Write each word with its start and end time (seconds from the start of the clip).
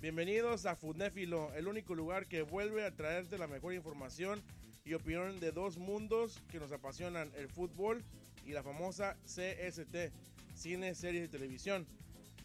Bienvenidos 0.00 0.64
a 0.64 0.76
Fudnéfilo, 0.76 1.52
el 1.52 1.68
único 1.68 1.94
lugar 1.94 2.26
que 2.26 2.40
vuelve 2.40 2.86
a 2.86 2.90
traerte 2.90 3.36
la 3.36 3.46
mejor 3.46 3.74
información 3.74 4.40
y 4.82 4.94
opinión 4.94 5.38
de 5.40 5.52
dos 5.52 5.76
mundos 5.76 6.40
que 6.50 6.58
nos 6.58 6.72
apasionan, 6.72 7.30
el 7.36 7.50
fútbol 7.50 8.02
y 8.46 8.52
la 8.52 8.62
famosa 8.62 9.18
CST, 9.26 10.10
cine, 10.54 10.94
series 10.94 11.26
y 11.26 11.28
televisión. 11.28 11.86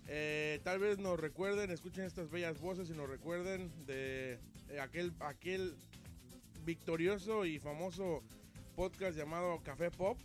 Eh, 0.10 0.60
tal 0.66 0.80
vez 0.80 1.00
nos 1.00 1.18
recuerden, 1.18 1.72
escuchen 1.72 2.04
estas 2.04 2.30
bellas 2.30 2.60
voces 2.60 2.90
y 2.90 2.94
nos 2.94 3.10
recuerden 3.10 3.72
de 3.86 4.38
eh, 4.68 4.80
aquel, 4.82 5.14
aquel 5.22 5.76
victorioso 6.66 7.46
y 7.46 7.58
famoso 7.60 8.22
podcast 8.76 9.18
llamado 9.18 9.62
Café 9.64 9.92
Pop, 9.92 10.20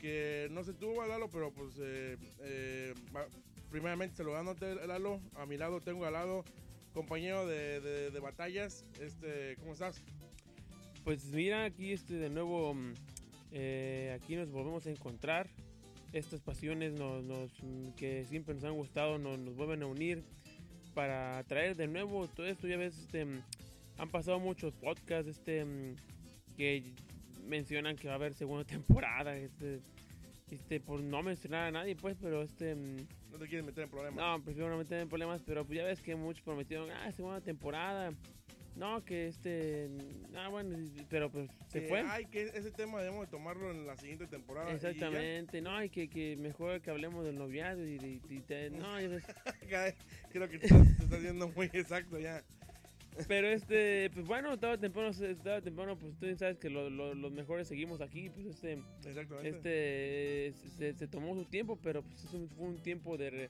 que 0.00 0.48
no 0.50 0.64
se 0.64 0.72
tuvo 0.72 1.04
Lalo, 1.04 1.28
pero 1.28 1.50
pues 1.50 1.74
eh, 1.78 2.94
primeramente 3.76 4.16
saludándote 4.16 4.74
Lalo, 4.86 5.20
a 5.34 5.44
mi 5.44 5.58
lado 5.58 5.82
tengo 5.82 6.06
al 6.06 6.14
lado 6.14 6.46
compañero 6.94 7.46
de, 7.46 8.18
batallas, 8.22 8.88
este, 9.02 9.54
¿cómo 9.56 9.74
estás? 9.74 10.02
Pues 11.04 11.26
mira, 11.26 11.64
aquí 11.64 11.92
este 11.92 12.14
de 12.14 12.30
nuevo, 12.30 12.72
mm, 12.72 12.94
eh, 13.52 14.18
aquí 14.18 14.34
nos 14.34 14.50
volvemos 14.50 14.86
a 14.86 14.90
encontrar. 14.90 15.50
Estas 16.14 16.40
pasiones 16.40 16.94
nos, 16.94 17.22
mm, 17.62 17.90
que 17.98 18.24
siempre 18.24 18.54
nos 18.54 18.64
han 18.64 18.72
gustado 18.72 19.18
nos, 19.18 19.54
vuelven 19.54 19.82
a 19.82 19.86
unir 19.86 20.24
para 20.94 21.44
traer 21.44 21.76
de 21.76 21.86
nuevo 21.86 22.28
todo 22.28 22.46
esto. 22.46 22.66
Ya 22.66 22.78
ves, 22.78 22.96
este, 22.96 23.26
mm, 23.26 23.42
han 23.98 24.08
pasado 24.08 24.40
muchos 24.40 24.72
podcasts 24.72 25.28
este, 25.28 25.66
que 26.56 26.82
mencionan 27.46 27.96
que 27.96 28.08
va 28.08 28.14
a 28.14 28.16
haber 28.16 28.32
segunda 28.32 28.64
temporada. 28.74 29.36
Este, 29.36 29.80
este, 30.50 30.80
por 30.80 31.02
no 31.02 31.22
mencionar 31.22 31.66
a 31.66 31.70
nadie, 31.70 31.94
pues, 31.94 32.16
pero 32.18 32.40
este... 32.40 32.74
No 33.36 33.42
te 33.42 33.48
quieres 33.48 33.66
meter 33.66 33.84
en 33.84 33.90
problemas. 33.90 34.16
no, 34.38 34.42
prefiero 34.42 34.70
no 34.70 34.78
meterme 34.78 35.02
en 35.02 35.08
problemas, 35.10 35.42
pero 35.42 35.66
pues 35.66 35.76
ya 35.76 35.84
ves 35.84 36.00
que 36.00 36.16
muchos 36.16 36.40
prometieron, 36.42 36.90
ah, 36.90 37.12
segunda 37.12 37.38
temporada. 37.42 38.14
No, 38.76 39.04
que 39.04 39.28
este. 39.28 39.88
Ah, 40.34 40.48
bueno, 40.48 40.74
pero 41.10 41.30
pues 41.30 41.50
se 41.68 41.82
Que, 41.82 41.88
fue. 41.88 42.00
Ay, 42.06 42.24
que 42.26 42.44
ese 42.44 42.70
tema 42.70 42.98
debemos 43.02 43.26
de 43.26 43.30
tomarlo 43.30 43.70
en 43.70 43.86
la 43.86 43.94
siguiente 43.98 44.26
temporada. 44.26 44.70
y. 44.70 44.74
Exactamente, 44.74 45.60
no, 45.60 45.82
y 45.84 45.90
que, 45.90 46.08
que 46.08 46.36
mejor 46.38 46.80
que 46.80 46.90
hablemos 46.90 47.24
del 47.26 47.36
noviazgo 47.36 47.82
y, 47.84 47.98
de- 47.98 48.20
y 48.34 48.40
te- 48.40 48.70
no, 48.70 48.98
ya 49.00 49.08
ves. 49.08 49.24
Creo 50.30 50.48
que 50.48 50.58
te 50.58 50.66
estás, 50.66 50.96
te 50.96 51.04
estás 51.04 51.20
yendo 51.22 51.48
muy 51.48 51.66
exacto 51.74 52.18
ya. 52.18 52.42
Pero 53.28 53.48
este, 53.48 54.10
pues 54.10 54.26
bueno, 54.26 54.52
estaba 54.54 54.76
temprano, 54.78 55.10
estaba 55.10 55.60
temprano, 55.60 55.96
pues 55.98 56.16
tú 56.18 56.26
sabes 56.36 56.58
que 56.58 56.68
lo- 56.70 56.90
lo- 56.90 57.14
los 57.14 57.32
mejores 57.32 57.66
seguimos 57.68 58.00
aquí, 58.00 58.28
pues 58.30 58.46
este, 58.46 58.78
este, 59.42 60.52
se, 60.76 60.92
se 60.94 61.08
tomó 61.08 61.34
su 61.34 61.44
tiempo, 61.44 61.78
pero 61.82 62.02
pues 62.02 62.26
fue 62.28 62.66
un 62.66 62.78
tiempo 62.82 63.16
de, 63.16 63.48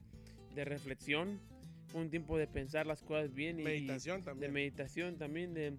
de 0.54 0.64
reflexión, 0.64 1.40
fue 1.88 2.00
un 2.02 2.10
tiempo 2.10 2.36
de 2.38 2.46
pensar 2.46 2.86
las 2.86 3.02
cosas 3.02 3.32
bien 3.34 3.60
y 3.60 3.64
Meditación 3.64 4.20
de 4.20 4.24
también. 4.24 4.52
meditación 4.52 5.16
también 5.18 5.54
de, 5.54 5.76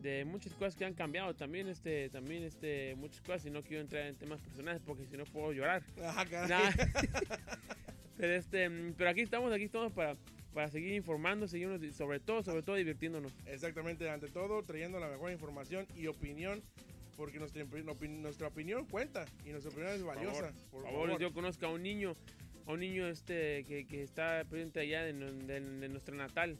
de 0.00 0.24
muchas 0.24 0.54
cosas 0.54 0.74
que 0.76 0.84
han 0.84 0.94
cambiado 0.94 1.34
también 1.34 1.68
este 1.68 2.08
también 2.08 2.42
este 2.44 2.94
muchas 2.96 3.20
cosas 3.20 3.44
y 3.46 3.50
no 3.50 3.62
quiero 3.62 3.82
entrar 3.82 4.06
en 4.06 4.16
temas 4.16 4.40
personales 4.40 4.80
porque 4.86 5.04
si 5.06 5.16
no 5.18 5.24
puedo 5.24 5.52
llorar 5.52 5.82
Ajá, 6.02 6.24
caray. 6.26 6.48
Nah. 6.48 6.70
pero 8.16 8.32
este 8.34 8.70
pero 8.96 9.10
aquí 9.10 9.20
estamos 9.20 9.52
aquí 9.52 9.64
estamos 9.64 9.92
para 9.92 10.16
para 10.54 10.68
seguir 10.68 10.92
informando 10.94 11.46
seguirnos 11.48 11.80
sobre 11.94 12.20
todo 12.20 12.42
sobre 12.42 12.62
todo 12.62 12.76
divirtiéndonos 12.76 13.32
Exactamente, 13.46 14.08
ante 14.10 14.28
todo, 14.28 14.62
trayendo 14.62 14.98
la 15.00 15.08
mejor 15.08 15.30
información 15.32 15.86
y 15.96 16.06
opinión, 16.06 16.60
porque 17.16 17.38
nuestra, 17.38 17.64
nuestra 17.64 18.48
opinión 18.48 18.84
cuenta 18.86 19.26
y 19.44 19.50
nuestra 19.50 19.70
opinión 19.70 19.92
es 19.94 20.02
valiosa. 20.02 20.52
Por, 20.70 20.82
por 20.82 20.82
favor, 20.84 21.06
favor. 21.08 21.20
yo 21.20 21.32
conozco 21.32 21.66
a 21.66 21.70
un 21.70 21.82
niño 21.82 22.16
a 22.66 22.72
un 22.72 22.80
niño 22.80 23.06
este 23.08 23.64
que, 23.64 23.86
que 23.86 24.02
está 24.02 24.44
presente 24.48 24.80
allá 24.80 25.02
de, 25.04 25.12
de- 25.12 25.60
de 25.60 25.88
nuestra 25.88 26.14
natal 26.14 26.56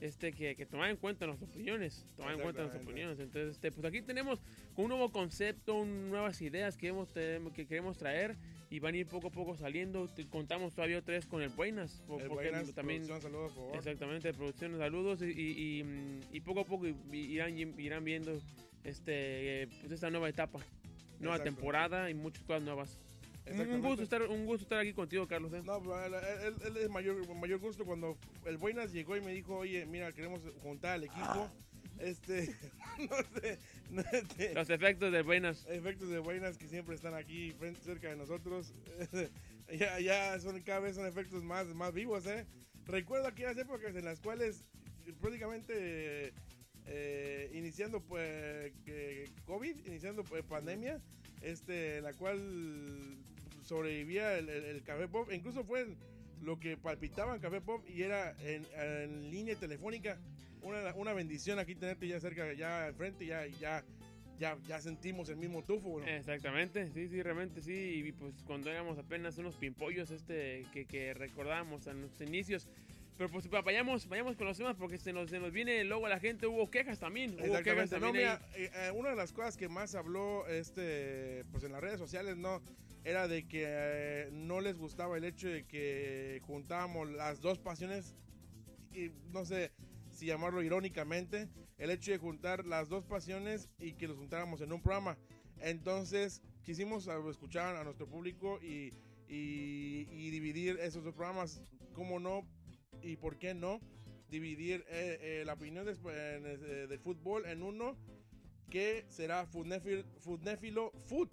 este 0.00 0.32
que, 0.32 0.56
que 0.56 0.66
tomar 0.66 0.90
en 0.90 0.96
cuenta 0.96 1.26
nuestras 1.26 1.50
opiniones 1.50 2.04
tomar 2.16 2.34
en 2.34 2.40
cuenta 2.40 2.62
nuestras 2.62 2.84
opiniones 2.84 3.20
entonces 3.20 3.52
este 3.54 3.70
pues 3.70 3.84
aquí 3.84 4.02
tenemos 4.02 4.40
un 4.76 4.88
nuevo 4.88 5.10
concepto 5.12 5.74
un- 5.76 6.10
nuevas 6.10 6.40
ideas 6.42 6.76
que 6.76 6.88
hemos 6.88 7.10
que 7.12 7.66
queremos 7.66 7.96
traer 7.98 8.34
y 8.72 8.80
van 8.80 8.94
a 8.94 8.96
ir 8.96 9.06
poco 9.06 9.28
a 9.28 9.30
poco 9.30 9.54
saliendo 9.54 10.08
Te- 10.08 10.26
contamos 10.26 10.74
todavía 10.74 11.02
vez 11.02 11.26
con 11.26 11.42
el 11.42 11.50
Buenas 11.50 12.00
El 12.00 12.06
porque 12.06 12.28
Buenas 12.28 12.72
también 12.72 13.02
Producción, 13.06 13.20
saludos, 13.20 13.52
por 13.52 13.62
favor. 13.64 13.76
exactamente 13.76 14.32
producción 14.32 14.78
saludos 14.78 15.20
y, 15.20 15.26
y, 15.26 16.20
y, 16.32 16.40
poco 16.40 16.60
a 16.60 16.64
poco 16.64 16.86
irán 17.12 17.58
irán 17.58 18.02
viendo 18.02 18.40
este 18.82 19.68
pues 19.80 19.92
esta 19.92 20.08
nueva 20.08 20.30
etapa 20.30 20.58
nueva 21.20 21.36
Exacto. 21.36 21.54
temporada 21.54 22.08
y 22.10 22.14
muchas 22.14 22.42
cosas 22.44 22.62
nuevas 22.62 22.98
un 23.46 23.82
gusto 23.82 24.02
estar 24.02 24.22
un 24.22 24.46
gusto 24.46 24.62
estar 24.62 24.78
aquí 24.78 24.94
contigo 24.94 25.26
Carlos 25.28 25.52
¿eh? 25.52 25.60
No, 25.64 25.76
él, 26.06 26.14
él- 26.64 26.76
es 26.78 26.88
mayor, 26.88 27.28
mayor 27.34 27.60
gusto 27.60 27.84
cuando 27.84 28.16
el 28.46 28.56
Buenas 28.56 28.90
llegó 28.92 29.16
y 29.18 29.20
me 29.20 29.32
dijo, 29.32 29.56
oye, 29.58 29.84
mira, 29.84 30.12
queremos 30.12 30.40
juntar 30.62 30.92
al 30.92 31.04
equipo. 31.04 31.50
Este, 31.98 32.54
no 32.98 33.16
sé, 33.40 33.58
no, 33.90 34.02
este, 34.12 34.54
los 34.54 34.70
efectos 34.70 35.12
de 35.12 35.22
buenas 35.22 35.64
efectos 35.68 36.08
de 36.08 36.18
Buenas 36.18 36.58
que 36.58 36.66
siempre 36.68 36.94
están 36.94 37.14
aquí 37.14 37.54
cerca 37.84 38.08
de 38.08 38.16
nosotros. 38.16 38.72
ya, 39.78 40.00
ya 40.00 40.40
son 40.40 40.60
cada 40.62 40.80
vez 40.80 40.96
son 40.96 41.06
efectos 41.06 41.44
más, 41.44 41.66
más 41.68 41.92
vivos, 41.94 42.26
¿eh? 42.26 42.46
Recuerdo 42.86 43.28
aquellas 43.28 43.56
épocas 43.58 43.94
en 43.94 44.04
las 44.04 44.20
cuales 44.20 44.64
prácticamente 45.20 46.32
eh, 46.86 47.50
iniciando 47.54 48.00
pues 48.00 48.72
COVID, 49.46 49.86
iniciando 49.86 50.24
pues, 50.24 50.42
pandemia, 50.44 51.00
este, 51.42 52.00
la 52.00 52.12
cual 52.14 53.16
sobrevivía 53.64 54.36
el, 54.38 54.48
el- 54.48 54.64
el 54.64 54.82
Café 54.82 55.06
Pop, 55.08 55.30
incluso 55.32 55.62
fue 55.64 55.86
lo 56.42 56.58
que 56.58 56.76
palpitaba 56.76 57.34
en 57.36 57.40
Café 57.40 57.60
Pop 57.60 57.84
y 57.88 58.02
era 58.02 58.34
en, 58.40 58.66
en 58.76 59.30
línea 59.30 59.54
telefónica. 59.54 60.18
Una, 60.62 60.94
una 60.94 61.12
bendición 61.12 61.58
aquí 61.58 61.74
tenerte 61.74 62.06
ya 62.08 62.20
cerca, 62.20 62.52
ya 62.52 62.88
enfrente, 62.88 63.26
ya, 63.26 63.46
ya, 63.46 63.84
ya, 64.38 64.56
ya 64.66 64.80
sentimos 64.80 65.28
el 65.28 65.36
mismo 65.36 65.62
tufo. 65.62 66.00
¿no? 66.00 66.06
exactamente 66.06 66.90
sí 66.92 67.08
sí 67.08 67.22
realmente 67.22 67.60
sí 67.60 68.02
y 68.06 68.12
pues 68.12 68.34
cuando 68.46 68.70
éramos 68.70 68.98
apenas 68.98 69.38
unos 69.38 69.56
pimpollos 69.56 70.10
este 70.10 70.64
que, 70.72 70.84
que 70.86 71.14
recordábamos 71.14 71.86
a 71.88 71.94
nuestros 71.94 72.28
inicios 72.28 72.68
pero 73.18 73.28
pues 73.28 73.48
va- 73.52 73.60
vayamos 73.62 74.08
vayamos 74.08 74.36
con 74.36 74.46
los 74.46 74.56
temas 74.56 74.74
porque 74.76 74.98
se 74.98 75.12
nos, 75.12 75.30
se 75.30 75.38
nos 75.38 75.52
viene 75.52 75.84
luego 75.84 76.06
a 76.06 76.08
la 76.08 76.18
gente 76.18 76.46
hubo 76.46 76.70
quejas 76.70 76.98
también 76.98 77.34
hubo 77.34 77.62
quejas. 77.62 77.90
No, 77.92 78.00
también 78.00 78.26
ahí. 78.28 78.38
mira, 78.38 78.48
eh, 78.56 78.70
eh, 78.74 78.90
una 78.94 79.10
de 79.10 79.16
las 79.16 79.32
cosas 79.32 79.56
que 79.56 79.68
más 79.68 79.94
habló 79.94 80.46
este, 80.48 81.44
pues 81.52 81.62
en 81.64 81.72
las 81.72 81.80
redes 81.82 81.98
sociales, 81.98 82.36
no, 82.36 82.62
era 83.04 83.28
de 83.28 83.46
que 83.46 83.64
eh, 83.66 84.28
no 84.32 84.60
les 84.60 84.76
gustaba 84.78 85.16
el 85.18 85.24
hecho 85.24 85.48
de 85.48 85.64
que 85.64 86.40
juntábamos 86.46 87.10
las 87.10 87.40
dos 87.40 87.58
pasiones 87.58 88.14
y 88.94 89.10
no 89.32 89.44
sé 89.44 89.70
si 90.22 90.28
llamarlo 90.28 90.62
irónicamente, 90.62 91.48
el 91.78 91.90
hecho 91.90 92.12
de 92.12 92.18
juntar 92.18 92.64
las 92.64 92.88
dos 92.88 93.04
pasiones 93.04 93.68
y 93.80 93.94
que 93.94 94.06
los 94.06 94.16
juntáramos 94.16 94.60
en 94.60 94.72
un 94.72 94.80
programa. 94.80 95.18
Entonces 95.60 96.40
quisimos 96.62 97.08
escuchar 97.28 97.74
a 97.74 97.82
nuestro 97.82 98.06
público 98.06 98.60
y, 98.62 98.92
y- 99.28 100.06
y 100.12 100.30
dividir 100.30 100.78
esos 100.80 101.02
dos 101.02 101.12
programas, 101.12 101.60
cómo 101.92 102.20
no 102.20 102.46
y 103.02 103.16
por 103.16 103.36
qué 103.36 103.52
no 103.52 103.80
dividir 104.30 104.84
eh, 104.88 105.18
eh, 105.20 105.42
la 105.44 105.54
opinión 105.54 105.84
de, 105.86 105.92
eh, 105.92 106.86
del 106.88 107.00
fútbol 107.00 107.44
en 107.46 107.64
uno 107.64 107.96
que 108.70 109.04
será 109.08 109.44
Foodnéfilo 109.46 110.92
Food. 111.06 111.30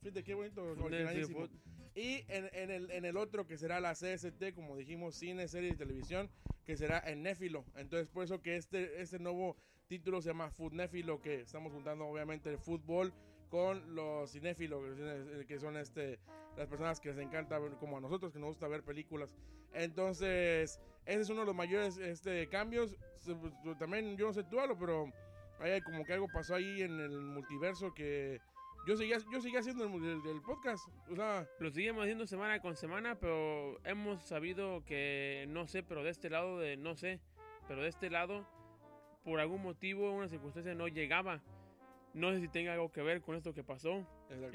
Fíjate 0.00 0.24
qué 0.24 0.34
bonito. 0.34 0.74
Y 1.94 2.24
en, 2.26 2.50
en 2.54 2.70
el, 2.72 2.90
en 2.90 3.04
el 3.04 3.16
otro 3.16 3.46
que 3.46 3.56
será 3.56 3.78
la 3.78 3.92
CST, 3.94 4.52
como 4.52 4.76
dijimos, 4.76 5.14
cine, 5.14 5.46
serie 5.46 5.70
y 5.70 5.76
televisión, 5.76 6.28
que 6.64 6.76
será 6.76 7.02
en 7.06 7.22
Néfilo. 7.22 7.64
Entonces, 7.76 8.08
por 8.08 8.24
eso 8.24 8.40
que 8.40 8.56
este, 8.56 9.00
este 9.00 9.18
nuevo 9.18 9.56
título 9.88 10.20
se 10.22 10.28
llama 10.30 10.50
Foodnéfilo, 10.50 11.20
que 11.20 11.40
estamos 11.40 11.72
juntando 11.72 12.06
obviamente 12.06 12.48
el 12.50 12.58
fútbol 12.58 13.12
con 13.50 13.94
los 13.94 14.30
cinéfilos, 14.32 14.82
que 15.46 15.58
son- 15.58 15.60
son 15.60 15.76
este, 15.76 16.18
las 16.56 16.66
personas 16.68 17.00
que 17.00 17.10
les 17.10 17.18
encanta, 17.18 17.60
como 17.78 17.98
a 17.98 18.00
nosotros, 18.00 18.32
que 18.32 18.38
nos 18.38 18.48
gusta 18.50 18.68
ver 18.68 18.82
películas. 18.82 19.34
Entonces, 19.74 20.80
ese 21.04 21.20
es 21.20 21.28
uno 21.30 21.40
de 21.40 21.46
los 21.46 21.54
mayores 21.54 21.96
este, 21.98 22.48
cambios. 22.48 22.96
Pues, 23.62 23.78
También, 23.78 24.16
yo 24.16 24.26
no 24.26 24.32
sé 24.32 24.44
tú, 24.44 24.58
Alo, 24.60 24.78
pero 24.78 25.12
hay 25.60 25.80
como 25.82 26.04
que 26.04 26.12
algo 26.14 26.28
pasó 26.32 26.54
ahí 26.54 26.82
en 26.82 26.98
el 26.98 27.10
multiverso 27.20 27.92
que 27.92 28.40
yo 28.86 28.96
seguía, 28.96 29.18
yo 29.32 29.40
seguía 29.40 29.60
haciendo 29.60 29.84
el, 29.84 30.04
el- 30.04 30.26
el 30.36 30.42
podcast. 30.42 30.88
O 31.10 31.14
sea, 31.16 31.46
Lo 31.60 31.70
seguimos 31.70 32.02
haciendo 32.02 32.26
semana 32.26 32.60
con 32.60 32.76
semana, 32.76 33.14
pero 33.18 33.78
hemos 33.84 34.22
sabido 34.22 34.84
que 34.84 35.46
no 35.48 35.66
sé, 35.66 35.82
pero 35.82 36.02
de 36.02 36.10
este 36.10 36.30
lado 36.30 36.58
de 36.58 36.76
no 36.76 36.96
sé, 36.96 37.20
pero 37.68 37.82
de 37.82 37.88
este 37.88 38.10
lado 38.10 38.46
por 39.24 39.38
algún 39.38 39.62
motivo, 39.62 40.10
una 40.12 40.28
circunstancia 40.28 40.74
no 40.74 40.88
llegaba. 40.88 41.40
No 42.12 42.32
sé 42.32 42.40
si 42.40 42.48
tenga 42.48 42.72
algo 42.74 42.90
que 42.90 43.02
ver 43.02 43.22
con 43.22 43.36
esto 43.36 43.54
que 43.54 43.62
pasó 43.64 44.06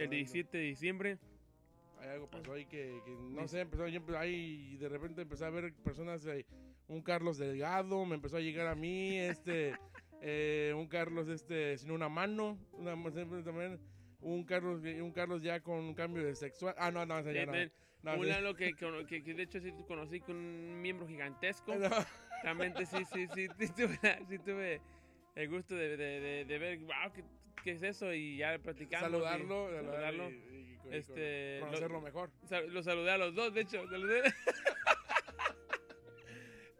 el 0.04 0.10
17 0.10 0.58
de 0.58 0.64
diciembre. 0.66 1.18
Hay 2.00 2.10
algo 2.10 2.30
pasó 2.30 2.54
ahí 2.54 2.66
que, 2.66 3.02
que 3.06 3.12
no 3.32 3.48
sé, 3.48 3.62
empezó 3.62 3.88
yo 3.88 4.02
ahí 4.18 4.78
de 4.78 4.88
repente 4.90 5.22
empecé 5.24 5.46
a 5.46 5.50
ver 5.50 5.74
personas, 5.74 6.24
eh, 6.28 6.46
un 6.88 7.02
Carlos 7.02 7.38
Delgado, 7.40 8.06
me 8.06 8.14
empezó 8.16 8.38
a 8.38 8.40
llegar 8.42 8.68
a 8.68 8.76
mí, 8.76 9.18
este, 9.18 9.74
eh, 10.22 10.74
un 10.78 10.88
Carlos 10.88 11.28
este 11.28 11.76
sin 11.80 11.90
una 11.90 12.08
mano, 12.08 12.60
una, 12.74 12.92
también 13.44 13.80
un 14.22 14.44
Carlos, 14.44 14.82
un 14.84 15.12
Carlos 15.12 15.42
ya 15.42 15.60
con 15.60 15.80
un 15.80 15.94
cambio 15.94 16.24
de 16.24 16.36
sexual. 16.36 16.76
Ah, 16.78 16.92
no, 16.92 17.06
no, 17.06 17.22
ya 17.32 17.46
no. 17.46 17.54
No, 18.04 18.20
un. 18.20 18.28
Lalo 18.28 18.56
que, 18.56 18.74
que, 18.74 19.24
que- 19.24 19.34
de 19.34 19.44
hecho 19.44 19.60
sí 19.60 19.74
conocí 19.88 20.20
con 20.20 20.36
un 20.36 20.82
miembro 20.82 21.08
gigantesco. 21.08 21.76
No. 21.76 21.90
realmente 22.44 22.86
sí, 22.86 23.04
sí, 23.14 23.28
sí, 23.34 23.48
sí 23.58 23.70
tuve, 24.40 24.82
el 25.36 25.50
gusto 25.50 25.76
de, 25.76 25.98
de, 26.46 26.58
ver, 26.58 26.80
wow, 26.80 27.12
¿qué, 27.64 27.72
es 27.72 27.84
eso? 27.84 28.14
Y 28.14 28.38
ya 28.38 28.58
platicamos. 28.60 29.10
Saludarlo, 29.10 29.70
saludarlo. 29.72 30.30
Y, 30.30 30.78
este, 30.92 31.58
conocerlo 31.62 32.02
mejor. 32.02 32.32
lo 32.70 32.82
saludé 32.82 33.12
a 33.12 33.18
los 33.18 33.36
dos, 33.36 33.54
de 33.54 33.62
hecho. 33.62 33.84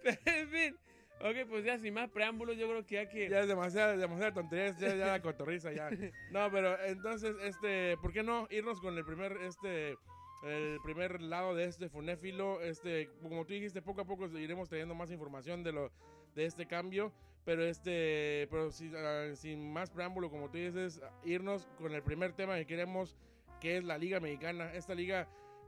Pero 0.04 0.18
en 0.26 0.50
fin. 0.50 0.78
Ok, 1.20 1.50
pues 1.50 1.66
ya 1.66 1.80
sin 1.80 1.94
más 1.94 2.10
preámbulos, 2.10 2.58
yo 2.58 2.68
creo 2.70 2.86
que 2.86 2.96
ya 2.96 3.10
que... 3.10 3.28
Ya 3.28 3.40
es 3.40 3.48
demasiada, 3.48 3.98
demasiada 3.98 4.34
tontería, 4.34 4.76
ya, 4.78 4.96
ya 4.96 5.08
la 5.08 5.22
cotorriza, 5.22 5.72
ya. 5.72 5.90
No, 6.32 6.52
pero 6.52 6.80
entonces, 6.86 7.36
este, 7.42 7.98
¿por 7.98 8.14
qué 8.14 8.22
no 8.22 8.48
irnos 8.52 8.80
con 8.80 8.96
el 8.96 9.04
primer, 9.04 9.38
este, 9.42 9.98
el 10.44 10.80
primer 10.84 11.22
lado 11.22 11.56
de 11.56 11.66
este 11.66 11.90
funéfilo? 11.90 12.62
Este, 12.62 13.10
como 13.22 13.46
tú 13.46 13.54
dijiste, 13.54 13.82
poco 13.82 14.02
a 14.02 14.06
poco 14.06 14.28
iremos 14.38 14.70
teniendo 14.70 14.94
más 14.94 15.10
información 15.10 15.64
de 15.64 15.72
lo, 15.72 15.92
de 16.36 16.46
este 16.46 16.68
cambio, 16.68 17.12
pero 17.46 17.64
este, 17.64 18.48
pero 18.52 18.70
sin, 18.72 18.96
ah, 18.96 19.34
sin 19.34 19.74
más 19.74 19.90
preámbulo, 19.90 20.30
como 20.30 20.52
tú 20.52 20.58
dices, 20.60 21.02
irnos 21.24 21.68
con 21.80 21.96
el 21.96 22.04
primer 22.04 22.34
tema 22.34 22.58
que 22.58 22.68
queremos, 22.68 23.18
que 23.60 23.78
es 23.78 23.84
la 23.84 23.98
Liga 23.98 24.20
Mexicana, 24.20 24.72
esta 24.74 24.94
liga 24.94 25.28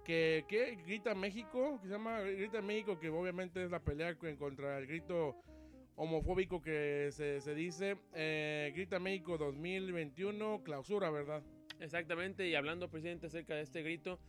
que, 0.09 0.43
que, 0.47 0.75
grita 0.87 1.13
México, 1.13 1.79
que 1.79 1.87
se 1.87 1.93
llama 1.93 2.21
Grita 2.21 2.63
México, 2.63 2.97
que 2.97 3.09
obviamente 3.09 3.63
es 3.63 3.69
la 3.69 3.79
pelea 3.79 4.15
contra 4.15 4.79
el 4.79 4.87
grito 4.87 5.35
homofóbico 5.97 6.63
que 6.63 7.09
se, 7.11 7.39
se 7.41 7.53
dice. 7.53 7.95
Eh, 8.15 8.71
grita 8.73 8.97
México 8.97 9.37
2021, 9.37 10.63
clausura, 10.63 11.11
¿verdad? 11.11 11.43
Exactamente, 11.79 12.47
y 12.47 12.55
hablando 12.55 12.89
presidente 12.89 13.27
acerca 13.27 13.53
de 13.53 13.61
este 13.61 13.83
grito, 13.83 14.19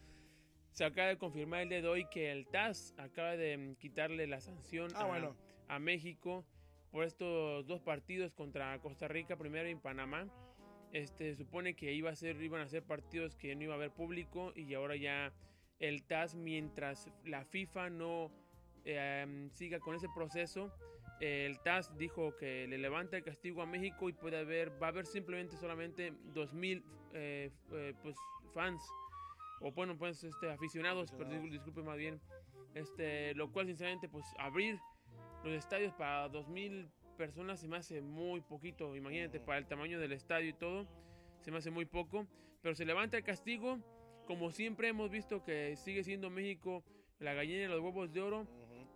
se 0.70 0.84
acaba 0.84 1.08
de 1.08 1.16
confirmar 1.16 1.62
el 1.62 1.70
día 1.70 1.80
de 1.80 1.88
hoy 1.88 2.04
que 2.10 2.30
el 2.30 2.46
TAS 2.46 2.92
acaba 2.98 3.38
de 3.38 3.56
mm, 3.56 3.76
quitarle 3.76 4.26
la 4.26 4.42
sanción 4.42 4.90
ah, 4.96 5.32
a, 5.66 5.76
a, 5.76 5.78
México 5.78 6.44
por 6.90 7.04
estos 7.04 7.66
dos 7.66 7.80
partidos 7.80 8.34
contra 8.34 8.78
Costa 8.80 9.08
Rica, 9.08 9.38
primero 9.38 9.66
en 9.66 9.80
Panamá. 9.80 10.28
Este 10.92 11.34
supone 11.36 11.74
que 11.74 11.94
iba 11.94 12.10
a 12.10 12.16
ser, 12.16 12.42
iban 12.42 12.60
a 12.60 12.68
ser 12.68 12.82
partidos 12.82 13.34
que 13.34 13.56
no 13.56 13.62
iba 13.62 13.72
a 13.72 13.76
haber 13.76 13.92
público 13.92 14.52
y 14.54 14.74
ahora 14.74 14.96
ya 14.96 15.32
el 15.80 16.02
TAS 16.04 16.34
mientras 16.34 17.08
la 17.24 17.44
FIFA 17.44 17.90
no 17.90 18.30
em, 18.84 19.50
siga 19.50 19.80
con 19.80 19.96
ese 19.96 20.08
proceso. 20.14 20.72
El 21.20 21.58
TAS 21.60 21.96
dijo 21.98 22.36
que 22.36 22.66
le 22.66 22.78
levanta 22.78 23.16
el 23.16 23.24
castigo 23.24 23.62
a 23.62 23.66
México 23.66 24.08
y 24.08 24.12
puede 24.12 24.38
haber, 24.38 24.70
va 24.82 24.86
a 24.86 24.90
haber 24.90 25.06
simplemente 25.06 25.56
solamente 25.56 26.12
2.000 26.34 26.82
eh, 27.12 27.50
eh, 27.72 27.94
pues, 28.02 28.16
fans 28.54 28.82
o 29.60 29.72
bueno 29.72 29.98
pues 29.98 30.24
este, 30.24 30.50
aficionados, 30.50 31.12
pero 31.12 31.28
disculpe 31.28 31.82
más 31.82 31.98
bien, 31.98 32.18
este, 32.74 33.34
lo 33.34 33.52
cual 33.52 33.66
sinceramente 33.66 34.08
pues 34.08 34.24
abrir 34.38 34.78
los 35.44 35.52
estadios 35.52 35.92
para 35.92 36.30
2.000 36.30 36.88
personas 37.18 37.60
se 37.60 37.68
me 37.68 37.76
hace 37.76 38.00
muy 38.00 38.40
poquito, 38.40 38.96
imagínate 38.96 39.38
para 39.40 39.58
el 39.58 39.66
tamaño 39.66 40.00
del 40.00 40.12
estadio 40.12 40.48
y 40.48 40.54
todo, 40.54 40.86
se 41.40 41.50
me 41.50 41.58
hace 41.58 41.70
muy 41.70 41.84
poco, 41.84 42.26
pero 42.62 42.74
se 42.74 42.86
levanta 42.86 43.18
el 43.18 43.24
castigo 43.24 43.78
como 44.30 44.52
siempre 44.52 44.86
hemos 44.86 45.10
visto 45.10 45.42
que 45.42 45.74
sigue 45.74 46.04
siendo 46.04 46.30
México 46.30 46.84
la 47.18 47.34
gallina 47.34 47.62
de 47.62 47.68
los 47.68 47.80
huevos 47.80 48.12
de 48.12 48.20
oro 48.20 48.46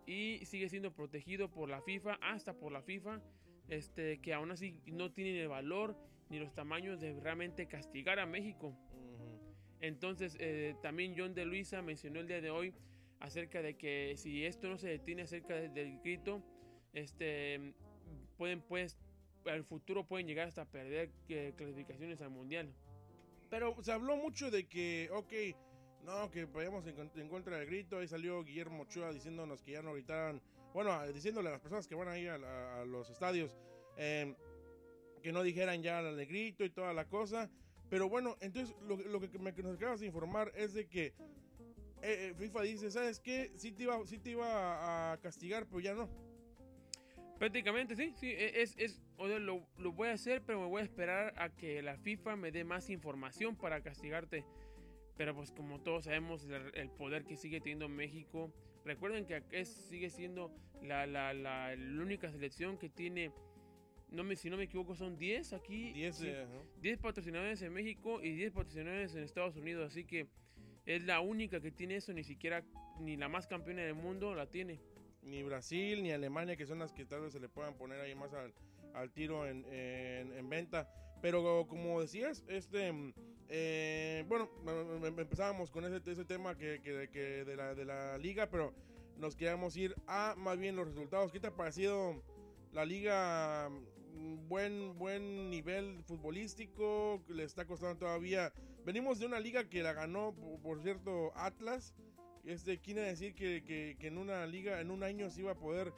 y 0.06 0.38
sigue 0.44 0.68
siendo 0.68 0.94
protegido 0.94 1.50
por 1.50 1.68
la 1.68 1.82
FIFA, 1.82 2.20
hasta 2.22 2.54
por 2.54 2.70
la 2.70 2.82
FIFA, 2.82 3.20
este, 3.66 4.20
que 4.20 4.32
aún 4.32 4.52
así 4.52 4.80
no 4.86 5.10
tienen 5.10 5.34
el 5.34 5.48
valor 5.48 5.96
ni 6.28 6.38
los 6.38 6.54
tamaños 6.54 7.00
de 7.00 7.18
realmente 7.18 7.66
castigar 7.66 8.20
a 8.20 8.26
México. 8.26 8.76
Entonces, 9.80 10.36
eh, 10.38 10.76
también 10.82 11.16
John 11.18 11.34
de 11.34 11.46
Luisa 11.46 11.82
mencionó 11.82 12.20
el 12.20 12.28
día 12.28 12.40
de 12.40 12.50
hoy 12.50 12.72
acerca 13.18 13.60
de 13.60 13.76
que 13.76 14.14
si 14.16 14.44
esto 14.44 14.68
no 14.68 14.78
se 14.78 14.86
detiene 14.86 15.22
acerca 15.22 15.56
del 15.56 15.98
grito, 15.98 16.44
este, 16.92 17.74
pueden, 18.36 18.60
pues, 18.60 18.96
al 19.46 19.64
futuro 19.64 20.06
pueden 20.06 20.28
llegar 20.28 20.46
hasta 20.46 20.64
perder 20.64 21.10
eh, 21.28 21.54
clasificaciones 21.56 22.20
al 22.20 22.30
mundial. 22.30 22.72
Pero 23.50 23.76
se 23.82 23.92
habló 23.92 24.16
mucho 24.16 24.50
de 24.50 24.66
que, 24.66 25.08
ok, 25.12 25.32
no, 26.04 26.30
que 26.30 26.44
vayamos 26.46 26.84
en, 26.86 27.28
contra 27.28 27.58
del 27.58 27.66
grito. 27.66 27.98
Ahí 27.98 28.08
salió 28.08 28.42
Guillermo 28.42 28.82
Ochoa 28.82 29.12
diciéndonos 29.12 29.62
que 29.62 29.72
ya 29.72 29.82
no 29.82 29.94
gritaran, 29.94 30.40
bueno, 30.72 31.06
diciéndole 31.12 31.48
a 31.48 31.52
las 31.52 31.60
personas 31.60 31.86
que 31.86 31.94
van 31.94 32.08
a 32.08 32.18
ir 32.18 32.30
a, 32.30 32.84
los 32.84 33.08
estadios 33.10 33.56
em, 33.96 34.34
que 35.22 35.32
no 35.32 35.42
dijeran 35.42 35.82
ya 35.82 36.00
el 36.00 36.26
grito 36.26 36.64
y 36.64 36.70
toda 36.70 36.92
la 36.92 37.06
cosa. 37.06 37.50
Pero 37.88 38.08
bueno, 38.08 38.36
entonces 38.40 38.74
lo, 38.82 39.20
que 39.20 39.38
me, 39.38 39.52
nos 39.52 39.76
acabas 39.76 40.00
de 40.00 40.06
informar 40.06 40.52
es 40.56 40.74
de 40.74 40.86
que 40.88 41.14
eh, 42.02 42.30
eh, 42.30 42.34
FIFA 42.36 42.62
dice, 42.62 42.90
¿sabes 42.90 43.20
qué? 43.20 43.52
Sí 43.56 43.72
te, 43.72 43.84
iba, 43.84 44.04
sí 44.06 44.18
te 44.18 44.30
iba 44.30 45.12
a 45.12 45.16
castigar, 45.18 45.66
pero 45.66 45.80
ya 45.80 45.94
no. 45.94 46.08
Prácticamente, 47.38 47.96
sí, 47.96 48.12
sí, 48.16 48.28
e, 48.28 48.62
es, 48.62 49.00
lo, 49.18 49.66
lo, 49.78 49.92
voy 49.92 50.08
a 50.08 50.12
hacer, 50.12 50.42
pero 50.42 50.60
me 50.60 50.66
voy 50.66 50.80
a 50.80 50.84
esperar 50.84 51.34
a 51.36 51.50
que 51.50 51.82
la 51.82 51.96
FIFA 51.96 52.36
me 52.36 52.50
dé 52.50 52.64
más 52.64 52.90
información 52.90 53.56
para 53.56 53.80
castigarte. 53.82 54.44
Pero 55.16 55.34
pues 55.34 55.52
como 55.52 55.80
todos 55.80 56.04
sabemos, 56.04 56.46
el, 56.74 56.90
poder 56.90 57.24
que 57.24 57.36
sigue 57.36 57.60
teniendo 57.60 57.88
México, 57.88 58.52
recuerden 58.84 59.26
que 59.26 59.42
es, 59.52 59.68
sigue 59.68 60.10
siendo 60.10 60.50
la, 60.82 61.06
la, 61.06 61.32
la, 61.32 61.74
única 62.00 62.30
selección 62.30 62.76
que 62.78 62.88
tiene, 62.88 63.30
no 64.10 64.24
me, 64.24 64.34
si 64.34 64.50
no 64.50 64.56
me 64.56 64.64
equivoco, 64.64 64.96
son 64.96 65.16
10 65.16 65.52
aquí. 65.52 65.92
10 65.92 66.24
10 66.80 66.98
patrocinadores 66.98 67.62
en 67.62 67.72
México 67.72 68.20
y 68.20 68.32
10 68.32 68.52
patrocinadores 68.52 69.14
en 69.14 69.22
Estados 69.22 69.56
Unidos, 69.56 69.92
así 69.92 70.04
que 70.04 70.26
es 70.84 71.02
la 71.04 71.20
única 71.20 71.60
que 71.60 71.70
tiene 71.70 71.96
eso, 71.96 72.12
ni 72.12 72.24
siquiera, 72.24 72.64
ni 72.98 73.16
la 73.16 73.28
más 73.28 73.46
campeona 73.46 73.82
del 73.82 73.94
mundo 73.94 74.34
la 74.34 74.50
tiene 74.50 74.80
ni 75.24 75.42
Brasil 75.42 76.02
ni 76.02 76.12
Alemania, 76.12 76.56
que 76.56 76.66
son 76.66 76.78
las 76.78 76.92
que 76.92 77.04
tal 77.04 77.22
vez 77.22 77.32
se 77.32 77.40
le 77.40 77.48
puedan 77.48 77.74
poner 77.74 78.00
ahí 78.00 78.14
más 78.14 78.32
al, 78.34 78.52
al 78.94 79.10
tiro 79.12 79.46
en, 79.46 79.64
en, 79.70 80.48
venta. 80.48 80.88
Pero 81.20 81.66
como 81.68 82.00
decías, 82.00 82.44
este, 82.48 82.92
eh, 83.48 84.24
bueno, 84.28 84.48
empezábamos 85.04 85.70
con 85.70 85.84
ese, 85.84 86.10
ese 86.10 86.24
tema 86.24 86.56
que, 86.56 86.80
que, 86.82 87.08
que, 87.10 87.44
de, 87.44 87.56
la, 87.56 87.74
de 87.74 87.84
la 87.84 88.18
liga, 88.18 88.48
pero 88.50 88.74
nos 89.16 89.36
queríamos 89.36 89.76
ir 89.76 89.94
a 90.06 90.34
más 90.36 90.58
bien 90.58 90.76
los 90.76 90.86
resultados. 90.86 91.32
¿Qué 91.32 91.40
te 91.40 91.46
ha 91.48 91.56
parecido 91.56 92.22
la 92.72 92.84
liga? 92.84 93.70
Mm, 94.14 94.48
buen, 94.48 94.98
buen 94.98 95.50
nivel 95.50 96.02
futbolístico, 96.04 97.22
le 97.28 97.44
está 97.44 97.66
costando 97.66 97.98
todavía. 97.98 98.52
Venimos 98.84 99.18
de 99.18 99.26
una 99.26 99.40
liga 99.40 99.68
que 99.68 99.82
la 99.82 99.92
ganó, 99.92 100.34
por 100.62 100.82
cierto, 100.82 101.32
Atlas 101.36 101.94
este, 102.44 102.78
quiere 102.78 103.00
decir 103.02 103.34
que, 103.34 103.64
que, 103.64 104.06
en 104.06 104.18
una 104.18 104.46
liga, 104.46 104.80
en 104.80 104.90
un 104.90 105.02
año 105.02 105.30
se 105.30 105.40
iba 105.40 105.52
a 105.52 105.58
poder 105.58 105.92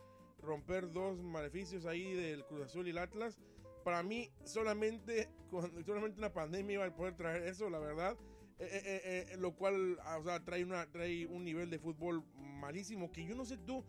romper 0.47 0.91
dos 0.93 1.23
maleficios 1.23 1.85
ahí 1.85 2.15
del 2.15 2.45
Cruz 2.47 2.63
Azul 2.63 2.87
y 2.87 2.91
el 2.91 2.99
Atlas. 2.99 3.39
Para 3.85 4.03
mí, 4.03 4.31
solamente, 4.45 5.29
con, 5.51 5.85
solamente 5.85 6.19
una 6.19 6.33
pandemia 6.33 6.75
iba 6.75 6.87
a 6.87 6.95
poder 6.95 7.15
traer 7.15 7.43
eso, 7.43 7.69
la 7.69 7.79
verdad. 7.79 8.17
Eh, 8.59 8.69
eh, 8.73 9.27
eh, 9.33 9.37
lo 9.37 9.55
cual, 9.55 9.99
ah, 10.03 10.19
o 10.19 10.25
sea, 10.25 10.43
trae, 10.43 10.65
una, 10.65 10.91
trae 10.91 11.27
un 11.27 11.45
nivel 11.45 11.69
de 11.69 11.79
fútbol 11.79 12.25
malísimo. 12.37 13.13
Que 13.13 13.27
yo 13.27 13.35
no 13.35 13.45
sé 13.45 13.59
tú, 13.59 13.85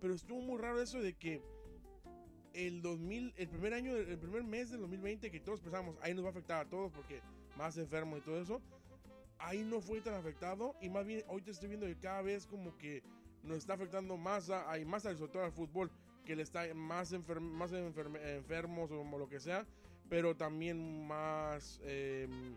pero 0.00 0.14
estuvo 0.14 0.40
muy 0.40 0.58
raro 0.60 0.80
eso 0.80 1.00
de 1.00 1.14
que 1.14 1.42
el 2.54 2.82
2000, 2.82 3.34
el 3.36 3.48
primer 3.48 3.74
año, 3.74 3.96
el 3.96 4.18
primer 4.18 4.44
mes 4.44 4.70
del 4.70 4.80
2020, 4.80 5.30
que 5.30 5.40
todos 5.40 5.60
pensamos, 5.60 5.96
ahí 6.02 6.14
nos 6.14 6.24
va 6.24 6.28
a 6.28 6.32
afectar 6.32 6.64
a 6.64 6.68
todos 6.68 6.92
porque 6.92 7.20
más 7.56 7.76
enfermo 7.76 8.16
y 8.16 8.20
todo 8.20 8.40
eso 8.40 8.62
ahí 9.42 9.64
no 9.64 9.80
fue 9.80 10.00
tan 10.00 10.14
afectado 10.14 10.74
y 10.80 10.88
más 10.88 11.06
bien 11.06 11.22
hoy 11.28 11.42
te 11.42 11.50
estoy 11.50 11.68
viendo 11.68 11.86
que 11.86 11.98
cada 11.98 12.22
vez 12.22 12.46
como 12.46 12.76
que 12.78 13.02
nos 13.42 13.58
está 13.58 13.74
afectando 13.74 14.16
más, 14.16 14.50
a, 14.50 14.74
más 14.86 15.06
al, 15.06 15.16
todo 15.16 15.44
al 15.44 15.52
fútbol, 15.52 15.90
que 16.24 16.36
le 16.36 16.42
está 16.42 16.62
más, 16.74 17.12
más 17.40 17.72
enfermos 17.72 18.90
o 18.90 19.18
lo 19.18 19.28
que 19.28 19.40
sea, 19.40 19.66
pero 20.08 20.36
también 20.36 21.06
más 21.06 21.80
em, 21.84 22.56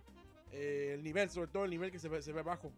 eh, 0.52 0.92
el 0.94 1.04
nivel, 1.04 1.30
sobre 1.30 1.52
todo 1.52 1.66
el 1.66 1.72
nivel 1.72 1.92
que 1.92 2.00
se 2.00 2.10
ve, 2.10 2.22
se 2.22 2.32
ve 2.32 2.42
bajo. 2.42 2.72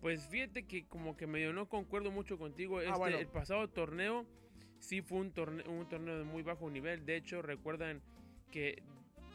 Pues 0.00 0.26
fíjate 0.26 0.64
que 0.64 0.86
como 0.86 1.16
que 1.16 1.26
medio 1.26 1.52
no 1.52 1.68
concuerdo 1.68 2.10
mucho 2.10 2.38
contigo. 2.38 2.78
Ah, 2.78 3.08
este, 3.08 3.20
El 3.20 3.26
pasado 3.28 3.68
torneo 3.68 4.26
sí 4.78 5.00
fue 5.00 5.18
un 5.18 5.32
torneo, 5.32 5.70
un 5.70 5.88
torneo 5.88 6.18
de 6.18 6.24
muy 6.24 6.42
bajo 6.42 6.70
nivel. 6.70 7.06
De 7.06 7.16
hecho, 7.16 7.40
recuerdan 7.40 8.02
que 8.50 8.82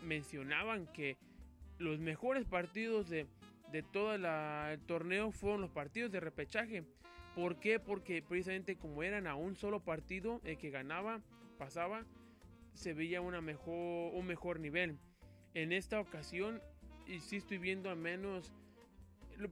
mencionaban 0.04 0.86
que 0.94 1.18
los 1.80 2.00
mejores 2.00 2.46
partidos 2.46 3.10
de, 3.10 3.26
de 3.72 3.84
todo 3.84 4.14
el 4.14 4.80
torneo 4.82 5.32
fueron 5.32 5.62
los 5.62 5.72
partidos 5.72 6.12
de 6.12 6.20
repechaje. 6.20 6.84
¿Por 7.36 7.60
qué? 7.60 7.80
Porque 7.80 8.22
precisamente 8.22 8.76
como 8.76 9.04
eran 9.04 9.28
a 9.28 9.36
un 9.36 9.56
solo 9.56 9.80
partido, 9.80 10.42
el 10.44 10.58
que 10.58 10.70
ganaba, 10.70 11.22
pasaba, 11.58 12.06
se 12.74 12.94
veía 12.94 13.22
una 13.22 13.42
mejor, 13.42 14.14
un 14.14 14.26
mejor 14.26 14.60
nivel. 14.60 14.98
En 15.54 15.72
esta 15.72 16.00
ocasión, 16.00 16.62
y 17.06 17.20
sí 17.20 17.38
estoy 17.38 17.58
viendo 17.58 17.90
al 17.90 17.98
menos, 17.98 18.54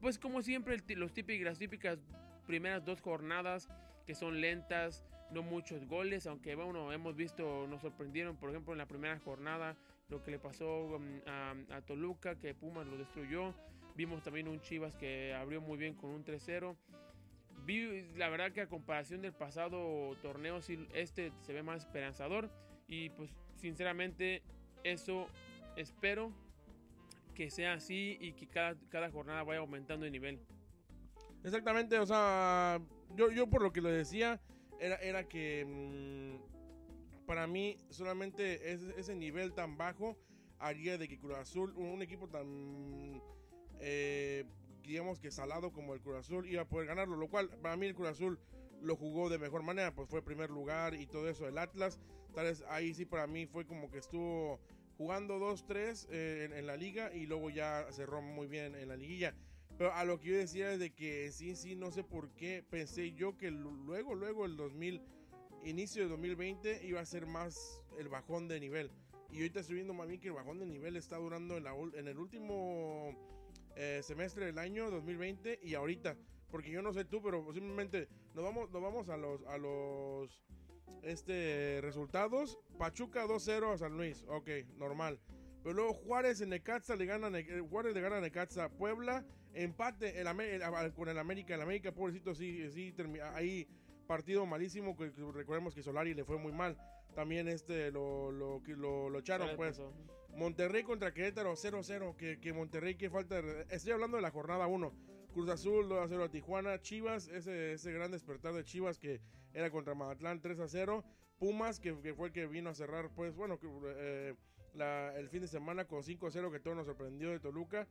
pues 0.02 0.20
como 0.20 0.42
siempre, 0.42 0.78
los 0.96 1.14
típicos, 1.14 1.46
las 1.46 1.60
típicas 1.60 2.00
primeras 2.46 2.84
dos 2.86 3.02
jornadas 3.02 3.70
que 4.06 4.16
son 4.16 4.40
lentas, 4.40 5.06
no 5.32 5.44
muchos 5.44 5.86
goles, 5.86 6.26
aunque 6.28 6.56
bueno, 6.56 6.94
hemos 6.94 7.16
visto, 7.16 7.68
nos 7.68 7.82
sorprendieron, 7.82 8.38
por 8.38 8.50
ejemplo, 8.50 8.74
en 8.74 8.78
la 8.78 8.86
primera 8.86 9.20
jornada, 9.20 9.76
lo 10.10 10.24
que 10.24 10.32
le 10.32 10.40
pasó 10.40 11.00
mm, 11.00 11.28
a, 11.28 11.56
a 11.76 11.82
Toluca, 11.82 12.40
que 12.40 12.54
Pumas 12.54 12.88
lo 12.88 12.98
destruyó. 12.98 13.54
Vimos 13.96 14.24
también 14.24 14.48
un 14.48 14.62
Chivas 14.62 14.96
que 14.96 15.34
abrió 15.34 15.60
muy 15.60 15.78
bien 15.78 15.96
con 15.96 16.12
un 16.12 16.24
3-0. 16.24 16.78
La 18.16 18.30
verdad 18.30 18.52
que 18.52 18.62
a 18.62 18.68
comparación 18.68 19.22
del 19.22 19.34
pasado 19.34 20.16
torneo, 20.22 20.60
este 20.94 21.32
se 21.42 21.54
ve 21.54 21.64
más 21.64 21.84
esperanzador. 21.84 22.50
Y 22.88 23.10
pues 23.10 23.30
sinceramente 23.56 24.42
eso 24.84 25.28
espero 25.76 26.32
que 27.36 27.52
sea 27.52 27.74
así 27.74 28.18
y 28.20 28.34
que 28.34 28.48
cada, 28.48 28.76
cada 28.90 29.12
jornada 29.12 29.44
vaya 29.44 29.60
aumentando 29.60 30.06
de 30.06 30.12
nivel. 30.12 30.40
Exactamente, 31.44 32.00
o 32.00 32.06
sea, 32.06 32.82
yo, 33.16 33.32
yo 33.32 33.48
por 33.48 33.62
lo 33.62 33.72
que 33.72 33.82
lo 33.82 33.90
decía, 33.90 34.42
era, 34.80 34.96
era 34.96 35.28
que 35.28 35.66
mm, 35.66 37.26
para 37.26 37.46
mí 37.48 37.78
solamente 37.90 38.74
ese, 38.74 39.16
nivel 39.16 39.54
tan 39.54 39.78
bajo 39.78 40.18
haría 40.60 40.98
de 40.98 41.08
que 41.08 41.20
Cruz 41.20 41.36
Azul, 41.36 41.74
un, 41.76 41.88
un 41.88 42.02
equipo 42.02 42.28
tan, 42.28 43.22
eh, 43.80 44.46
digamos 44.88 45.20
que 45.20 45.32
salado 45.32 45.72
como 45.72 45.94
el 45.94 46.02
Cruz 46.02 46.18
Azul, 46.18 46.48
iba 46.48 46.64
a 46.64 46.68
poder 46.68 46.88
ganarlo, 46.88 47.16
lo 47.18 47.28
cual 47.30 47.50
para 47.62 47.78
mí 47.78 47.86
el 47.86 47.96
Cruz 47.96 48.10
Azul 48.10 48.40
lo 48.82 48.96
jugó 48.96 49.30
de 49.30 49.38
mejor 49.38 49.64
manera, 49.64 49.94
pues 49.94 50.08
fue 50.10 50.24
primer 50.24 50.50
lugar 50.50 50.94
y 50.94 51.06
todo 51.08 51.30
eso, 51.30 51.48
el 51.48 51.58
Atlas, 51.58 52.00
tal 52.34 52.46
vez 52.46 52.64
ahí 52.70 52.94
sí 52.94 53.06
para 53.06 53.28
mí 53.28 53.46
fue 53.48 53.66
como 53.66 53.90
que 53.90 53.98
estuvo 53.98 54.60
jugando 54.98 55.40
2-3 55.40 56.08
eh, 56.10 56.44
en, 56.46 56.54
en 56.54 56.66
la 56.68 56.76
liga 56.78 57.14
y 57.14 57.26
luego 57.26 57.50
ya 57.50 57.86
cerró 57.92 58.22
muy 58.22 58.48
bien 58.48 58.76
en 58.76 58.88
la 58.88 58.96
liguilla. 58.96 59.36
Pero 59.78 59.94
a 59.94 60.04
lo 60.06 60.20
que 60.20 60.30
yo 60.30 60.38
decía 60.38 60.72
es 60.74 60.80
de 60.80 60.92
que 60.92 61.32
sí, 61.32 61.56
sí, 61.56 61.76
no 61.76 61.92
sé 61.92 62.04
por 62.04 62.32
qué 62.32 62.64
pensé 62.68 63.14
yo 63.14 63.38
que 63.38 63.52
lu- 63.52 63.84
luego, 63.86 64.16
luego 64.16 64.46
el 64.46 64.58
2000, 64.58 65.02
inicio 65.64 66.02
de 66.04 66.10
2020 66.10 66.88
iba 66.88 67.00
a 67.00 67.06
ser 67.06 67.28
más 67.28 67.84
el 68.00 68.10
bajón 68.10 68.48
de 68.48 68.60
nivel. 68.60 68.92
Y 69.32 69.38
ahorita 69.38 69.60
estoy 69.60 69.76
viendo 69.76 69.94
más 69.94 70.08
que 70.08 70.28
el 70.28 70.34
bajón 70.34 70.58
de 70.60 70.66
nivel 70.66 70.96
está 70.96 71.18
durando 71.18 71.58
en, 71.58 71.64
la 71.66 71.76
en 71.96 72.08
el 72.08 72.18
último 72.18 73.14
eh, 73.78 74.02
semestre 74.04 74.46
del 74.48 74.58
año 74.58 74.90
2020 74.92 75.60
y 75.62 75.76
ahorita. 75.76 76.18
Porque 76.50 76.72
yo 76.72 76.82
no 76.82 76.94
sé 76.94 77.06
tú, 77.06 77.22
pero 77.22 77.54
simplemente 77.54 78.08
nos 78.34 78.44
vamos, 78.44 78.72
nos 78.72 78.82
vamos 78.82 79.10
a 79.10 79.18
los, 79.18 79.44
a 79.46 79.58
los 79.58 80.42
este, 81.04 81.80
resultados. 81.82 82.58
Pachuca 82.78 83.26
2-0 83.26 83.74
a 83.74 83.78
San 83.78 83.98
Luis. 83.98 84.24
Ok, 84.28 84.50
normal. 84.78 85.20
Pero 85.64 85.76
luego 85.76 85.94
Juárez 85.94 86.42
en 86.42 86.50
Necaxa 86.50 86.96
le 86.96 87.06
gana, 87.06 87.28
eh, 87.38 87.60
Juárez 87.70 87.94
le 87.94 88.02
gana 88.02 88.18
a 88.18 88.22
Necaxa. 88.22 88.70
Puebla, 88.70 89.26
empate 89.54 90.20
el 90.22 90.28
el- 90.40 90.64
a- 90.64 90.92
con 90.94 91.10
el 91.10 91.18
América. 91.18 91.56
El 91.56 91.62
América, 91.62 91.92
pobrecito, 91.92 92.34
sí, 92.34 92.70
sí, 92.72 92.94
ahí 93.34 93.68
partido 94.08 94.46
malísimo. 94.46 94.96
Que, 94.96 95.12
recordemos 95.34 95.76
que 95.76 95.84
Solari 95.84 96.14
le 96.14 96.24
fue 96.24 96.38
muy 96.38 96.54
mal. 96.54 96.78
También 97.16 97.48
este 97.48 97.92
lo, 97.92 98.32
lo, 98.32 98.62
lo, 98.66 99.10
lo 99.10 99.20
echaron, 99.20 99.48
¿Qué 99.48 99.52
les 99.52 99.58
pues. 99.58 99.78
pasó? 99.78 99.94
Monterrey 100.38 100.84
contra 100.84 101.14
Querétaro 101.14 101.54
0-0. 101.54 102.16
Que, 102.16 102.40
que 102.40 102.54
Monterrey, 102.54 102.96
que 102.96 103.10
falta. 103.10 103.42
de- 103.42 103.66
Estoy 103.70 103.92
hablando 103.94 104.18
de 104.18 104.22
la 104.22 104.32
jornada 104.32 104.68
1. 104.68 104.94
Cruz 105.34 105.50
Azul 105.50 105.90
2-0 105.90 106.24
a 106.24 106.30
Tijuana. 106.30 106.80
Chivas, 106.82 107.28
ese, 107.28 107.74
ese 107.74 107.92
gran 107.92 108.12
despertar 108.12 108.54
de 108.54 108.64
Chivas 108.64 108.98
que 109.00 109.20
era 109.54 109.70
contra 109.72 109.96
Mazatlán 109.96 110.42
3-0. 110.42 111.04
Pumas, 111.40 111.80
que, 111.80 111.94
fue 112.16 112.28
el 112.28 112.34
que 112.34 112.48
vino 112.48 112.70
a 112.70 112.74
cerrar, 112.74 113.10
pues 113.14 113.36
bueno, 113.36 113.60
que, 113.60 113.68
eh, 113.98 114.36
el 115.18 115.30
fin 115.30 115.42
de 115.42 115.48
semana 115.48 115.86
con 115.86 116.02
5-0 116.04 116.52
que 116.52 116.60
todo 116.60 116.76
nos 116.76 116.86
sorprendió 116.86 117.32
de 117.32 117.40
Toluca. 117.40 117.88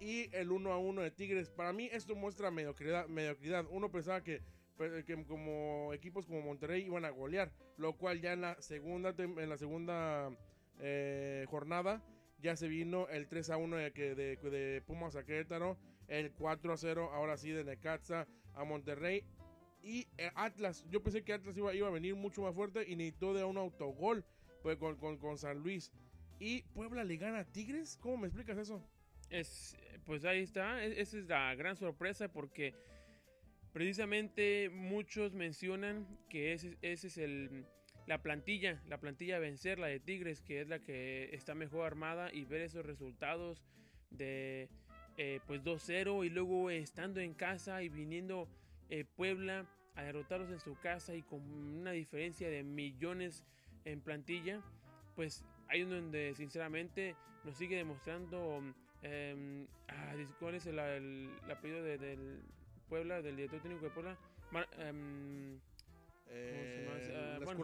Y 0.00 0.34
el 0.34 0.50
1-1 0.50 1.02
de 1.02 1.10
Tigres. 1.10 1.50
Para 1.50 1.72
mí 1.72 1.88
esto 1.92 2.14
muestra 2.16 2.50
mediocridad. 2.50 3.06
mediocridad. 3.06 3.66
Uno 3.70 3.90
pensaba 3.90 4.22
que, 4.22 4.42
que 5.06 5.24
como 5.26 5.92
equipos 5.92 6.26
como 6.26 6.40
Monterrey 6.40 6.84
iban 6.86 7.04
a 7.04 7.10
golear. 7.10 7.52
Lo 7.76 7.96
cual 7.98 8.20
ya 8.20 8.32
en 8.32 8.40
la 8.40 8.60
segunda, 8.60 9.14
en 9.18 9.48
la 9.48 9.56
segunda 9.58 10.30
eh, 10.82 11.46
jornada 11.48 12.02
ya 12.42 12.56
se 12.56 12.68
vino 12.68 13.08
el 13.08 13.28
3 13.28 13.50
a 13.50 13.56
1 13.56 13.76
de, 13.76 13.90
de, 13.90 14.36
de 14.36 14.82
Pumas 14.82 15.14
a 15.14 15.24
Querétaro, 15.24 15.78
el 16.08 16.32
4 16.32 16.72
a 16.72 16.76
0 16.76 17.10
ahora 17.12 17.36
sí 17.36 17.50
de 17.50 17.64
Necaxa 17.64 18.26
a 18.54 18.64
Monterrey 18.64 19.24
y 19.80 20.08
eh, 20.18 20.30
Atlas. 20.34 20.84
Yo 20.90 21.02
pensé 21.02 21.22
que 21.22 21.32
Atlas 21.32 21.56
iba, 21.56 21.72
iba 21.72 21.86
a 21.86 21.92
venir 21.92 22.16
mucho 22.16 22.42
más 22.42 22.54
fuerte 22.54 22.84
y 22.88 22.96
necesitó 22.96 23.32
de 23.32 23.44
un 23.44 23.56
autogol 23.56 24.24
pues, 24.62 24.76
con, 24.76 24.96
con, 24.96 25.18
con 25.18 25.38
San 25.38 25.58
Luis. 25.58 25.92
¿Y 26.40 26.62
Puebla 26.74 27.04
le 27.04 27.16
gana 27.16 27.40
a 27.40 27.44
Tigres? 27.44 27.96
¿Cómo 28.00 28.18
me 28.18 28.26
explicas 28.26 28.58
eso? 28.58 28.82
Es, 29.30 29.76
pues 30.04 30.24
ahí 30.24 30.42
está, 30.42 30.84
e- 30.84 31.00
esa 31.00 31.18
es 31.18 31.26
la 31.26 31.54
gran 31.54 31.76
sorpresa 31.76 32.28
porque 32.28 32.74
precisamente 33.72 34.68
muchos 34.68 35.32
mencionan 35.32 36.06
que 36.28 36.52
ese, 36.52 36.76
ese 36.82 37.06
es 37.06 37.18
el, 37.18 37.66
la 38.06 38.18
plantilla, 38.22 38.82
la 38.88 38.98
plantilla 38.98 39.38
vencer, 39.38 39.78
la 39.78 39.86
de 39.86 40.00
Tigres, 40.00 40.42
que 40.42 40.60
es 40.60 40.68
la 40.68 40.78
que 40.80 41.30
está 41.34 41.54
mejor 41.54 41.86
armada 41.86 42.32
y 42.32 42.44
ver 42.44 42.62
esos 42.62 42.84
resultados 42.84 43.62
de 44.10 44.68
eh, 45.16 45.40
pues 45.46 45.62
2-0 45.62 46.24
y 46.26 46.30
luego 46.30 46.70
estando 46.70 47.20
en 47.20 47.34
casa 47.34 47.82
y 47.82 47.88
viniendo 47.88 48.48
eh, 48.90 49.04
Puebla 49.04 49.66
a 49.94 50.02
derrotarlos 50.02 50.50
en 50.50 50.58
su 50.60 50.74
casa 50.78 51.14
y 51.14 51.22
con 51.22 51.40
una 51.42 51.92
diferencia 51.92 52.48
de 52.48 52.62
millones 52.62 53.44
en 53.84 54.00
plantilla, 54.00 54.60
pues 55.14 55.44
ahí 55.68 55.82
es 55.82 55.88
donde 55.90 56.34
sinceramente 56.34 57.14
nos 57.44 57.56
sigue 57.56 57.76
demostrando 57.76 58.62
eh, 59.02 59.66
ah, 59.88 60.14
¿cuál 60.38 60.54
es 60.54 60.66
el, 60.66 60.78
el- 60.78 61.30
el 61.44 61.50
apellido 61.50 61.82
de- 61.82 61.98
del 61.98 62.42
Puebla, 62.88 63.20
del 63.22 63.36
director 63.36 63.60
técnico 63.60 63.84
de 63.86 63.90
Puebla? 63.90 64.18
Em, 64.78 65.58
Eh? 66.28 66.86
Ah, 67.14 67.38
bueno. 67.44 67.58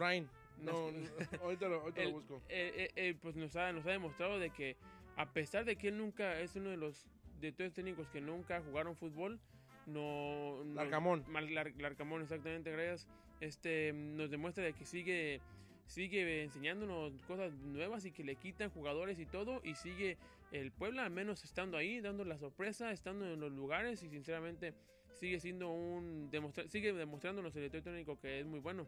No, 0.57 0.91
no, 0.91 0.99
ahorita 1.43 1.67
lo, 1.69 1.81
ahorita 1.81 2.01
lo 2.01 2.07
el- 2.07 2.13
busco. 2.13 2.41
eh, 2.49 2.73
eh, 2.75 2.91
eh, 2.95 3.15
pues 3.21 3.35
nos 3.35 3.55
ha, 3.55 3.71
nos 3.71 3.85
ha 3.85 3.91
demostrado 3.91 4.39
de 4.39 4.49
que 4.49 4.75
a 5.15 5.31
pesar 5.31 5.65
de 5.65 5.75
que 5.75 5.87
él 5.89 5.97
nunca 5.97 6.39
es 6.41 6.55
uno 6.55 6.69
de 6.69 6.77
los 6.77 7.07
directores 7.39 7.73
técnicos 7.73 8.09
que 8.09 8.19
nunca 8.21 8.61
jugaron 8.61 8.95
fútbol, 8.95 9.39
no... 9.85 10.63
no- 10.65 10.73
Larcamón. 10.75 11.23
Mar- 11.29 11.43
Lar- 11.49 11.73
Larcamón, 11.77 12.21
exactamente, 12.21 12.71
gracias. 12.71 13.07
Este, 13.39 13.93
nos 13.93 14.29
demuestra 14.29 14.63
de 14.65 14.73
que 14.73 14.85
sigue, 14.85 15.39
sigue 15.85 16.43
enseñándonos 16.43 17.13
cosas 17.23 17.53
nuevas 17.53 18.03
y 18.05 18.11
que 18.11 18.23
le 18.25 18.35
quitan 18.35 18.69
jugadores 18.69 19.17
y 19.19 19.25
todo 19.25 19.61
y 19.63 19.75
sigue 19.75 20.17
el 20.51 20.71
Puebla 20.71 21.05
al 21.05 21.11
menos 21.11 21.43
estando 21.45 21.77
ahí, 21.77 22.01
dando 22.01 22.25
la 22.25 22.37
sorpresa, 22.37 22.91
estando 22.91 23.25
en 23.31 23.39
los 23.39 23.51
lugares 23.53 24.03
y 24.03 24.09
sinceramente 24.09 24.73
sigue 25.15 25.39
siendo 25.39 25.69
un 25.71 26.29
demostra 26.31 26.67
sigue 26.67 26.93
demostrándonos 26.93 27.55
el 27.55 27.63
director 27.63 27.81
técnico 27.83 28.19
que 28.19 28.39
es 28.39 28.45
muy 28.45 28.59
bueno. 28.59 28.87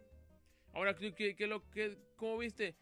Ahora, 0.74 0.96
¿qué, 0.96 1.36
qué, 1.36 1.48
lo 1.48 1.70
que, 1.70 1.98
¿cómo 2.16 2.38
viste? 2.38 2.76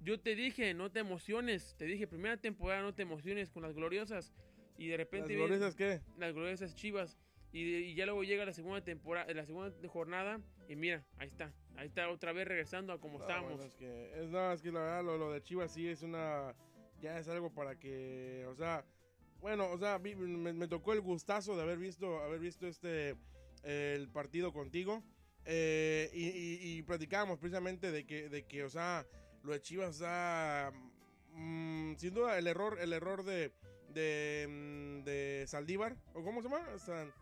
Yo 0.00 0.18
te 0.20 0.34
dije, 0.34 0.74
no 0.74 0.90
te 0.90 0.98
emociones. 1.00 1.74
Te 1.78 1.84
dije, 1.84 2.06
primera 2.06 2.36
temporada, 2.36 2.82
no 2.82 2.94
te 2.94 3.02
emociones 3.02 3.50
con 3.50 3.62
las 3.62 3.74
gloriosas. 3.74 4.34
Y 4.78 4.88
de 4.88 4.98
¿Las 4.98 4.98
repente 5.06 5.28
viene- 5.28 5.44
gloriosas 5.46 5.74
qué? 5.76 6.00
las 6.18 6.34
gloriosas 6.34 6.74
chivas. 6.74 7.16
Y, 7.52 7.60
y 7.62 7.94
ya 7.94 8.04
luego 8.04 8.24
llega 8.24 8.44
la 8.44 8.52
segunda 8.52 8.82
temporada, 8.82 9.32
la 9.32 9.46
segunda 9.46 9.72
jornada. 9.88 10.40
Y 10.68 10.74
mira, 10.76 11.04
ahí 11.18 11.28
está. 11.28 11.52
Ahí 11.76 11.86
está 11.86 12.08
otra 12.10 12.32
vez 12.32 12.46
regresando 12.48 12.92
a 12.92 13.00
como 13.00 13.18
No, 13.18 13.24
estábamos. 13.24 13.52
bueno, 13.52 13.64
es 13.64 13.74
que, 13.76 14.20
es, 14.22 14.28
no, 14.28 14.52
es 14.52 14.60
que 14.60 14.72
la 14.72 14.80
verdad 14.80 15.04
lo, 15.04 15.16
lo 15.16 15.32
de 15.32 15.40
Chivas 15.42 15.72
sí 15.72 15.86
es 15.88 16.02
una... 16.02 16.54
Ya 17.00 17.18
es 17.18 17.28
algo 17.28 17.52
para 17.52 17.78
que, 17.78 18.44
o 18.48 18.54
sea... 18.56 18.84
Bueno, 19.40 19.70
o 19.70 19.78
sea, 19.78 19.98
vi- 19.98 20.14
me, 20.16 20.52
me 20.52 20.68
tocó 20.68 20.92
el 20.92 21.00
gustazo 21.00 21.56
de 21.56 21.62
haber 21.62 21.78
visto, 21.78 22.20
haber 22.22 22.40
visto 22.40 22.66
este... 22.66 23.16
el 23.62 24.08
partido 24.08 24.52
contigo. 24.52 25.02
eh, 25.44 26.10
y, 26.12 26.24
y, 26.26 26.78
y 26.78 26.82
platicábamos 26.82 27.38
precisamente 27.38 27.90
de 27.92 28.04
que, 28.04 28.28
de 28.28 28.44
que, 28.46 28.64
o 28.64 28.68
sea, 28.70 29.06
lo 29.42 29.52
de 29.52 29.60
Chivas, 29.60 29.90
o 29.90 29.98
sea... 29.98 30.72
mm, 31.32 31.94
sin 31.96 32.14
duda 32.14 32.38
el 32.38 32.46
error, 32.46 32.78
el 32.80 32.92
error 32.92 33.22
de... 33.24 33.52
De, 33.90 34.46
mm, 34.48 35.04
de 35.04 35.44
Saldívar, 35.46 35.96
o 36.12 36.22
cómo 36.22 36.42
se 36.42 36.48
llama? 36.50 36.66
San- 36.78 37.12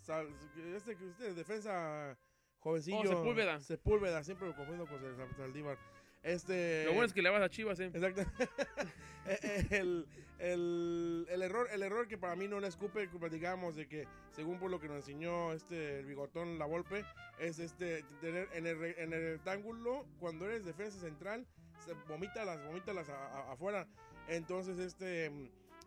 Sal- 0.00 0.28
este, 0.76 0.92
este 0.92 1.32
defensa 1.32 2.18
jovencillo. 2.58 2.98
Oh, 2.98 3.06
Sepúlveda. 3.06 3.60
Sepúlveda, 3.60 4.22
siempre 4.24 4.46
lo 4.48 4.54
confundo 4.54 4.86
con 4.86 5.00
Sal- 5.00 5.36
Saldívar. 5.38 5.78
Este. 6.22 6.84
Lo 6.84 6.90
bueno 6.92 7.06
es 7.06 7.12
que 7.14 7.22
le 7.22 7.30
vas 7.30 7.40
a 7.40 7.48
chivas, 7.48 7.80
eh. 7.80 7.86
Exacto. 7.94 8.24
El, 9.70 10.06
el, 10.42 11.26
el 11.30 11.42
error, 11.42 11.68
el 11.72 11.82
error 11.82 12.08
que 12.08 12.18
para 12.18 12.34
mí 12.34 12.48
no 12.48 12.58
le 12.60 12.66
escupe, 12.66 13.08
que 13.08 13.18
platicábamos 13.18 13.76
de 13.76 13.86
que, 13.86 14.08
según 14.34 14.58
por 14.58 14.70
lo 14.70 14.80
que 14.80 14.88
nos 14.88 14.96
enseñó 14.96 15.52
este 15.52 16.00
el 16.00 16.06
bigotón 16.06 16.58
La 16.58 16.66
Volpe, 16.66 17.04
es 17.38 17.58
este 17.60 18.02
tener 18.20 18.48
en 18.52 18.66
el, 18.66 18.82
en 18.84 19.12
el 19.12 19.32
rectángulo, 19.36 20.04
cuando 20.18 20.46
eres 20.46 20.64
defensa 20.64 20.98
central, 20.98 21.46
se 21.84 21.92
vomítalas, 22.08 22.64
vomítalas 22.66 23.08
a- 23.08 23.28
a- 23.28 23.52
afuera. 23.52 23.86
Entonces, 24.28 24.78
este 24.78 25.30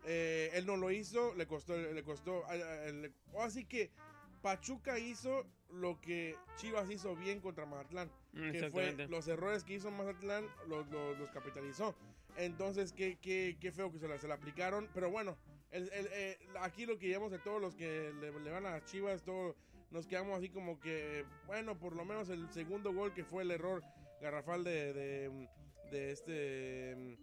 eh, 0.06 0.50
él 0.54 0.66
no 0.66 0.76
lo 0.76 0.90
hizo, 0.90 1.34
le 1.34 1.46
costó, 1.46 1.76
le 1.76 2.02
costó. 2.02 2.44
le- 2.52 3.12
Así 3.40 3.64
que 3.66 3.90
Pachuca 4.42 4.98
hizo 4.98 5.44
lo 5.70 6.00
que 6.00 6.36
Chivas 6.56 6.88
hizo 6.90 7.14
bien 7.16 7.40
contra 7.40 7.66
Mazatlán 7.66 8.10
que 8.52 8.58
fue 8.70 8.82
los 9.08 9.26
errores 9.28 9.64
que 9.64 9.74
hizo 9.74 9.90
Mazatlán 9.90 10.46
los, 10.68 10.86
los, 10.88 11.18
los 11.18 11.30
capitalizó. 11.30 11.94
Entonces, 12.36 12.92
qué, 12.92 13.18
qué, 13.20 13.56
qué 13.60 13.72
feo 13.72 13.90
que 13.92 13.98
se 13.98 14.08
la, 14.08 14.18
se 14.18 14.28
la 14.28 14.34
aplicaron. 14.34 14.88
Pero 14.94 15.10
bueno, 15.10 15.36
el, 15.70 15.90
el, 15.92 16.08
eh, 16.12 16.38
aquí 16.60 16.86
lo 16.86 16.98
que 16.98 17.08
llevamos 17.08 17.32
de 17.32 17.38
todos 17.38 17.60
los 17.60 17.74
que 17.74 18.12
le, 18.20 18.38
le 18.40 18.50
van 18.50 18.66
a 18.66 18.72
las 18.72 18.84
Chivas, 18.84 19.22
todo, 19.22 19.56
nos 19.90 20.06
quedamos 20.06 20.38
así 20.38 20.48
como 20.48 20.80
que, 20.80 21.24
bueno, 21.46 21.78
por 21.78 21.94
lo 21.94 22.04
menos 22.04 22.28
el 22.28 22.50
segundo 22.50 22.92
gol 22.92 23.14
que 23.14 23.24
fue 23.24 23.42
el 23.42 23.50
error 23.50 23.82
garrafal 24.20 24.64
de, 24.64 24.92
de, 24.92 25.48
de 25.90 26.10
este 26.12 27.18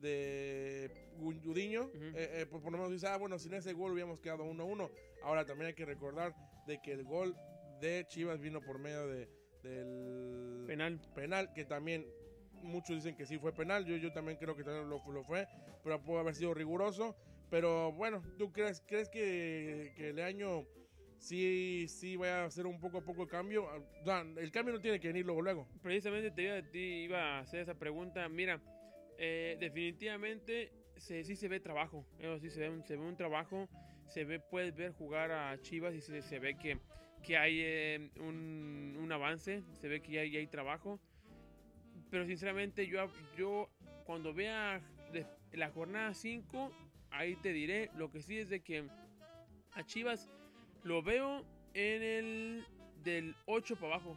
de 0.00 0.90
Gudiño, 1.18 1.90
eh, 1.94 2.12
eh, 2.14 2.46
pues 2.50 2.62
por 2.62 2.70
lo 2.70 2.78
menos 2.78 2.92
dice, 2.92 3.06
ah, 3.06 3.16
bueno, 3.16 3.38
sin 3.38 3.54
ese 3.54 3.72
gol 3.72 3.92
hubiéramos 3.92 4.20
quedado 4.20 4.44
1-1. 4.44 4.90
Ahora 5.22 5.46
también 5.46 5.68
hay 5.68 5.74
que 5.74 5.86
recordar 5.86 6.34
de 6.66 6.80
que 6.82 6.92
el 6.92 7.04
gol 7.04 7.34
de 7.80 8.04
Chivas 8.06 8.40
vino 8.40 8.60
por 8.60 8.78
medio 8.78 9.06
de, 9.06 9.28
del 9.62 10.64
Penal. 10.66 11.00
penal, 11.14 11.52
que 11.54 11.64
también 11.64 12.06
muchos 12.62 12.96
dicen 12.96 13.16
que 13.16 13.26
sí 13.26 13.38
fue 13.38 13.52
penal, 13.52 13.84
yo, 13.84 13.96
yo 13.96 14.12
también 14.12 14.38
creo 14.38 14.56
que 14.56 14.64
también 14.64 14.88
lo, 14.88 15.02
lo 15.12 15.24
fue, 15.24 15.46
pero 15.82 16.02
pudo 16.02 16.18
haber 16.18 16.34
sido 16.34 16.54
riguroso. 16.54 17.16
Pero 17.50 17.92
bueno, 17.92 18.22
¿tú 18.38 18.52
crees, 18.52 18.82
crees 18.86 19.08
que, 19.08 19.92
que 19.96 20.12
Leaño 20.12 20.64
sí, 21.18 21.86
sí 21.88 22.16
vaya 22.16 22.42
a 22.42 22.46
hacer 22.46 22.66
un 22.66 22.80
poco 22.80 22.98
a 22.98 23.04
poco 23.04 23.22
el 23.22 23.28
cambio? 23.28 23.68
Sea, 24.04 24.20
el 24.20 24.50
cambio 24.50 24.74
no 24.74 24.80
tiene 24.80 24.98
que 24.98 25.08
venir 25.08 25.24
luego, 25.24 25.42
luego. 25.42 25.68
Precisamente 25.82 26.30
te 26.30 26.42
iba, 26.42 26.62
te 26.62 26.78
iba 26.78 27.20
a 27.20 27.38
hacer 27.40 27.60
esa 27.60 27.74
pregunta. 27.74 28.28
Mira, 28.28 28.60
eh, 29.18 29.56
definitivamente 29.60 30.72
se, 30.96 31.22
sí 31.22 31.36
se 31.36 31.48
ve 31.48 31.60
trabajo. 31.60 32.04
Eso 32.18 32.38
sí 32.40 32.50
se 32.50 32.60
ve 32.60 32.70
un, 32.70 32.84
se 32.84 32.96
ve 32.96 33.02
un 33.02 33.16
trabajo. 33.16 33.68
Se 34.08 34.24
ve, 34.24 34.40
puedes 34.40 34.74
ver 34.74 34.92
jugar 34.92 35.30
a 35.30 35.60
Chivas 35.62 35.94
y 35.94 36.00
se, 36.00 36.22
se 36.22 36.38
ve 36.40 36.56
que, 36.56 36.78
que 37.22 37.36
hay 37.36 37.60
eh, 37.60 38.10
un, 38.18 38.96
un 38.98 39.12
avance. 39.12 39.62
Se 39.80 39.86
ve 39.86 40.00
que 40.00 40.12
ya 40.12 40.20
hay 40.20 40.46
trabajo. 40.48 41.00
Pero 42.16 42.24
sinceramente 42.24 42.86
yo, 42.86 43.10
yo 43.36 43.68
cuando 44.06 44.32
vea 44.32 44.80
la 45.52 45.68
jornada 45.68 46.14
5, 46.14 46.72
ahí 47.10 47.36
te 47.36 47.52
diré. 47.52 47.90
Lo 47.94 48.10
que 48.10 48.22
sí 48.22 48.38
es 48.38 48.48
de 48.48 48.60
que 48.62 48.88
a 49.74 49.84
Chivas 49.84 50.30
lo 50.82 51.02
veo 51.02 51.44
en 51.74 52.02
el 52.02 52.66
del 53.04 53.36
8 53.44 53.76
para 53.76 53.96
abajo. 53.96 54.16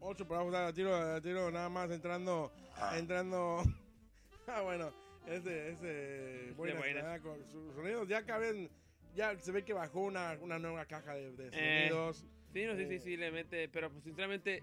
8 0.00 0.28
para 0.28 0.42
abajo, 0.42 0.74
tiro, 0.74 1.22
tiro 1.22 1.50
nada 1.50 1.70
más 1.70 1.90
entrando, 1.90 2.52
entrando. 2.98 3.62
ah, 4.46 4.60
bueno, 4.60 4.92
ese, 5.26 5.70
ese, 5.70 6.52
buenas, 6.54 6.76
buenas. 6.76 7.02
ah, 7.06 7.18
con 7.22 7.42
sus 7.50 7.74
sonidos 7.76 8.06
ya 8.08 8.26
caben, 8.26 8.68
ya 9.14 9.38
se 9.38 9.52
ve 9.52 9.64
que 9.64 9.72
bajó 9.72 10.00
una, 10.00 10.36
una 10.42 10.58
nueva 10.58 10.84
caja 10.84 11.14
de, 11.14 11.32
de 11.32 11.48
Eh. 11.50 11.88
sonidos. 11.88 12.26
Sí, 12.52 12.66
no, 12.66 12.76
sí, 12.76 12.84
sí, 12.86 12.94
Eh. 12.96 13.00
sí, 13.00 13.16
le 13.16 13.30
mete, 13.30 13.70
pero 13.70 13.90
pues 13.90 14.04
sinceramente 14.04 14.62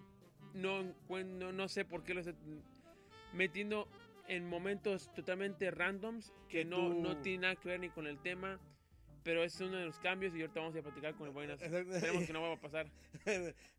no, 0.53 0.83
no, 1.10 1.51
no 1.51 1.67
sé 1.67 1.86
por 1.86 2.03
qué 2.03 2.13
lo 2.13 2.19
está 2.22 2.33
metiendo 3.33 3.88
en 4.27 4.48
momentos 4.48 5.12
totalmente 5.13 5.69
randoms 5.72 6.33
que 6.48 6.63
no, 6.65 6.77
tú- 6.77 7.01
no 7.01 7.17
tiene 7.17 7.39
nada 7.39 7.55
que 7.55 7.69
ver 7.69 7.79
ni 7.79 7.89
con 7.89 8.07
el 8.07 8.19
tema, 8.19 8.60
pero 9.24 9.43
es 9.43 9.60
uno 9.62 9.77
de 9.77 9.86
los 9.86 10.00
cambios 10.00 10.36
y 10.36 10.41
ahorita 10.41 10.60
vamos 10.60 10.75
a 10.75 10.81
platicar 10.81 11.15
con 11.15 11.27
el 11.27 11.33
Buenas. 11.33 11.62
Esperemos 11.62 12.24
que 12.27 12.33
no 12.33 12.41
va 12.41 12.53
a 12.53 12.60
pasar. 12.60 12.88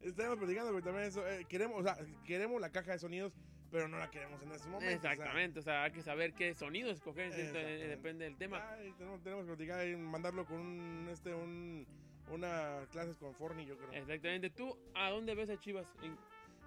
Estamos 0.01 0.39
platicando 0.39 0.75
que 0.75 0.83
también 0.83 1.07
eso, 1.07 1.27
eh, 1.27 1.45
queremos, 1.49 1.81
o 1.81 1.83
sea, 1.83 1.97
queremos 2.25 2.61
la 2.61 2.71
caja 2.71 2.93
de 2.93 2.99
sonidos, 2.99 3.33
pero 3.71 3.89
no 3.89 3.99
la 3.99 4.11
queremos 4.11 4.41
en 4.43 4.53
este 4.53 4.69
momento. 4.69 4.97
o 4.97 5.01
sea, 5.01 5.13
Exactamente, 5.13 5.59
o 5.59 5.63
sea, 5.63 5.85
hay 5.85 5.93
que 5.93 6.03
saber 6.03 6.33
qué 6.35 6.55
sonido 6.55 6.91
escoger. 6.91 7.27
Eh, 7.33 7.41
Exactamente. 7.43 7.89
depende 7.89 8.25
del 8.25 8.37
tema. 8.37 8.71
ay, 8.73 8.93
tenemos, 8.99 9.23
tenemos 9.23 9.45
que 9.45 9.49
platicar 9.55 9.87
y 9.87 9.97
mandarlo 9.97 10.45
con 10.47 10.61
un, 10.61 11.09
este, 11.11 11.35
un, 11.35 11.87
una 12.31 12.87
clases 12.91 13.17
con 13.19 13.35
Forni, 13.35 13.65
yo 13.67 13.77
creo. 13.77 13.93
Exactamente. 13.93 14.51
¿Tú 14.51 14.77
a 14.95 15.11
dónde 15.11 15.35
ves 15.35 15.51
a 15.51 15.59
Chivas? 15.59 15.87
En- 16.03 16.17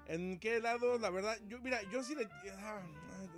¿En 0.08 0.40
qué 0.40 0.60
lado? 0.60 0.98
La 1.00 1.10
verdad, 1.10 1.38
yo, 1.48 1.60
mira, 1.60 1.82
yo 1.92 2.04
sí 2.04 2.16
le. 2.16 2.28
ah, 2.60 2.82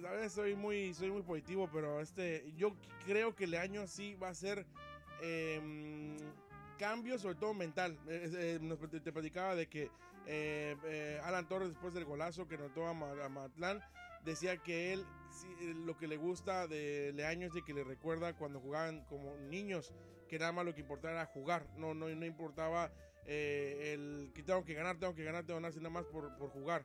la 0.02 0.12
verdad, 0.12 0.30
soy 0.30 0.56
muy, 0.56 0.94
soy 0.94 1.12
muy 1.12 1.24
positivo, 1.24 1.70
pero 1.72 2.00
este. 2.00 2.52
Yo 2.56 2.76
creo 3.06 3.36
que 3.36 3.46
el 3.46 3.56
año 3.56 3.88
sí 3.88 4.16
va 4.16 4.30
a 4.30 4.36
ser. 4.36 4.66
em, 5.22 6.18
cambio, 6.80 7.20
sobre 7.20 7.36
todo 7.36 7.54
mental. 7.54 8.00
Eh, 8.08 8.60
te, 9.04 9.12
platicaba 9.12 9.54
de 9.54 9.68
que 9.68 9.92
eh, 10.26 10.76
eh, 10.86 11.20
Alan 11.24 11.48
Torres, 11.48 11.70
después 11.70 11.94
del 11.94 12.06
golazo 12.06 12.48
que 12.48 12.58
notó 12.58 12.88
a 12.88 12.94
Matlán, 12.94 13.82
decía 14.24 14.58
que 14.58 14.94
él 14.94 15.06
sí, 15.30 15.48
eh, 15.62 15.74
lo 15.86 15.98
que 15.98 16.08
le 16.08 16.18
gusta 16.18 16.68
de 16.68 17.12
Leaño 17.14 17.48
es 17.48 17.54
de 17.54 17.64
que 17.64 17.74
le 17.74 17.84
recuerda 17.84 18.34
cuando 18.34 18.60
jugaban 18.60 19.04
como 19.06 19.36
niños, 19.38 19.94
que 20.28 20.40
nada 20.40 20.52
más 20.52 20.66
lo 20.66 20.74
que 20.74 20.82
importaba 20.82 21.14
era 21.14 21.26
jugar, 21.26 21.68
no, 21.76 21.94
no, 21.94 22.10
no 22.10 22.26
importaba 22.26 22.92
eh, 23.32 23.94
el 23.94 24.32
que 24.34 24.42
tengo 24.42 24.66
que 24.66 24.74
ganar, 24.74 24.98
tengo 24.98 25.14
que 25.14 25.24
ganar, 25.24 25.46
tengo 25.46 25.60
que 25.60 25.64
ganar, 25.64 25.78
nada 25.78 25.90
más 25.92 26.06
por, 26.06 26.36
por 26.38 26.50
jugar. 26.50 26.84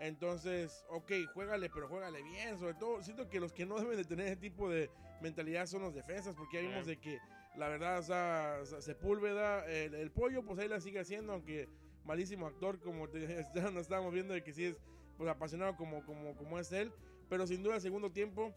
Entonces, 0.00 0.84
ok, 0.90 1.12
juégale, 1.32 1.70
pero 1.70 1.88
juégale 1.88 2.20
bien. 2.22 2.58
Sobre 2.58 2.74
todo, 2.74 3.00
siento 3.00 3.28
que 3.28 3.38
los 3.38 3.52
que 3.52 3.64
no 3.64 3.78
deben 3.78 3.96
de 3.96 4.04
tener 4.04 4.26
ese 4.26 4.36
tipo 4.36 4.68
de 4.68 4.90
mentalidad 5.22 5.66
son 5.66 5.82
los 5.82 5.94
defensas, 5.94 6.34
porque 6.34 6.60
ya 6.60 6.68
vimos 6.68 6.86
de 6.86 6.98
que 6.98 7.20
la 7.56 7.68
verdad, 7.68 8.00
o 8.00 8.02
sea, 8.02 8.80
Sepúlveda, 8.80 9.64
el, 9.66 9.94
el 9.94 10.10
pollo, 10.10 10.44
pues 10.44 10.58
ahí 10.58 10.66
la 10.66 10.80
sigue 10.80 10.98
haciendo, 10.98 11.32
aunque 11.32 11.68
malísimo 12.04 12.48
actor, 12.48 12.80
como 12.80 13.08
te, 13.08 13.46
ya 13.54 13.70
nos 13.70 13.82
estábamos 13.82 14.12
viendo 14.12 14.34
de 14.34 14.42
que 14.42 14.52
sí 14.52 14.64
es 14.64 14.76
pues, 15.16 15.30
apasionado 15.30 15.76
como, 15.76 16.04
como, 16.04 16.34
como 16.34 16.58
es 16.58 16.72
él. 16.72 16.92
Pero 17.28 17.46
sin 17.46 17.62
duda, 17.62 17.76
el 17.76 17.80
segundo 17.80 18.10
tiempo, 18.10 18.52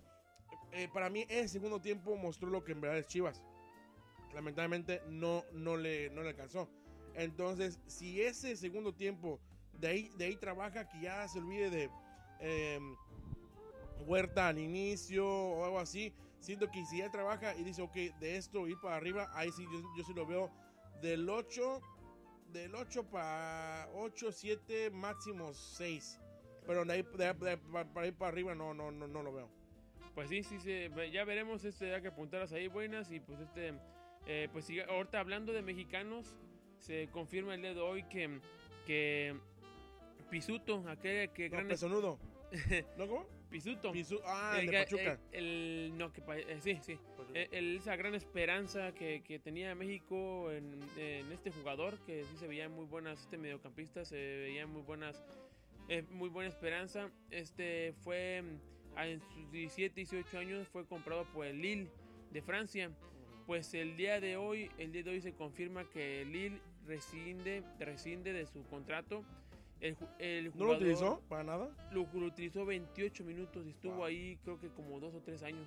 eh, 0.72 0.90
para 0.92 1.12
mí, 1.12 1.28
el 1.30 1.48
segundo 1.50 1.80
tiempo 1.80 2.16
mostró 2.16 2.50
lo 2.50 2.64
que 2.64 2.72
en 2.72 2.82
verdad 2.82 2.98
es 2.98 3.06
Chivas. 3.06 3.44
Lamentablemente 4.34 5.02
no, 5.08 5.46
no, 5.54 5.78
le, 5.78 6.10
no 6.10 6.24
le 6.24 6.30
alcanzó. 6.30 6.68
Entonces, 7.18 7.80
si 7.88 8.22
ese 8.22 8.56
segundo 8.56 8.94
tiempo 8.94 9.40
de 9.74 9.88
ahí, 9.88 10.12
de 10.18 10.26
ahí 10.26 10.36
trabaja, 10.38 10.88
que 10.88 11.02
ya 11.02 11.28
se 11.28 11.40
olvide 11.40 11.70
de 11.72 11.90
eh, 12.40 12.80
Huerta 14.06 14.48
al 14.48 14.60
inicio 14.60 15.28
o 15.28 15.66
algo 15.66 15.80
así, 15.80 16.14
siento 16.40 16.70
que 16.70 16.86
si 16.86 17.00
ya 17.00 17.10
trabaja 17.12 17.56
y 17.56 17.64
dice, 17.64 17.82
ok, 17.82 17.96
de 18.20 18.38
esto 18.38 18.68
ir 18.68 18.80
para 18.80 18.96
arriba, 18.96 19.30
ahí 19.34 19.52
sí, 19.52 19.66
yo, 19.66 19.82
yo 19.98 20.04
sí 20.04 20.14
lo 20.14 20.28
veo 20.28 20.52
del 21.02 21.28
8, 21.28 21.82
del 22.54 22.76
8 22.76 23.04
para 23.10 23.90
8, 23.96 24.32
7, 24.32 24.92
máximo 24.92 25.54
6. 25.54 26.20
Pero 26.68 26.86
de 26.86 26.94
ahí, 26.94 27.02
de- 27.18 27.34
de- 27.34 27.58
pa- 27.58 27.86
para 27.86 28.08
ir 28.08 28.14
para 28.14 28.30
arriba 28.30 28.54
no, 28.54 28.74
no, 28.76 28.92
no, 28.92 29.08
no 29.08 29.24
lo 29.24 29.34
veo. 29.34 29.50
Pues 30.14 30.30
sí, 30.30 30.44
sí, 30.44 30.60
sí, 30.60 30.90
ya 31.12 31.26
veremos, 31.26 31.64
este, 31.66 31.90
ya 31.90 32.02
que 32.02 32.10
apuntaras 32.10 32.52
ahí 32.52 32.68
buenas 32.68 33.12
y 33.12 33.20
pues 33.20 33.40
este, 33.40 33.74
eh, 34.28 34.50
pues 34.52 34.68
ahorita 34.88 35.20
hablando 35.20 35.52
de 35.54 35.62
mexicanos, 35.62 36.36
se 36.80 37.08
confirma 37.12 37.56
el 37.56 37.62
día 37.62 37.74
de 37.74 37.82
hoy 37.82 38.04
que, 38.04 38.40
que 38.86 39.36
Pisuto, 40.30 40.84
aquel 40.88 41.30
que 41.32 41.50
No, 41.50 41.56
gran 41.58 41.68
pesonudo. 41.68 42.20
¿No 42.98 43.08
cómo? 43.08 43.26
Pisuto, 43.50 43.94
Pisu- 43.94 44.22
ah, 44.26 44.58
el 44.60 44.66
el, 44.66 44.72
de 44.72 44.78
Pachuca. 44.84 45.20
el- 45.32 45.44
el- 45.46 45.98
no, 45.98 46.12
que 46.12 46.22
eh, 46.36 46.58
sí, 46.62 46.78
sí, 46.82 46.98
Eh, 47.34 47.48
el- 47.52 47.78
esa 47.78 47.96
gran 47.96 48.14
esperanza 48.14 48.92
que, 48.94 49.22
que 49.24 49.40
tenía 49.40 49.74
México 49.74 50.52
en, 50.52 50.80
en 50.98 51.32
este 51.32 51.52
jugador, 51.52 51.98
que 52.06 52.26
sí 52.26 52.36
se 52.38 52.48
veía 52.48 52.68
muy 52.68 52.86
buenas, 52.86 53.22
este 53.22 53.38
mediocampista, 53.38 54.04
se 54.04 54.16
veía 54.18 54.68
muy 54.68 54.82
buenas, 54.82 55.24
eh, 55.88 56.04
muy 56.10 56.28
buena 56.30 56.50
esperanza. 56.50 57.10
Este 57.32 57.94
fue 58.04 58.42
mm, 58.42 58.98
en 59.00 59.20
sus 59.22 59.50
17, 59.52 59.96
18 59.96 60.38
años, 60.40 60.68
fue 60.68 60.86
comprado 60.86 61.26
por 61.34 61.46
el 61.46 61.62
Lille 61.62 61.88
de 62.32 62.42
Francia. 62.42 62.92
Pues 63.48 63.74
el 63.74 63.96
día 63.96 64.20
de 64.20 64.36
hoy, 64.38 64.70
el 64.78 64.92
día 64.92 65.04
de 65.04 65.10
hoy 65.12 65.22
se 65.22 65.34
confirma 65.34 65.86
que 65.90 66.24
Lille 66.26 66.60
rescinde, 66.86 67.64
rescinde 67.80 68.34
de 68.34 68.46
su 68.46 68.64
contrato. 68.66 69.24
El, 69.80 69.96
el 70.20 70.46
¿No 70.46 70.52
lo 70.52 70.58
jugador 70.66 70.82
utilizó 70.84 71.22
para 71.30 71.44
nada? 71.46 71.70
lo, 71.92 72.06
lo 72.14 72.26
utilizó 72.26 72.66
28 72.66 73.24
minutos 73.24 73.66
y 73.66 73.70
estuvo 73.70 73.96
Wow. 73.96 74.04
ahí 74.06 74.38
creo 74.44 74.60
que 74.60 74.68
como 74.70 75.00
dos 75.00 75.16
o 75.16 75.22
tres 75.22 75.44
años. 75.44 75.66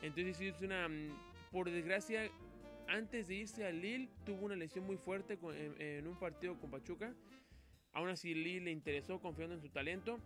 Entonces 0.00 0.36
sí 0.36 0.46
es 0.46 0.60
una, 0.62 0.88
mm, 0.88 1.08
por 1.50 1.70
desgracia, 1.70 2.30
antes 2.86 3.26
de 3.28 3.34
irse 3.34 3.66
al 3.66 3.80
Lille 3.80 4.08
tuvo 4.24 4.44
una 4.46 4.54
lesión 4.56 4.86
muy 4.86 4.96
fuerte 4.96 5.38
con- 5.38 5.56
en, 5.56 5.80
en 5.80 6.06
un 6.06 6.16
partido 6.16 6.56
con 6.60 6.70
Pachuca. 6.70 7.12
Aún 7.94 8.10
así 8.10 8.32
Lille 8.34 8.60
le 8.66 8.70
interesó 8.70 9.20
confiando 9.20 9.54
en 9.56 9.60
su 9.60 9.70
talento, 9.70 10.20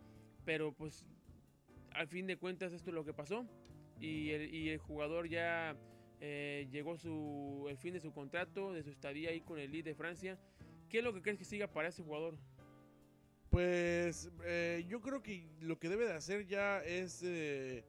pero 0.44 0.72
pues 0.72 1.06
al 1.92 2.06
fin 2.08 2.26
de 2.26 2.36
cuentas 2.36 2.72
esto 2.74 2.90
es 2.90 2.94
lo 2.94 3.04
que 3.04 3.14
pasó 3.14 3.46
y 4.00 4.30
el, 4.30 4.54
y 4.54 4.68
el 4.70 4.78
jugador 4.78 5.28
ya 5.28 5.74
eh, 6.20 6.68
llegó 6.70 6.96
su, 6.96 7.66
el 7.68 7.76
fin 7.78 7.92
de 7.92 8.00
su 8.00 8.12
contrato, 8.12 8.72
de 8.72 8.82
su 8.82 8.90
estadía 8.90 9.30
ahí 9.30 9.40
con 9.40 9.58
el 9.58 9.70
Lille 9.70 9.90
de 9.90 9.94
Francia. 9.94 10.38
¿Qué 10.88 10.98
es 10.98 11.04
lo 11.04 11.12
que 11.12 11.22
crees 11.22 11.38
que 11.38 11.44
siga 11.44 11.66
para 11.66 11.88
ese 11.88 12.02
jugador? 12.02 12.38
Pues 13.50 14.30
eh, 14.44 14.84
yo 14.88 15.00
creo 15.00 15.22
que 15.22 15.48
lo 15.60 15.78
que 15.78 15.88
debe 15.88 16.06
de 16.06 16.12
hacer 16.12 16.46
ya 16.46 16.82
es, 16.84 17.22
eh, 17.24 17.84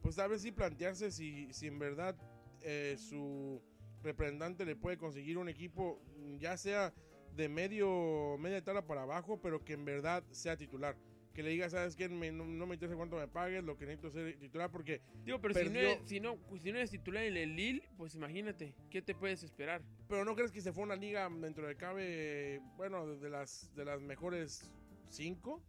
pues 0.00 0.18
a 0.18 0.26
ver 0.26 0.38
si 0.38 0.52
plantearse 0.52 1.10
si, 1.10 1.52
si 1.52 1.66
en 1.66 1.78
verdad 1.78 2.16
eh, 2.62 2.96
su 2.98 3.60
representante 4.02 4.64
le 4.64 4.76
puede 4.76 4.96
conseguir 4.96 5.38
un 5.38 5.48
equipo, 5.48 6.00
ya 6.38 6.56
sea 6.56 6.94
de 7.34 7.48
medio, 7.48 8.36
media 8.38 8.62
tabla 8.62 8.86
para 8.86 9.02
abajo, 9.02 9.40
pero 9.40 9.64
que 9.64 9.74
en 9.74 9.84
verdad 9.84 10.24
sea 10.30 10.56
titular. 10.56 10.96
Que 11.38 11.44
le 11.44 11.50
diga, 11.50 11.70
sabes 11.70 11.94
que 11.94 12.08
no, 12.08 12.44
no 12.44 12.66
me 12.66 12.74
interesa 12.74 12.96
cuánto 12.96 13.14
me 13.16 13.28
pagues, 13.28 13.62
lo 13.62 13.76
que 13.76 13.86
necesito 13.86 14.08
es 14.08 14.14
ser 14.14 14.36
titular 14.40 14.72
porque 14.72 15.00
Digo, 15.24 15.40
pero 15.40 15.54
si 15.54 15.66
no, 15.66 15.72
Perdió. 15.72 15.88
es, 15.90 16.08
si, 16.08 16.18
no, 16.18 16.36
si 16.60 16.72
no 16.72 16.78
eres 16.78 16.90
titular 16.90 17.22
en 17.22 17.36
el 17.36 17.54
Lille, 17.54 17.88
pues 17.96 18.16
imagínate, 18.16 18.74
¿qué 18.90 19.02
te 19.02 19.14
puedes 19.14 19.44
esperar? 19.44 19.80
Pero 20.08 20.24
no 20.24 20.34
crees 20.34 20.50
que 20.50 20.60
se 20.60 20.72
fue 20.72 20.82
una 20.82 20.96
liga 20.96 21.30
dentro 21.30 21.68
de 21.68 21.76
cabe, 21.76 22.60
bueno, 22.76 23.06
de 23.06 23.30
las 23.30 23.72
de 23.76 23.84
las 23.84 24.00
mejores 24.00 24.68
cinco. 25.10 25.62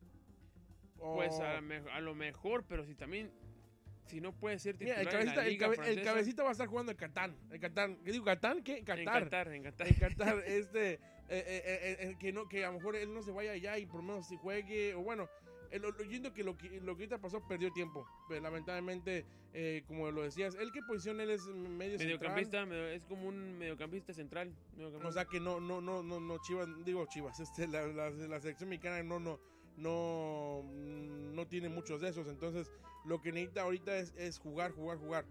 Pues 0.97 1.39
a, 1.39 1.59
a 1.59 2.01
lo 2.01 2.15
mejor, 2.15 2.65
pero 2.67 2.83
si 2.83 2.95
también, 2.95 3.31
si 4.07 4.21
no 4.21 4.33
puedes 4.33 4.63
ser 4.63 4.75
Mira, 4.79 4.95
titular 4.95 5.21
el 5.21 5.27
cabecita, 5.27 5.31
en 5.33 5.37
la 5.37 5.43
el, 5.43 5.49
liga 5.51 5.65
cabe- 5.67 5.75
el 5.75 5.83
francesa, 5.83 6.03
cabecita 6.11 6.41
va 6.43 6.49
a 6.49 6.51
estar 6.53 6.67
jugando 6.67 6.91
en 6.93 6.97
Catán. 6.97 7.37
En 7.51 7.61
Catán. 7.61 7.99
¿Qué 8.03 8.11
digo? 8.11 8.25
¿Catán? 8.25 8.63
¿Qué? 8.63 8.79
en 8.79 8.85
Qatar. 8.85 9.23
Qatar, 9.25 9.53
en 9.53 9.61
Qatar. 9.61 9.87
En 9.87 9.93
Qatar, 9.93 10.43
este, 10.47 10.93
eh, 10.93 10.99
eh, 11.29 11.97
eh, 11.99 12.15
que, 12.19 12.33
no, 12.33 12.49
que 12.49 12.65
a 12.65 12.69
lo 12.71 12.79
mejor 12.79 12.95
él 12.95 13.13
no 13.13 13.21
se 13.21 13.29
vaya 13.31 13.51
allá 13.51 13.77
y 13.77 13.85
por 13.85 13.97
lo 13.97 14.07
menos 14.07 14.27
si 14.27 14.35
juegue, 14.35 14.95
o 14.95 15.03
bueno, 15.03 15.29
yo 15.71 16.05
siento 16.09 16.33
que 16.33 16.43
lo, 16.43 16.57
que 16.57 16.69
lo 16.81 16.95
que 16.95 17.03
ahorita 17.03 17.19
pasó 17.19 17.45
perdió 17.47 17.71
tiempo. 17.71 18.05
Pero 18.27 18.41
lamentablemente, 18.41 19.25
eh, 19.53 19.83
como 19.87 20.09
lo 20.11 20.23
decías, 20.23 20.55
¿él 20.55 20.71
qué 20.71 20.81
posición 20.81 21.19
él 21.21 21.29
es? 21.31 21.45
Medio 21.47 21.97
central. 21.97 22.07
Mediocampista, 22.07 22.65
medio- 22.65 22.87
es 22.87 23.05
como 23.05 23.27
un 23.27 23.57
mediocampista 23.57 24.13
central. 24.13 24.53
mediocampista. 24.73 25.07
O 25.07 25.11
sea 25.11 25.25
que 25.25 25.39
no, 25.39 25.59
no, 25.59 25.81
no, 25.81 26.03
no, 26.03 26.19
no, 26.19 26.37
Chivas, 26.39 26.67
digo 26.85 27.05
Chivas, 27.07 27.39
este, 27.39 27.67
la, 27.67 27.85
la, 27.87 28.09
la 28.09 28.39
selección 28.39 28.69
mexicana 28.69 29.01
no, 29.03 29.19
no, 29.19 29.39
no, 29.77 30.63
no 31.33 31.47
tiene 31.47 31.69
muchos 31.69 32.01
de 32.01 32.09
esos. 32.09 32.27
Entonces, 32.27 32.71
lo 33.05 33.21
que 33.21 33.31
necesita 33.31 33.61
ahorita 33.63 33.97
es, 33.97 34.13
es 34.17 34.39
jugar, 34.39 34.71
jugar, 34.71 34.97
jugar. 34.97 35.25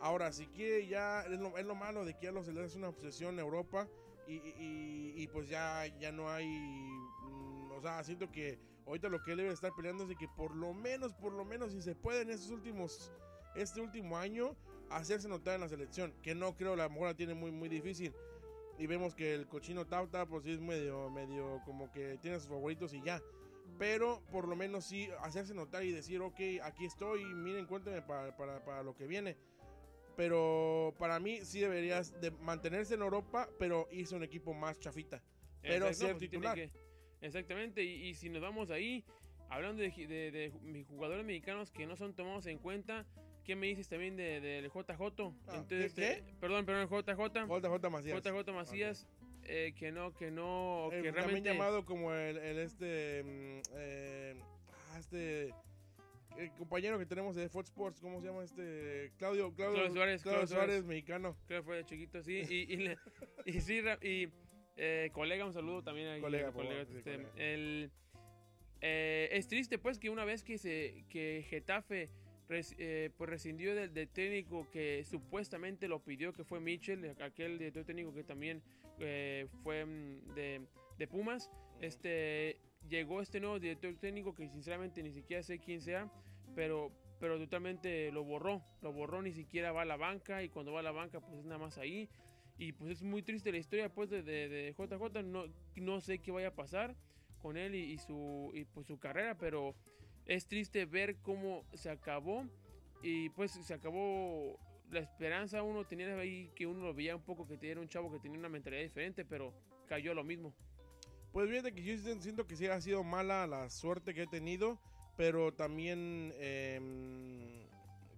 Ahora, 0.00 0.32
si 0.32 0.46
quiere 0.46 0.86
ya, 0.86 1.22
es 1.22 1.38
lo, 1.38 1.58
es 1.58 1.66
lo 1.66 1.74
malo 1.74 2.04
de 2.04 2.14
que 2.14 2.24
ya 2.26 2.32
los 2.32 2.46
se 2.46 2.52
les 2.54 2.64
hace 2.66 2.78
una 2.78 2.88
obsesión 2.88 3.34
en 3.34 3.40
Europa 3.40 3.86
y, 4.26 4.34
y- 4.36 4.54
y- 4.58 5.22
y 5.22 5.26
pues 5.28 5.48
ya, 5.48 5.86
ya 5.98 6.10
no 6.12 6.30
hay, 6.30 6.46
mm, 6.46 7.72
o 7.72 7.80
sea, 7.82 8.02
siento 8.02 8.30
que 8.32 8.58
ahorita 8.90 9.08
lo 9.08 9.22
que 9.22 9.32
él 9.32 9.38
debe 9.38 9.52
estar 9.52 9.72
peleando 9.74 10.02
es 10.02 10.08
de 10.08 10.16
que 10.16 10.28
por 10.28 10.54
lo 10.54 10.74
menos, 10.74 11.14
por 11.14 11.32
lo 11.32 11.44
menos, 11.44 11.72
si 11.72 11.80
se 11.80 11.94
puede 11.94 12.22
en 12.22 12.30
estos 12.30 12.50
últimos, 12.50 13.12
este 13.54 13.80
último 13.80 14.18
año, 14.18 14.56
hacerse 14.90 15.28
notar 15.28 15.54
en 15.54 15.60
la 15.60 15.68
selección, 15.68 16.12
que 16.22 16.34
no 16.34 16.56
creo 16.56 16.76
la 16.76 16.88
mejor 16.88 17.08
la 17.08 17.14
tiene 17.14 17.34
muy, 17.34 17.52
muy 17.52 17.68
difícil. 17.68 18.12
Y 18.78 18.86
vemos 18.86 19.14
que 19.14 19.34
el 19.34 19.46
cochino 19.46 19.86
Tauta, 19.86 20.26
pues 20.26 20.44
sí 20.44 20.52
es 20.52 20.60
medio, 20.60 21.10
medio 21.10 21.60
como 21.64 21.90
que 21.92 22.18
tiene 22.20 22.38
sus 22.38 22.48
favoritos 22.48 22.92
y 22.94 23.02
ya. 23.02 23.22
Pero 23.78 24.22
por 24.32 24.48
lo 24.48 24.56
menos 24.56 24.84
sí 24.86 25.08
hacerse 25.20 25.54
notar 25.54 25.84
y 25.84 25.92
decir, 25.92 26.20
ok, 26.20 26.40
aquí 26.62 26.86
estoy, 26.86 27.24
miren, 27.24 27.66
cuéntenme 27.66 28.02
para, 28.02 28.36
para, 28.36 28.64
para 28.64 28.82
lo 28.82 28.94
que 28.94 29.06
viene. 29.06 29.36
Pero 30.16 30.94
para 30.98 31.20
mí 31.20 31.44
sí 31.44 31.60
deberías 31.60 32.18
de 32.20 32.30
mantenerse 32.30 32.94
en 32.94 33.02
Europa, 33.02 33.48
pero 33.58 33.86
irse 33.90 34.14
a 34.14 34.18
un 34.18 34.24
equipo 34.24 34.52
más 34.54 34.78
chafita. 34.80 35.22
Pero 35.62 35.86
Exacto, 35.86 36.06
ser 36.06 36.18
titular. 36.18 36.58
Exactamente, 37.20 37.82
y, 37.82 38.08
y 38.08 38.14
si 38.14 38.28
nos 38.28 38.42
vamos 38.42 38.70
ahí, 38.70 39.04
hablando 39.48 39.82
de, 39.82 39.90
de- 39.90 40.30
de 40.30 40.52
ju- 40.52 40.86
jugadores 40.86 41.24
mexicanos 41.24 41.70
que 41.70 41.86
no 41.86 41.96
son 41.96 42.14
tomados 42.14 42.46
en 42.46 42.58
cuenta, 42.58 43.06
¿qué 43.44 43.56
me 43.56 43.66
dices 43.66 43.88
también 43.88 44.16
de- 44.16 44.40
del 44.40 44.66
JJ? 44.70 44.90
Ah, 45.48 45.56
Entonces, 45.56 45.94
¿qué- 45.94 46.12
este, 46.12 46.34
perdón, 46.40 46.64
perdón, 46.66 46.82
el 46.82 46.88
JJ. 46.88 47.46
JJ 47.46 47.90
Macías. 47.90 48.22
JJ 48.22 48.52
Macías, 48.52 49.08
eh, 49.44 49.72
que 49.76 49.90
no, 49.90 50.12
que 50.14 50.30
no, 50.30 50.88
que 50.90 50.96
también 50.96 51.14
realmente... 51.14 51.48
llamado 51.50 51.84
como 51.84 52.12
el, 52.12 52.36
el 52.38 52.58
este, 52.58 53.22
mm, 53.24 53.60
eh, 53.76 54.34
ah, 54.92 54.98
este, 54.98 55.52
el 56.38 56.52
compañero 56.52 56.98
que 56.98 57.06
tenemos 57.06 57.34
de 57.34 57.48
Fox 57.48 57.70
Sports, 57.70 58.00
¿cómo 58.00 58.20
se 58.20 58.28
llama 58.28 58.44
este? 58.44 59.10
Claudio, 59.18 59.52
Claudio, 59.52 59.74
Claudio 59.74 59.92
Suárez, 59.92 60.22
Claudio 60.22 60.38
Claudio 60.40 60.46
Suárez, 60.46 60.74
Suárez. 60.76 60.84
mexicano. 60.84 61.36
Creo 61.48 61.60
que 61.62 61.64
fue 61.66 61.76
de 61.78 61.84
chiquito, 61.84 62.22
sí. 62.22 62.42
Y, 62.48 62.72
y, 62.72 62.76
le- 62.76 62.98
y 63.44 63.60
sí, 63.60 63.82
y 64.02 64.28
eh, 64.76 65.10
colega, 65.12 65.44
un 65.44 65.52
saludo 65.52 65.82
también 65.82 66.08
ahí. 66.08 66.20
Colega, 66.20 66.52
favor, 66.52 66.72
este, 66.72 67.02
colega. 67.02 67.30
el, 67.36 67.90
eh, 68.80 69.28
es 69.32 69.46
triste, 69.48 69.78
pues, 69.78 69.98
que 69.98 70.10
una 70.10 70.24
vez 70.24 70.42
que 70.42 70.56
se 70.58 71.04
que 71.10 71.44
Getafe 71.48 72.08
res- 72.48 72.74
eh, 72.78 73.10
pues 73.16 73.28
rescindió 73.30 73.74
del, 73.74 73.92
del 73.92 74.08
técnico 74.08 74.70
que 74.70 75.04
supuestamente 75.04 75.86
lo 75.88 76.02
pidió, 76.02 76.32
que 76.32 76.44
fue 76.44 76.60
Mitchell, 76.60 77.14
aquel 77.20 77.58
director 77.58 77.84
técnico 77.84 78.14
que 78.14 78.24
también 78.24 78.62
fue 79.62 79.84
mm, 79.84 80.34
de, 80.34 80.66
de 80.98 81.06
Pumas, 81.06 81.50
este 81.80 82.58
llegó 82.88 83.20
este 83.20 83.40
nuevo 83.40 83.58
director 83.60 83.94
técnico 83.96 84.34
que 84.34 84.48
sinceramente 84.48 85.02
ni 85.02 85.12
siquiera 85.12 85.42
sé 85.42 85.58
quién 85.58 85.80
sea, 85.82 86.10
pero 86.54 86.90
pero 87.20 87.38
totalmente 87.38 88.10
lo 88.12 88.24
borró, 88.24 88.62
lo 88.80 88.94
borró, 88.94 89.20
ni 89.20 89.32
siquiera 89.32 89.72
va 89.72 89.82
a 89.82 89.84
la 89.84 89.98
banca 89.98 90.42
y 90.42 90.48
cuando 90.48 90.72
va 90.72 90.80
a 90.80 90.82
la 90.82 90.90
banca 90.90 91.20
pues 91.20 91.38
es 91.40 91.44
nada 91.44 91.58
más 91.58 91.76
ahí 91.76 92.08
y 92.58 92.72
pues 92.72 92.90
es 92.92 93.02
muy 93.02 93.22
triste 93.22 93.50
la 93.52 93.58
historia 93.58 93.88
pues 93.92 94.10
de, 94.10 94.22
de, 94.22 94.48
de 94.48 94.74
JJ, 94.76 95.22
no, 95.22 95.44
no 95.76 96.00
sé 96.00 96.18
qué 96.18 96.30
vaya 96.30 96.48
a 96.48 96.54
pasar 96.54 96.94
con 97.40 97.56
él 97.56 97.74
y, 97.74 97.92
y 97.92 97.98
su, 97.98 98.50
y 98.54 98.64
pues 98.64 98.86
su 98.86 98.98
carrera, 98.98 99.36
pero 99.38 99.74
es 100.26 100.46
triste 100.46 100.84
ver 100.84 101.16
cómo 101.22 101.64
se 101.74 101.90
acabó 101.90 102.44
y 103.02 103.30
pues 103.30 103.52
se 103.52 103.74
acabó 103.74 104.58
la 104.90 105.00
esperanza, 105.00 105.62
uno 105.62 105.86
tenía 105.86 106.14
ahí 106.18 106.50
que 106.54 106.66
uno 106.66 106.84
lo 106.84 106.92
veía 106.94 107.16
un 107.16 107.22
poco 107.22 107.46
que 107.46 107.70
era 107.70 107.80
un 107.80 107.88
chavo 107.88 108.10
que 108.12 108.18
tenía 108.18 108.38
una 108.38 108.48
mentalidad 108.48 108.82
diferente, 108.82 109.24
pero 109.24 109.54
cayó 109.86 110.14
lo 110.14 110.24
mismo. 110.24 110.52
Pues 111.32 111.48
fíjate 111.48 111.72
que 111.72 111.82
yo 111.82 111.96
siento- 111.96 112.46
que 112.46 112.56
sí 112.56 112.66
ha 112.66 112.80
sido 112.80 113.04
mala 113.04 113.46
la 113.46 113.70
suerte 113.70 114.12
que 114.14 114.22
he 114.22 114.26
tenido, 114.26 114.78
pero 115.16 115.52
también 115.52 116.34
em, 116.38 117.59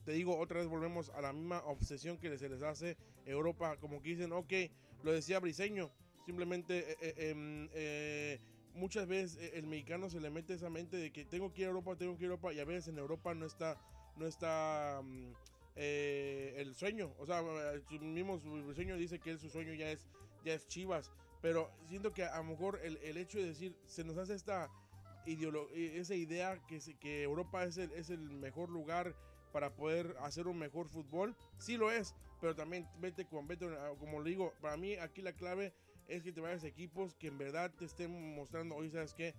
te 0.04 0.12
digo, 0.12 0.36
otra 0.38 0.60
vez 0.60 0.68
volvemos 0.68 1.10
a 1.10 1.20
la 1.20 1.32
misma 1.32 1.62
obsesión 1.64 2.18
que 2.18 2.36
se 2.36 2.48
les 2.48 2.62
hace 2.62 2.96
Europa, 3.26 3.76
como 3.78 4.02
que 4.02 4.10
dicen, 4.10 4.32
ok, 4.32 4.52
lo 5.02 5.12
decía 5.12 5.40
Briseño, 5.40 5.90
simplemente 6.26 6.92
eh, 6.92 6.96
eh, 7.00 7.30
em, 7.30 7.68
eh, 7.72 8.40
muchas 8.74 9.06
veces 9.06 9.38
eh, 9.38 9.52
el 9.54 9.66
mexicano 9.66 10.10
se 10.10 10.20
le 10.20 10.30
mete 10.30 10.54
esa 10.54 10.70
mente 10.70 10.96
de 10.96 11.12
que 11.12 11.24
tengo 11.24 11.52
que 11.52 11.62
ir 11.62 11.66
a 11.66 11.70
Europa, 11.70 11.96
tengo 11.96 12.16
que 12.16 12.24
ir 12.24 12.30
a 12.30 12.32
Europa, 12.32 12.52
y 12.52 12.60
a 12.60 12.64
veces 12.64 12.88
en 12.88 12.98
Europa 12.98 13.34
no 13.34 13.46
está, 13.46 13.80
no 14.16 14.26
está 14.26 15.00
mm, 15.02 15.32
eh, 15.76 16.54
el 16.58 16.74
sueño, 16.74 17.14
o 17.18 17.26
sea, 17.26 17.42
su 17.88 17.98
mismo 18.00 18.38
Briseño 18.38 18.96
dice 18.96 19.18
que 19.18 19.36
su 19.38 19.48
sueño 19.48 19.74
ya 19.74 19.90
es, 19.90 20.06
ya 20.44 20.54
es 20.54 20.66
Chivas, 20.66 21.10
pero 21.40 21.70
siento 21.88 22.12
que 22.12 22.24
a 22.24 22.38
lo 22.38 22.44
mejor 22.44 22.80
el, 22.82 22.98
el 22.98 23.16
hecho 23.16 23.38
de 23.38 23.46
decir, 23.46 23.76
se 23.86 24.04
nos 24.04 24.16
hace 24.18 24.34
esta 24.34 24.70
esa 25.24 26.16
idea 26.16 26.60
que, 26.66 26.80
que 26.98 27.22
Europa 27.22 27.64
es 27.64 27.76
el, 27.76 27.92
es 27.92 28.10
el 28.10 28.18
mejor 28.18 28.70
lugar 28.70 29.14
para 29.52 29.74
poder 29.74 30.16
hacer 30.20 30.46
un 30.48 30.58
mejor 30.58 30.88
fútbol, 30.88 31.36
sí 31.58 31.76
lo 31.76 31.90
es, 31.90 32.14
pero 32.40 32.54
también 32.54 32.88
vete 32.98 33.26
con, 33.26 33.46
vete, 33.46 33.66
a- 33.66 33.94
como 33.98 34.20
le 34.20 34.30
digo, 34.30 34.52
para 34.60 34.76
mí 34.76 34.94
aquí 34.96 35.22
la 35.22 35.32
clave 35.32 35.72
es 36.08 36.22
que 36.22 36.32
te 36.32 36.40
vayas 36.40 36.64
a 36.64 36.68
equipos 36.68 37.14
que 37.14 37.28
en 37.28 37.38
verdad 37.38 37.70
te 37.78 37.84
estén 37.84 38.34
mostrando, 38.34 38.74
hoy 38.74 38.90
sabes 38.90 39.14
que 39.14 39.34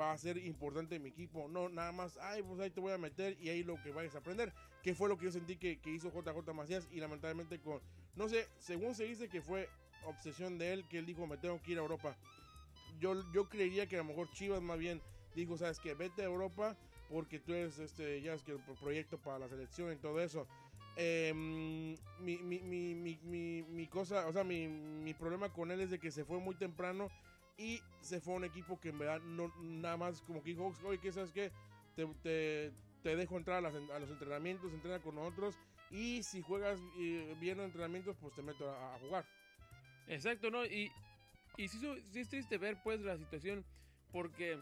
va 0.00 0.12
a 0.12 0.18
ser 0.18 0.36
importante 0.38 0.98
mi 0.98 1.08
equipo, 1.08 1.48
no 1.48 1.68
nada 1.68 1.92
más, 1.92 2.18
ay, 2.18 2.42
pues 2.42 2.60
ahí 2.60 2.70
te 2.70 2.80
voy 2.80 2.92
a 2.92 2.98
meter 2.98 3.36
y 3.40 3.48
ahí 3.48 3.62
lo 3.62 3.80
que 3.82 3.92
vayas 3.92 4.14
a 4.14 4.18
aprender, 4.18 4.52
que 4.82 4.94
fue 4.94 5.08
lo 5.08 5.16
que 5.16 5.24
yo 5.26 5.32
sentí 5.32 5.56
que, 5.56 5.78
que 5.80 5.90
hizo 5.90 6.10
JJ 6.10 6.52
Macías 6.54 6.86
y 6.90 7.00
lamentablemente 7.00 7.58
con, 7.60 7.80
no 8.14 8.28
sé, 8.28 8.46
según 8.58 8.94
se 8.94 9.04
dice 9.04 9.28
que 9.28 9.40
fue 9.42 9.68
obsesión 10.04 10.58
de 10.58 10.72
él, 10.72 10.88
que 10.88 10.98
él 10.98 11.06
dijo, 11.06 11.26
me 11.26 11.36
tengo 11.38 11.60
que 11.62 11.72
ir 11.72 11.78
a 11.78 11.82
Europa. 11.82 12.16
Yo, 13.00 13.14
yo 13.32 13.48
creería 13.48 13.86
que 13.86 13.96
a 13.96 13.98
lo 13.98 14.04
mejor 14.04 14.30
Chivas 14.32 14.62
más 14.62 14.78
bien 14.78 15.02
dijo, 15.34 15.58
sabes 15.58 15.78
que 15.80 15.94
vete 15.94 16.22
a 16.22 16.26
Europa 16.26 16.76
porque 17.08 17.38
tú 17.40 17.52
eres 17.54 17.78
este, 17.78 18.20
ya 18.20 18.34
es 18.34 18.42
que 18.42 18.52
el 18.52 18.60
pro- 18.60 18.76
proyecto 18.76 19.18
para 19.18 19.38
la 19.40 19.48
selección 19.48 19.92
y 19.92 19.96
todo 19.96 20.20
eso. 20.20 20.46
Eh, 20.98 21.32
mi, 21.34 22.42
mi, 22.42 22.60
mi, 22.60 22.94
mi, 23.22 23.62
mi, 23.64 23.86
cosa, 23.88 24.26
o 24.26 24.32
sea, 24.32 24.44
mi, 24.44 24.66
mi 24.68 25.12
problema 25.14 25.50
con 25.52 25.70
él 25.70 25.80
es 25.80 25.90
de 25.90 25.98
que 25.98 26.10
se 26.10 26.24
fue 26.24 26.38
muy 26.40 26.54
temprano 26.54 27.10
y 27.58 27.82
se 28.00 28.20
fue 28.20 28.34
a 28.34 28.36
un 28.38 28.44
equipo 28.44 28.80
que 28.80 28.88
en 28.90 28.98
verdad 28.98 29.20
no, 29.22 29.52
nada 29.58 29.96
más 29.96 30.22
como 30.22 30.42
que 30.42 30.50
dijo, 30.50 30.72
oye, 30.84 30.98
¿qué 30.98 31.12
sabes 31.12 31.32
qué? 31.32 31.50
Te, 31.94 32.06
te, 32.22 32.72
te 33.02 33.16
dejo 33.16 33.36
entrar 33.36 33.58
a, 33.58 33.60
las- 33.70 33.74
a 33.90 33.98
los 33.98 34.10
entrenamientos, 34.10 34.72
entrena 34.72 35.00
con 35.00 35.14
nosotros 35.14 35.58
y 35.90 36.22
si 36.22 36.40
juegas 36.40 36.80
eh, 36.94 37.34
bien 37.38 37.58
los 37.58 37.66
entrenamientos, 37.66 38.16
pues 38.20 38.34
te 38.34 38.42
meto 38.42 38.70
a, 38.70 38.94
a 38.94 38.98
jugar. 38.98 39.26
Exacto, 40.06 40.50
¿no? 40.50 40.64
Y, 40.66 40.92
y 41.56 41.68
sí, 41.68 41.80
sí 42.04 42.20
es 42.20 42.28
triste 42.28 42.58
ver 42.58 42.76
pues 42.82 43.00
la 43.00 43.16
situación 43.16 43.64
porque 44.12 44.58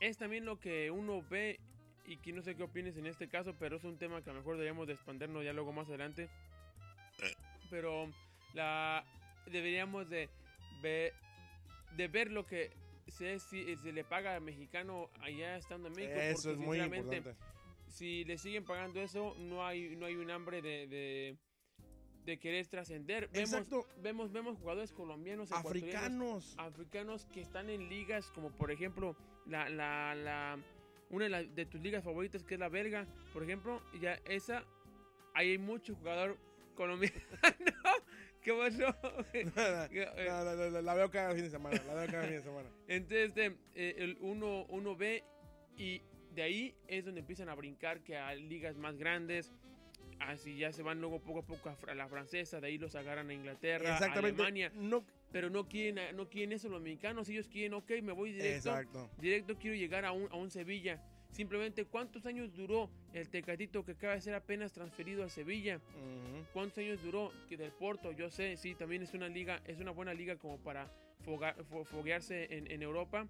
es 0.00 0.16
también 0.16 0.44
lo 0.44 0.58
que 0.60 0.90
uno 0.90 1.22
ve 1.28 1.58
y 2.04 2.16
que 2.18 2.32
no 2.32 2.40
sé 2.42 2.54
qué 2.54 2.62
opines 2.62 2.96
en 2.96 3.06
este 3.06 3.28
caso, 3.28 3.54
pero 3.58 3.76
es 3.76 3.84
un 3.84 3.98
tema 3.98 4.22
que 4.22 4.30
a 4.30 4.32
lo 4.32 4.38
mejor 4.40 4.54
deberíamos 4.56 4.86
de 4.86 4.94
expandernos 4.94 5.44
ya 5.44 5.52
luego 5.52 5.72
más 5.72 5.88
adelante. 5.88 6.28
Pero 7.70 8.10
la 8.54 9.04
deberíamos 9.50 10.08
de 10.08 10.28
ver, 10.80 11.12
de 11.96 12.08
ver 12.08 12.30
lo 12.30 12.46
que 12.46 12.70
se, 13.08 13.38
si- 13.40 13.76
se 13.76 13.92
le 13.92 14.04
paga 14.04 14.34
al 14.36 14.40
mexicano 14.42 15.10
allá 15.20 15.56
estando 15.56 15.88
en 15.88 15.94
México. 15.94 16.18
Eso 16.18 16.48
porque 16.50 16.60
es 16.62 16.66
muy 16.66 16.78
importante. 16.80 17.34
si 17.88 18.24
le 18.24 18.38
siguen 18.38 18.64
pagando 18.64 19.00
eso, 19.00 19.34
no 19.38 19.66
hay, 19.66 19.96
no 19.96 20.06
hay 20.06 20.14
un 20.14 20.30
hambre 20.30 20.62
de, 20.62 20.86
de, 20.86 21.36
de 22.24 22.38
querer 22.38 22.66
trascender. 22.68 23.28
Vemos, 23.32 23.66
vemos, 24.02 24.32
vemos 24.32 24.58
jugadores 24.58 24.92
colombianos, 24.92 25.50
Africanos. 25.52 26.54
africanos 26.58 27.26
que 27.26 27.40
están 27.40 27.68
en 27.70 27.88
ligas 27.88 28.30
como 28.30 28.50
por 28.50 28.70
ejemplo 28.70 29.16
la, 29.48 29.68
la, 29.68 30.14
la 30.14 30.58
una 31.10 31.24
de, 31.24 31.30
las- 31.30 31.54
de 31.54 31.66
tus 31.66 31.80
ligas 31.80 32.04
favoritas 32.04 32.44
que 32.44 32.54
es 32.54 32.60
la 32.60 32.68
belga, 32.68 33.06
por 33.32 33.42
ejemplo, 33.42 33.82
ya 34.00 34.14
esa 34.26 34.64
ahí 35.34 35.50
hay 35.52 35.58
mucho 35.58 35.94
jugador 35.94 36.36
colombiano. 36.74 37.16
¿Qué 38.42 38.52
pasó? 38.54 38.94
No, 39.54 40.44
no, 40.44 40.56
no, 40.56 40.70
no, 40.70 40.80
la 40.82 40.94
veo 40.94 41.10
cada 41.10 41.34
fin 41.34 41.42
de 41.44 41.50
semana. 41.50 41.82
La 41.86 41.94
veo 41.94 42.06
cada 42.06 42.22
fin 42.24 42.36
de 42.36 42.42
semana. 42.42 42.68
Entonces, 42.86 43.28
este, 43.28 43.46
eh, 43.74 43.94
el 43.98 44.16
uno, 44.20 44.64
uno 44.68 44.96
ve 44.96 45.24
y 45.76 46.00
de 46.34 46.42
ahí 46.42 46.74
es 46.86 47.04
donde 47.04 47.20
empiezan 47.20 47.48
a 47.48 47.54
brincar 47.54 48.00
que 48.02 48.16
a 48.16 48.34
ligas 48.34 48.76
más 48.76 48.96
grandes. 48.96 49.52
Así 50.20 50.56
ya 50.56 50.72
se 50.72 50.82
van 50.82 51.00
luego 51.00 51.20
poco 51.20 51.40
a 51.40 51.42
poco 51.42 51.76
a, 51.86 51.94
la 51.94 52.08
francesa, 52.08 52.60
de 52.60 52.66
ahí 52.68 52.78
los 52.78 52.94
agarran 52.94 53.30
a 53.30 53.34
Inglaterra, 53.34 53.94
a. 53.96 53.98
Alemania, 54.42 54.72
No, 54.74 55.04
pero 55.32 55.48
no 55.50 55.68
quieren, 55.68 56.16
no 56.16 56.28
quieren 56.28 56.52
eso 56.52 56.68
los 56.68 56.82
mexicanos, 56.82 57.28
ellos 57.28 57.48
quieren, 57.48 57.74
ok, 57.74 57.90
me 58.02 58.12
voy 58.12 58.32
directo, 58.32 58.70
exacto. 58.70 59.10
directo 59.20 59.56
quiero 59.58 59.76
llegar 59.76 60.04
a 60.04 60.12
un, 60.12 60.28
a 60.30 60.36
un 60.36 60.50
Sevilla. 60.50 61.00
Simplemente, 61.30 61.84
¿cuántos 61.84 62.24
años 62.26 62.54
duró 62.54 62.90
el 63.12 63.28
Tecatito 63.28 63.84
que 63.84 63.92
acaba 63.92 64.14
de 64.14 64.20
ser 64.22 64.34
apenas 64.34 64.72
transferido 64.72 65.22
a 65.24 65.28
Sevilla? 65.28 65.78
¿Cuántos 66.52 66.78
años 66.78 67.02
duró 67.02 67.30
que 67.48 67.56
del 67.56 67.70
Porto? 67.72 68.12
Yo 68.12 68.30
sé, 68.30 68.56
sí, 68.56 68.74
también 68.74 69.02
es 69.02 69.12
una 69.14 69.28
liga, 69.28 69.60
es 69.66 69.78
una 69.78 69.90
buena 69.90 70.14
liga 70.14 70.36
como 70.36 70.56
para 70.58 70.90
foga- 71.24 71.54
fo- 71.70 71.84
foguearse 71.84 72.48
en, 72.56 72.70
en 72.70 72.82
Europa. 72.82 73.28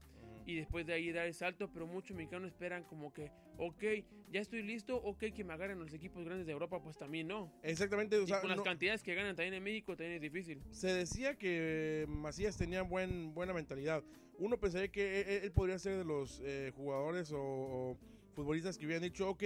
Y 0.48 0.56
después 0.56 0.86
de 0.86 0.94
ahí 0.94 1.12
dar 1.12 1.26
el 1.26 1.34
salto, 1.34 1.70
pero 1.70 1.86
muchos 1.86 2.16
mexicanos 2.16 2.48
esperan 2.48 2.82
como 2.84 3.12
que, 3.12 3.30
ok, 3.58 3.84
ya 4.32 4.40
estoy 4.40 4.62
listo, 4.62 4.96
ok, 4.96 5.24
que 5.34 5.44
me 5.44 5.52
agarren 5.52 5.78
los 5.78 5.92
equipos 5.92 6.24
grandes 6.24 6.46
de 6.46 6.52
Europa, 6.54 6.82
pues 6.82 6.96
también 6.96 7.28
no. 7.28 7.52
Exactamente, 7.62 8.16
o 8.16 8.22
Y 8.22 8.28
sea, 8.28 8.40
con 8.40 8.48
las 8.48 8.56
no- 8.56 8.62
cantidades 8.62 9.02
que 9.02 9.14
ganan 9.14 9.36
también 9.36 9.52
en 9.52 9.62
México 9.62 9.94
también 9.94 10.14
es 10.14 10.22
difícil. 10.22 10.62
se 10.70 10.86
decía 10.88 11.36
que 11.36 12.06
Macías 12.08 12.56
tenía 12.56 12.80
buen, 12.80 13.34
buena 13.34 13.52
mentalidad. 13.52 14.02
Uno 14.38 14.58
pensaría 14.58 14.88
que 14.88 15.20
él, 15.20 15.42
él 15.44 15.52
podría 15.52 15.78
ser 15.78 15.98
de 15.98 16.04
los 16.06 16.40
eh, 16.42 16.72
jugadores 16.74 17.30
o, 17.30 17.38
o 17.42 17.98
futbolistas 18.32 18.78
que 18.78 18.86
hubieran 18.86 19.02
dicho, 19.02 19.28
ok, 19.28 19.44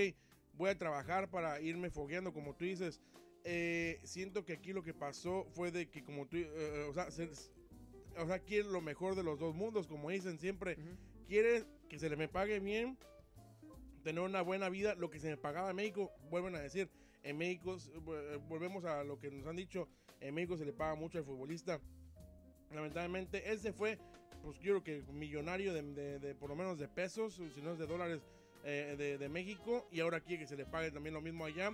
voy 0.52 0.70
a 0.70 0.78
trabajar 0.78 1.28
para 1.30 1.60
irme 1.60 1.90
fogueando, 1.90 2.32
como 2.32 2.54
tú 2.54 2.64
dices. 2.64 3.00
Eh, 3.44 3.98
siento 4.04 4.44
que 4.44 4.52
aquí 4.52 4.72
lo 4.72 4.84
que 4.84 4.94
pasó 4.94 5.48
fue 5.50 5.72
de 5.72 5.90
que, 5.90 6.04
como 6.04 6.28
tú, 6.28 6.36
eh, 6.36 6.86
o 6.88 6.92
sea, 6.94 7.10
se- 7.10 7.28
o 8.18 8.26
sea, 8.26 8.38
quiere 8.40 8.68
lo 8.68 8.80
mejor 8.80 9.14
de 9.14 9.22
los 9.22 9.38
dos 9.38 9.54
mundos, 9.54 9.86
como 9.86 10.10
dicen 10.10 10.38
siempre. 10.38 10.74
Ujú. 10.74 10.96
Quiere 11.28 11.64
que 11.88 11.98
se 11.98 12.08
le 12.10 12.16
me 12.16 12.28
pague 12.28 12.60
bien, 12.60 12.98
tener 14.02 14.20
una 14.22 14.42
buena 14.42 14.68
vida. 14.68 14.94
Lo 14.94 15.10
que 15.10 15.18
se 15.18 15.28
me 15.28 15.36
pagaba 15.36 15.70
en 15.70 15.76
México, 15.76 16.10
vuelven 16.30 16.54
a 16.56 16.60
decir, 16.60 16.88
en 17.22 17.38
México, 17.38 17.76
eh, 17.94 18.38
volvemos 18.48 18.84
a 18.84 19.04
lo 19.04 19.18
que 19.18 19.30
nos 19.30 19.46
han 19.46 19.56
dicho, 19.56 19.88
en 20.20 20.34
México 20.34 20.56
se 20.56 20.64
le 20.64 20.72
paga 20.72 20.94
mucho 20.94 21.18
al 21.18 21.24
futbolista. 21.24 21.80
Lamentablemente, 22.72 23.50
él 23.50 23.58
se 23.60 23.72
fue, 23.72 23.98
pues 24.42 24.58
quiero 24.58 24.82
que 24.82 25.02
millonario 25.12 25.72
de, 25.74 25.82
de- 25.82 26.18
de 26.18 26.34
por 26.34 26.48
lo 26.48 26.56
menos 26.56 26.78
de 26.78 26.88
pesos, 26.88 27.40
si 27.54 27.60
no 27.62 27.72
es 27.72 27.78
de 27.78 27.86
dólares 27.86 28.22
eh, 28.64 28.94
de, 28.96 29.18
de 29.18 29.28
México, 29.28 29.86
y 29.90 30.00
ahora 30.00 30.20
quiere 30.20 30.42
que 30.42 30.48
se 30.48 30.56
le 30.56 30.64
pague 30.64 30.90
también 30.90 31.14
lo 31.14 31.20
mismo 31.20 31.44
allá. 31.44 31.70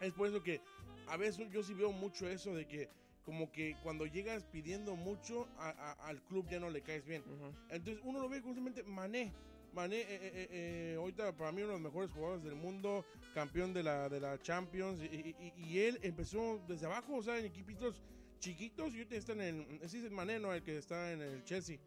Es 0.00 0.12
por 0.12 0.26
eso 0.28 0.42
que 0.42 0.60
a 1.06 1.16
veces 1.16 1.48
yo 1.50 1.62
sí 1.62 1.74
veo 1.74 1.92
mucho 1.92 2.28
eso 2.28 2.54
de 2.54 2.66
que 2.66 2.88
como 3.24 3.50
que 3.52 3.76
cuando 3.82 4.06
llegas 4.06 4.44
pidiendo 4.44 4.96
mucho 4.96 5.48
a- 5.58 5.70
a- 5.70 5.92
al 6.08 6.22
club 6.24 6.46
ya 6.50 6.58
no 6.60 6.70
le 6.70 6.82
caes 6.82 7.04
bien. 7.04 7.22
Ujú. 7.22 7.52
Entonces 7.70 8.02
uno 8.04 8.20
lo 8.20 8.28
ve 8.28 8.40
justamente 8.40 8.82
Mané. 8.82 9.32
Mané, 9.72 10.00
eh, 10.00 10.06
eh, 10.10 10.48
eh, 10.50 10.94
ahorita 10.98 11.34
para 11.34 11.50
mí 11.50 11.62
uno 11.62 11.68
de 11.68 11.72
los 11.80 11.82
mejores 11.82 12.10
jugadores 12.10 12.44
del 12.44 12.54
mundo, 12.56 13.06
campeón 13.32 13.72
de 13.72 13.82
la, 13.82 14.08
de 14.10 14.20
la 14.20 14.38
Champions, 14.42 15.00
y, 15.00 15.06
y- 15.38 15.52
y- 15.56 15.78
él 15.78 15.98
empezó 16.02 16.60
desde 16.68 16.84
abajo, 16.84 17.14
o 17.16 17.22
sea, 17.22 17.38
en 17.38 17.46
equipitos 17.46 18.02
chiquitos, 18.38 18.92
y 18.92 18.98
ahorita 18.98 19.16
está 19.16 19.32
en 19.32 19.78
ese 19.82 19.98
es 20.00 20.04
el 20.04 20.10
Mané, 20.10 20.38
¿no? 20.40 20.52
El 20.52 20.62
que 20.62 20.76
está 20.76 21.12
en 21.12 21.22
el 21.22 21.42
Chelsea. 21.44 21.78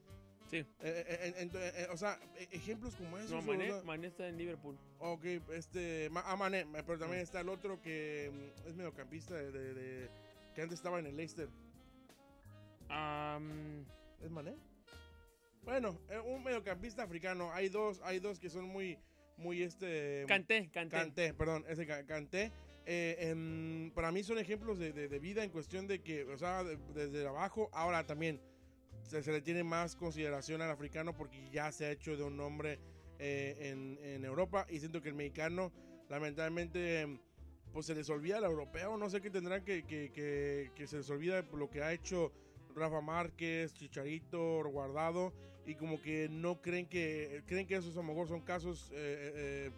Sí, 0.50 0.58
Eh, 0.58 0.66
eh, 0.82 1.06
eh, 1.10 1.34
eh, 1.54 1.72
eh, 1.76 1.88
o 1.92 1.98
sea, 1.98 2.20
eh, 2.38 2.48
ejemplos 2.52 2.96
como 2.96 3.18
esos. 3.18 3.32
no, 3.32 3.40
o 3.40 3.42
Mané, 3.42 3.68
sea, 3.68 3.82
Mané 3.84 4.08
está 4.08 4.28
en 4.28 4.38
Liverpool. 4.38 4.78
Ok, 5.00 5.26
este, 5.54 6.08
Ma- 6.12 6.24
ah, 6.26 6.36
Mané, 6.36 6.66
pero 6.86 6.98
también 7.00 7.20
Ah. 7.20 7.24
está 7.24 7.42
el 7.42 7.50
otro 7.50 7.82
que 7.82 8.32
mm, 8.64 8.68
es 8.70 8.76
mediocampista 8.76 9.34
de, 9.36 9.52
de- 9.52 9.74
de- 9.74 10.10
que 10.56 10.62
antes 10.62 10.80
estaba 10.80 10.98
en 11.00 11.06
el 11.08 11.16
Leicester. 11.18 11.50
¿Es 14.22 14.32
Mané? 14.32 14.56
Bueno, 15.64 16.00
eh, 16.10 16.20
un 16.20 16.44
mediocampista 16.44 17.04
africano. 17.04 17.52
Hay 17.52 17.70
dos, 17.70 18.00
hay 18.04 18.20
dos 18.20 18.40
que 18.40 18.50
son 18.50 18.66
muy, 18.66 18.98
muy 19.38 19.62
este. 19.64 20.26
Canté, 20.28 20.70
Canté. 20.72 20.96
Canté, 20.98 21.34
perdón, 21.34 21.66
ese 21.68 21.86
Ca- 21.86 22.06
Canté. 22.06 22.52
Eh, 22.86 23.18
em, 23.32 23.92
para 23.92 24.12
mí 24.12 24.24
son 24.24 24.38
ejemplos 24.38 24.78
de, 24.78 24.94
de- 24.94 25.08
de 25.08 25.20
vida 25.20 25.44
en 25.44 25.50
cuestión 25.50 25.88
de 25.88 26.02
que, 26.04 26.24
o 26.26 26.38
sea, 26.38 26.64
de- 26.64 26.78
desde 26.94 27.28
abajo, 27.28 27.70
ahora 27.74 28.06
también 28.06 28.40
se, 29.02 29.24
se 29.24 29.32
le 29.32 29.42
tiene 29.42 29.64
más 29.64 29.96
consideración 29.96 30.62
al 30.62 30.70
africano 30.70 31.16
porque 31.18 31.50
ya 31.52 31.72
se 31.72 31.86
ha 31.86 31.92
hecho 31.92 32.16
de 32.16 32.24
un 32.24 32.38
nombre 32.38 32.80
eh, 33.18 33.72
en, 33.72 33.98
en 34.04 34.24
Europa 34.24 34.68
y 34.70 34.80
siento 34.80 35.02
que 35.02 35.10
el 35.10 35.16
mexicano, 35.16 35.72
lamentablemente, 36.10 37.02
em, 37.02 37.20
pues 37.76 37.88
se 37.88 37.94
les 37.94 38.10
olvida 38.10 38.38
al 38.38 38.46
europeo, 38.46 38.96
no 38.96 39.10
sé 39.10 39.20
qué 39.20 39.30
tendrán 39.30 39.66
que, 39.66 39.84
que, 39.84 40.10
que, 40.10 40.72
que 40.74 40.88
se 40.88 40.96
les 40.96 41.10
olvida 41.10 41.42
lo 41.42 41.70
que 41.70 41.84
ha 41.84 41.92
hecho 41.92 42.32
Rafa 42.74 43.02
Márquez, 43.02 43.74
Chicharito, 43.74 44.64
Guardado 44.64 45.34
y 45.66 45.76
como 45.76 46.02
que 46.02 46.30
no 46.30 46.62
creen 46.62 46.88
que, 46.88 47.44
creen 47.46 47.68
que 47.68 47.76
esos 47.76 47.98
a 47.98 48.00
lo 48.00 48.08
mejor 48.08 48.30
son 48.30 48.40
casos... 48.40 48.92
eh, 48.94 49.32
eh, 49.36 49.72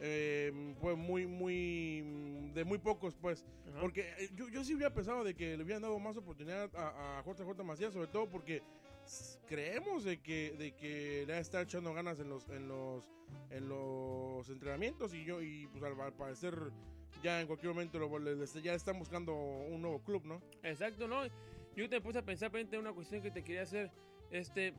eh, 0.00 0.74
pues 0.80 0.96
muy, 0.96 1.26
muy, 1.26 2.52
de 2.54 2.64
muy 2.64 2.78
pocos, 2.78 3.16
pues. 3.16 3.44
Ajá. 3.68 3.80
Porque 3.80 4.30
yo, 4.36 4.48
yo 4.48 4.62
sí 4.62 4.72
hubiera 4.74 4.94
pensado 4.94 5.24
de 5.24 5.34
que 5.34 5.56
le 5.56 5.64
hubieran 5.64 5.82
dado 5.82 5.98
más 5.98 6.16
oportunidad 6.16 6.70
a, 6.76 7.18
a 7.18 7.24
JJ 7.24 7.64
Macías, 7.64 7.94
sobre 7.94 8.06
todo 8.06 8.28
porque 8.28 8.62
creemos 9.48 10.04
de 10.04 10.20
que, 10.20 10.54
de 10.56 10.70
que 10.76 11.24
le 11.26 11.36
está 11.40 11.62
echando 11.62 11.92
ganas 11.94 12.20
en 12.20 12.28
los, 12.28 12.48
en 12.48 12.68
los, 12.68 13.10
en 13.50 13.68
los 13.68 14.48
entrenamientos 14.50 15.14
y 15.14 15.24
yo, 15.24 15.42
y 15.42 15.66
pues 15.66 15.82
al, 15.82 16.00
al 16.00 16.12
parecer 16.12 16.54
ya 17.22 17.40
en 17.40 17.46
cualquier 17.46 17.72
momento 17.72 17.98
lo, 17.98 18.44
ya 18.60 18.74
están 18.74 18.98
buscando 18.98 19.34
un 19.34 19.82
nuevo 19.82 20.02
club, 20.02 20.24
¿no? 20.24 20.40
Exacto, 20.62 21.08
¿no? 21.08 21.22
Yo 21.76 21.88
te 21.88 22.00
puse 22.00 22.18
a 22.18 22.22
pensar 22.24 22.50
frente 22.50 22.78
una 22.78 22.92
cuestión 22.92 23.22
que 23.22 23.30
te 23.30 23.42
quería 23.44 23.62
hacer. 23.62 23.90
Este, 24.30 24.74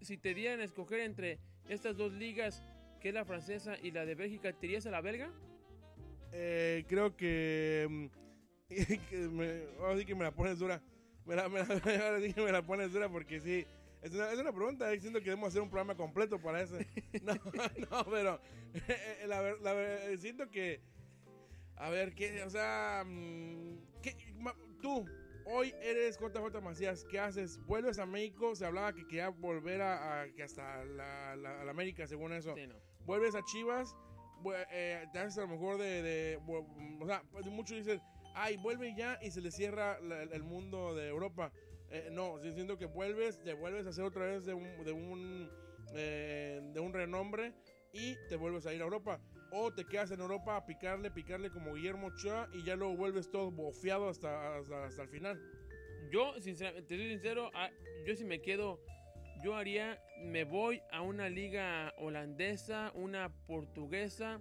si 0.00 0.16
te 0.16 0.32
dieran 0.34 0.60
a 0.60 0.64
escoger 0.64 1.00
entre 1.00 1.38
estas 1.68 1.96
dos 1.96 2.12
ligas, 2.12 2.62
que 3.00 3.08
es 3.08 3.14
la 3.14 3.24
francesa 3.24 3.76
y 3.82 3.90
la 3.90 4.06
de 4.06 4.14
Bélgica, 4.14 4.52
¿te 4.52 4.66
irías 4.66 4.86
a 4.86 4.90
la 4.90 5.00
belga? 5.00 5.30
Eh, 6.32 6.84
creo 6.88 7.16
que, 7.16 7.86
mm, 7.88 8.06
que 9.10 9.16
me, 9.28 9.64
ahora 9.80 9.98
sí 9.98 10.04
que 10.04 10.14
me 10.14 10.24
la 10.24 10.32
pones 10.32 10.58
dura. 10.58 10.82
Me 11.24 11.34
la, 11.34 11.48
me 11.48 11.58
la- 11.60 11.64
ahora 12.06 12.20
sí 12.20 12.32
que 12.32 12.40
me 12.40 12.52
la 12.52 12.62
pones 12.64 12.92
dura 12.92 13.08
porque 13.08 13.40
sí. 13.40 13.66
Es 14.02 14.12
una, 14.12 14.30
es 14.30 14.38
una 14.38 14.52
pregunta, 14.52 14.92
eh, 14.92 15.00
siento 15.00 15.18
que 15.18 15.24
debemos 15.26 15.48
hacer 15.48 15.62
un 15.62 15.70
programa 15.70 15.96
completo 15.96 16.38
para 16.40 16.60
eso. 16.62 16.76
No, 17.22 17.34
no, 17.90 18.04
pero 18.10 18.40
eh, 18.74 19.24
la, 19.26 19.40
ver- 19.40 19.60
la 19.62 19.72
ver- 19.72 20.18
siento 20.18 20.48
que, 20.50 20.80
a 21.76 21.90
ver, 21.90 22.14
¿qué, 22.14 22.42
o 22.42 22.50
sea, 22.50 23.04
mm, 23.06 23.78
¿qué- 24.02 24.16
ma- 24.38 24.56
tú, 24.80 25.04
hoy 25.44 25.74
eres 25.82 26.18
JJ 26.18 26.60
Macías, 26.60 27.04
¿qué 27.10 27.18
haces? 27.20 27.58
¿Vuelves 27.66 27.98
a 27.98 28.06
México? 28.06 28.54
Se 28.56 28.64
hablaba 28.66 28.92
que 28.94 29.06
quería 29.06 29.28
volver 29.28 29.82
a, 29.82 30.22
a- 30.22 30.32
que 30.32 30.42
hasta 30.42 30.84
la, 30.84 31.36
la- 31.36 31.60
a 31.60 31.64
la 31.64 31.70
América, 31.70 32.06
según 32.06 32.32
eso 32.32 32.54
Sí, 32.54 32.66
no. 32.66 32.74
vuelves 33.04 33.34
a 33.34 33.42
Chivas, 33.44 33.94
eh, 34.70 35.04
te 35.12 35.18
haces 35.18 35.38
a 35.38 35.42
lo 35.42 35.48
mejor 35.48 35.78
de, 35.78 36.38
o 36.46 37.06
sea, 37.06 37.22
pues, 37.30 37.46
muchos 37.46 37.76
dicen, 37.76 38.00
ay, 38.34 38.56
vuelve 38.58 38.94
ya 38.96 39.18
y 39.22 39.30
se 39.30 39.40
le 39.40 39.50
cierra 39.50 39.98
la- 40.00 40.22
el 40.22 40.42
mundo 40.42 40.94
de 40.94 41.08
Europa. 41.08 41.52
Eh, 41.90 42.08
no, 42.10 42.38
siento 42.42 42.76
que 42.78 42.86
vuelves, 42.86 43.40
te 43.42 43.54
vuelves 43.54 43.86
a 43.86 43.90
hacer 43.90 44.04
otra 44.04 44.26
vez 44.26 44.44
de 44.44 44.54
un, 44.54 44.84
de 44.84 44.92
un, 44.92 45.50
eh, 45.94 46.60
de 46.74 46.80
un 46.80 46.92
renombre 46.92 47.54
y 47.92 48.16
te 48.28 48.34
vuelves 48.36 48.66
a 48.66 48.74
ir 48.74 48.80
a 48.80 48.84
Europa. 48.84 49.20
O 49.50 49.72
te 49.72 49.84
quedas 49.84 50.10
en 50.10 50.20
Europa 50.20 50.56
a 50.56 50.66
picarle, 50.66 51.10
picarle 51.10 51.50
como 51.50 51.74
Guillermo 51.74 52.08
Ochoa 52.08 52.48
y 52.52 52.62
ya 52.64 52.76
luego 52.76 52.96
vuelves 52.96 53.30
todo 53.30 53.50
bofeado 53.50 54.08
hasta, 54.08 54.56
hasta, 54.58 54.84
hasta 54.86 55.02
el 55.02 55.08
final. 55.08 55.40
Yo, 56.10 56.34
sinceramente, 56.40 56.88
te 56.88 56.96
soy 56.96 57.08
sincero, 57.10 57.50
ah, 57.54 57.70
yo 58.06 58.14
si 58.16 58.24
me 58.24 58.40
quedo, 58.40 58.80
yo 59.42 59.54
haría, 59.56 60.00
me 60.22 60.44
voy 60.44 60.80
a 60.90 61.00
una 61.02 61.28
liga 61.28 61.92
holandesa, 61.98 62.92
una 62.94 63.28
portuguesa, 63.46 64.40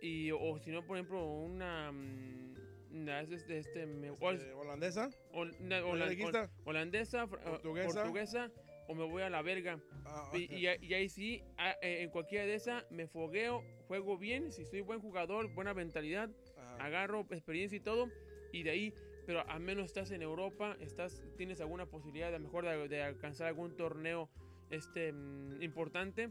y, 0.00 0.30
o 0.32 0.58
si 0.58 0.70
no, 0.70 0.84
por 0.86 0.96
ejemplo, 0.96 1.24
una... 1.26 1.90
mm, 1.92 2.54
una- 2.92 3.20
este, 3.22 3.58
este, 3.58 3.86
me- 3.86 4.10
o- 4.10 4.30
Este, 4.32 4.52
holandesa, 4.52 5.10
hol- 5.32 5.54
una- 5.60 5.80
¿me 5.80 5.82
holan- 5.82 6.08
dijiste? 6.10 6.38
hol- 6.38 6.50
holandesa, 6.64 7.26
fr- 7.26 7.40
Portuguesa. 7.42 8.02
portuguesa, 8.02 8.50
o 8.88 8.94
me 8.94 9.04
voy 9.04 9.22
a 9.22 9.30
la 9.30 9.42
belga. 9.42 9.80
Ah, 10.04 10.30
Y, 10.34 10.66
ahí- 10.66 10.78
y 10.82 10.94
ahí 10.94 11.08
sí, 11.08 11.42
ah, 11.56 11.74
eh, 11.82 12.02
en 12.02 12.10
cualquiera 12.10 12.44
de 12.46 12.54
esas, 12.54 12.84
me 12.90 13.06
fogueo, 13.08 13.62
juego 13.86 14.18
bien, 14.18 14.52
si 14.52 14.64
soy 14.64 14.80
buen 14.80 15.00
jugador, 15.00 15.52
buena 15.54 15.74
mentalidad, 15.74 16.30
Ajá. 16.56 16.84
agarro 16.86 17.20
experiencia 17.30 17.76
y 17.76 17.80
todo, 17.80 18.10
y 18.52 18.62
de 18.62 18.70
ahí, 18.70 18.94
pero 19.26 19.46
al 19.48 19.60
menos 19.60 19.86
estás 19.86 20.10
en 20.10 20.22
Europa, 20.22 20.76
estás, 20.80 21.22
tienes 21.36 21.60
alguna 21.60 21.86
posibilidad 21.86 22.30
de 22.30 22.38
mejor 22.38 22.64
de, 22.64 22.88
de 22.88 23.02
alcanzar 23.02 23.46
algún 23.48 23.76
torneo 23.76 24.28
este, 24.70 25.12
mm, 25.12 25.62
importante. 25.62 26.30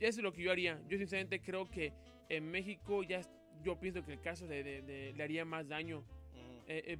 Y 0.00 0.04
eso 0.06 0.20
es 0.20 0.24
lo 0.24 0.32
que 0.32 0.42
yo 0.42 0.50
haría. 0.52 0.80
Yo 0.88 0.96
sinceramente 0.98 1.40
creo 1.40 1.68
que 1.70 1.92
en 2.28 2.50
México 2.50 3.02
ya, 3.02 3.20
yo 3.62 3.78
pienso 3.78 4.04
que 4.04 4.12
el 4.14 4.20
caso 4.20 4.46
de, 4.46 4.62
de- 4.62 4.82
de- 4.82 5.12
le 5.12 5.22
haría 5.22 5.44
más 5.44 5.68
daño. 5.68 6.04
Eh, 6.66 6.82
eh, 6.86 6.98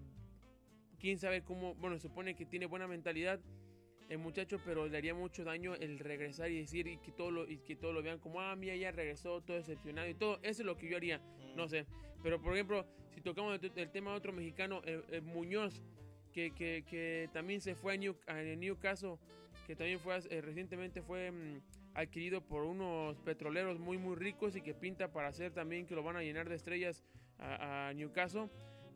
Quién 0.98 1.18
sabe 1.18 1.42
cómo, 1.42 1.74
bueno, 1.76 1.98
supone 1.98 2.34
que 2.34 2.44
tiene 2.44 2.66
buena 2.66 2.86
mentalidad 2.86 3.40
el 4.10 4.18
muchacho, 4.18 4.60
pero 4.64 4.88
le 4.88 4.98
haría 4.98 5.14
mucho 5.14 5.44
daño 5.44 5.74
el 5.76 6.00
regresar 6.00 6.50
y 6.50 6.58
decir 6.58 6.88
y 6.88 6.98
que 6.98 7.12
todo 7.12 7.30
lo, 7.30 7.48
y 7.48 7.58
que 7.58 7.76
todo 7.76 7.92
lo 7.92 8.02
vean 8.02 8.18
como, 8.18 8.40
ah, 8.40 8.56
mira, 8.56 8.74
ya 8.74 8.90
regresó, 8.90 9.40
todo 9.40 9.56
decepcionado 9.56 10.08
y 10.08 10.14
todo. 10.14 10.40
Eso 10.42 10.62
es 10.62 10.66
lo 10.66 10.76
que 10.76 10.88
yo 10.88 10.96
haría. 10.96 11.20
No 11.54 11.68
sé. 11.68 11.86
Pero 12.20 12.42
por 12.42 12.52
ejemplo, 12.52 12.84
si 13.14 13.20
tocamos 13.20 13.58
el, 13.62 13.72
el 13.74 13.90
tema 13.90 14.10
de 14.10 14.16
otro 14.16 14.32
mexicano, 14.32 14.82
eh, 14.84 15.20
Muñoz, 15.22 15.80
que, 16.32 16.50
que, 16.52 16.84
que 16.88 17.30
también 17.32 17.60
se 17.60 17.76
fue 17.76 17.94
a, 17.94 17.96
New, 17.96 18.16
a 18.26 18.34
Newcastle, 18.42 19.16
que 19.66 19.76
también 19.76 20.00
fue 20.00 20.18
eh, 20.28 20.40
recientemente 20.40 21.02
fue 21.02 21.30
mm, 21.30 21.60
adquirido 21.94 22.40
por 22.40 22.64
unos 22.64 23.16
petroleros 23.20 23.78
muy 23.78 23.98
muy 23.98 24.16
ricos 24.16 24.56
y 24.56 24.60
que 24.60 24.74
pinta 24.74 25.12
para 25.12 25.28
hacer 25.28 25.52
también 25.52 25.86
que 25.86 25.94
lo 25.94 26.02
van 26.02 26.16
a 26.16 26.22
llenar 26.22 26.48
de 26.48 26.56
estrellas 26.56 27.04
a, 27.38 27.88
a 27.88 27.92
Newcastle. 27.94 28.48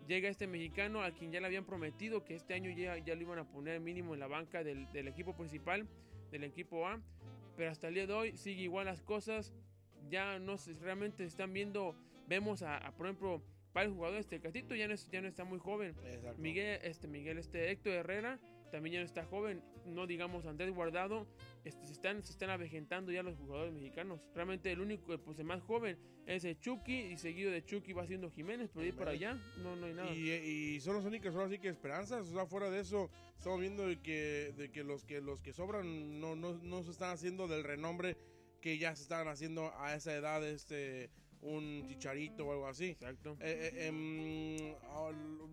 Llega 0.07 0.29
este 0.29 0.47
mexicano 0.47 1.03
a 1.03 1.13
quien 1.13 1.33
ya 1.33 1.41
le 1.41 1.47
habían 1.47 1.65
prometido 1.65 2.25
que 2.25 2.35
este 2.35 2.53
año 2.55 2.71
ya, 2.71 2.99
ya 2.99 3.15
lo 3.15 3.23
iban 3.23 3.39
a 3.39 3.45
poner 3.45 3.81
mínimo 3.81 4.13
en 4.15 4.21
la 4.21 4.27
banca 4.27 4.63
del, 4.63 4.91
del 4.93 5.09
equipo 5.09 5.35
principal, 5.35 5.89
del 6.31 6.45
equipo 6.45 6.87
A. 6.87 7.01
Pero 7.57 7.71
hasta 7.71 7.89
el 7.89 7.95
día 7.95 8.07
de 8.07 8.13
hoy 8.13 8.37
sigue 8.37 8.63
igual 8.63 8.87
las 8.87 9.01
cosas. 9.01 9.55
Ya 10.11 10.39
no 10.39 10.59
se, 10.59 10.75
realmente 10.75 11.25
están 11.25 11.53
viendo, 11.55 11.97
vemos 12.29 12.63
a, 12.63 12.77
a, 12.77 12.93
por 12.95 13.07
ejemplo, 13.07 13.43
varios 13.73 13.95
jugadores. 13.95 14.27
Este 14.27 14.41
Catito 14.41 14.75
ya 14.75 14.87
no, 14.89 14.95
es- 14.95 15.09
ya 15.11 15.23
no 15.23 15.29
está 15.29 15.45
muy 15.45 15.59
joven. 15.59 15.95
Exacto. 16.05 16.41
Miguel, 16.43 16.81
este, 16.83 17.09
Miguel, 17.09 17.39
este 17.39 17.71
Héctor 17.71 17.93
Herrera 17.95 18.39
también 18.75 18.95
ya 18.95 18.99
no 18.99 19.07
está 19.07 19.25
joven. 19.25 19.63
No 19.87 20.05
digamos 20.09 20.47
Andrés 20.47 20.75
Guardado, 20.75 21.29
este, 21.65 21.87
se, 21.87 21.93
están, 21.93 22.25
se 22.25 22.33
están 22.33 22.51
avejentando 22.51 23.13
ya 23.13 23.23
los 23.23 23.37
jugadores 23.37 23.73
mexicanos. 23.73 24.21
Realmente 24.35 24.73
el 24.73 24.81
único, 24.81 25.17
pues 25.19 25.39
el 25.39 25.45
más 25.45 25.63
joven 25.63 25.97
es 26.27 26.45
el 26.45 26.59
Chucky 26.59 26.93
y 26.93 27.17
seguido 27.17 27.53
de 27.53 27.65
Chucky 27.65 27.93
va 27.93 28.05
siendo 28.05 28.33
Jiménez, 28.33 28.71
pero 28.75 28.85
ahí 28.85 28.91
para 28.91 29.13
allá 29.13 29.39
no, 29.63 29.77
no 29.77 29.87
hay 29.87 29.95
nada. 29.95 30.13
Y, 30.13 30.29
y 30.29 30.81
son 30.81 30.97
las 30.97 31.05
únicas, 31.05 31.33
ahora 31.37 31.49
sí 31.49 31.61
que 31.61 31.69
esperanzas. 31.69 32.27
O 32.27 32.33
sea, 32.33 32.47
fuera 32.47 32.69
de 32.69 32.81
eso, 32.81 33.11
estamos 33.39 33.61
viendo 33.61 33.87
de 33.87 34.01
que, 34.01 34.53
de 34.57 34.73
que 34.73 34.83
los 34.83 35.05
que 35.05 35.21
los 35.21 35.41
que 35.41 35.53
sobran 35.53 36.19
no, 36.19 36.35
no, 36.35 36.55
no 36.55 36.83
se 36.83 36.91
están 36.91 37.13
haciendo 37.13 37.47
del 37.47 37.63
renombre 37.63 38.17
que 38.61 38.77
ya 38.79 38.97
se 38.97 39.03
estaban 39.05 39.29
haciendo 39.29 39.73
a 39.79 39.95
esa 39.95 40.17
edad, 40.17 40.45
este 40.45 41.11
un 41.45 41.85
chicharito 41.87 42.47
o 42.47 42.53
algo 42.53 42.67
así. 42.67 42.91
Exacto. 42.91 43.37
Eh, 43.41 43.71
eh, 43.75 43.87
em, 43.87 44.75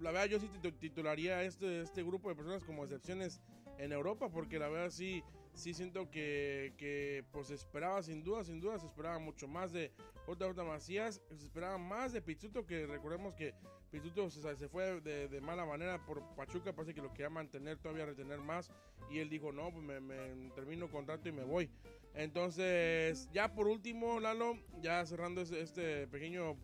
la 0.01 0.11
verdad, 0.11 0.25
yo 0.27 0.39
sí 0.39 0.47
titu- 0.49 0.77
titularía 0.79 1.43
este, 1.43 1.81
este 1.81 2.01
grupo 2.03 2.29
de 2.29 2.35
personas 2.35 2.63
como 2.63 2.83
excepciones 2.83 3.41
en 3.77 3.91
Europa, 3.91 4.29
porque 4.29 4.57
la 4.59 4.69
verdad 4.69 4.89
sí, 4.89 5.23
sí 5.53 5.73
siento 5.73 6.09
que, 6.09 6.73
que 6.77 7.23
pues 7.31 7.49
esperaba 7.49 8.01
sin 8.03 8.23
duda, 8.23 8.43
sin 8.43 8.59
duda, 8.59 8.79
se 8.79 8.87
esperaba 8.87 9.19
mucho 9.19 9.47
más 9.47 9.71
de 9.71 9.91
JJ 10.27 10.63
Macías, 10.63 11.21
se 11.29 11.45
esperaba 11.45 11.77
más 11.77 12.13
de 12.13 12.21
Pizzuto, 12.21 12.65
que 12.65 12.85
recordemos 12.85 13.33
que 13.33 13.53
Pizzuto 13.91 14.29
se, 14.29 14.55
se 14.55 14.67
fue 14.69 15.01
de, 15.01 15.27
de 15.27 15.41
mala 15.41 15.65
manera 15.65 16.03
por 16.05 16.23
Pachuca, 16.35 16.73
parece 16.73 16.93
que 16.93 17.01
lo 17.01 17.11
quería 17.11 17.29
mantener, 17.29 17.77
todavía 17.77 18.05
retener 18.05 18.39
más, 18.39 18.71
y 19.09 19.19
él 19.19 19.29
dijo, 19.29 19.51
no, 19.51 19.71
pues 19.71 19.83
me, 19.83 19.99
me 19.99 20.49
termino 20.51 20.89
contrato 20.89 21.27
y 21.27 21.31
me 21.31 21.43
voy. 21.43 21.69
Entonces, 22.13 23.29
ya 23.31 23.53
por 23.53 23.67
último, 23.67 24.19
Lalo, 24.19 24.57
ya 24.81 25.05
cerrando 25.05 25.41
este, 25.41 25.61
este 25.61 26.07
pequeño 26.07 26.57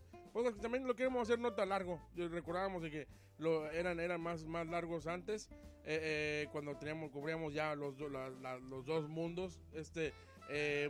también 0.60 0.86
lo 0.86 0.94
queremos 0.94 1.22
hacer 1.22 1.38
no 1.38 1.52
tan 1.54 1.68
largo. 1.70 2.00
Recordábamos 2.16 2.82
de 2.82 2.90
que 2.90 3.06
lo, 3.38 3.70
eran, 3.70 4.00
eran 4.00 4.20
más, 4.20 4.44
más 4.44 4.66
largos 4.66 5.06
antes, 5.06 5.48
eh, 5.84 6.44
eh, 6.44 6.48
cuando 6.52 6.76
teníamos, 6.76 7.10
cubríamos 7.10 7.54
ya 7.54 7.74
los, 7.74 7.96
do- 7.96 8.08
la- 8.08 8.58
los 8.58 8.84
dos 8.86 9.08
mundos. 9.08 9.60
Este, 9.72 10.12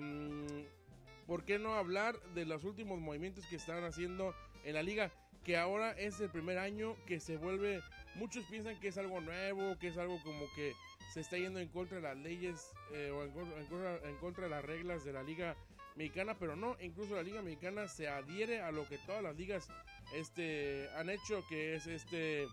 mm, 0.00 1.26
¿Por 1.26 1.44
qué 1.44 1.58
no 1.58 1.74
hablar 1.74 2.18
de 2.34 2.46
los 2.46 2.64
últimos 2.64 2.98
movimientos 3.00 3.44
que 3.46 3.56
están 3.56 3.84
haciendo 3.84 4.34
en 4.64 4.74
la 4.74 4.82
liga? 4.82 5.10
Que 5.44 5.56
ahora 5.58 5.92
es 5.92 6.20
el 6.20 6.30
primer 6.30 6.58
año 6.58 6.96
que 7.06 7.20
se 7.20 7.36
vuelve, 7.36 7.80
muchos 8.16 8.44
piensan 8.46 8.80
que 8.80 8.88
es 8.88 8.98
algo 8.98 9.20
nuevo, 9.20 9.78
que 9.78 9.88
es 9.88 9.96
algo 9.98 10.18
como 10.22 10.46
que 10.56 10.72
se 11.12 11.20
está 11.20 11.36
yendo 11.36 11.58
en 11.60 11.68
contra 11.68 11.96
de 11.98 12.02
las 12.02 12.16
leyes 12.16 12.72
eh, 12.92 13.10
o 13.10 13.22
en 13.24 13.30
contra- 13.32 14.08
en 14.08 14.16
contra 14.16 14.44
de 14.44 14.50
las 14.50 14.64
reglas 14.64 15.04
de 15.04 15.12
la 15.12 15.22
liga 15.22 15.54
mexicana, 15.98 16.36
pero 16.38 16.56
no, 16.56 16.76
incluso 16.80 17.14
la 17.16 17.22
liga 17.22 17.42
mexicana 17.42 17.88
se 17.88 18.08
adhiere 18.08 18.62
a 18.62 18.70
lo 18.72 18.88
que 18.88 18.96
todas 18.98 19.22
las 19.22 19.36
ligas 19.36 19.68
este, 20.14 20.88
han 20.96 21.10
hecho, 21.10 21.44
que 21.48 21.74
es 21.74 21.86
este 21.86 22.44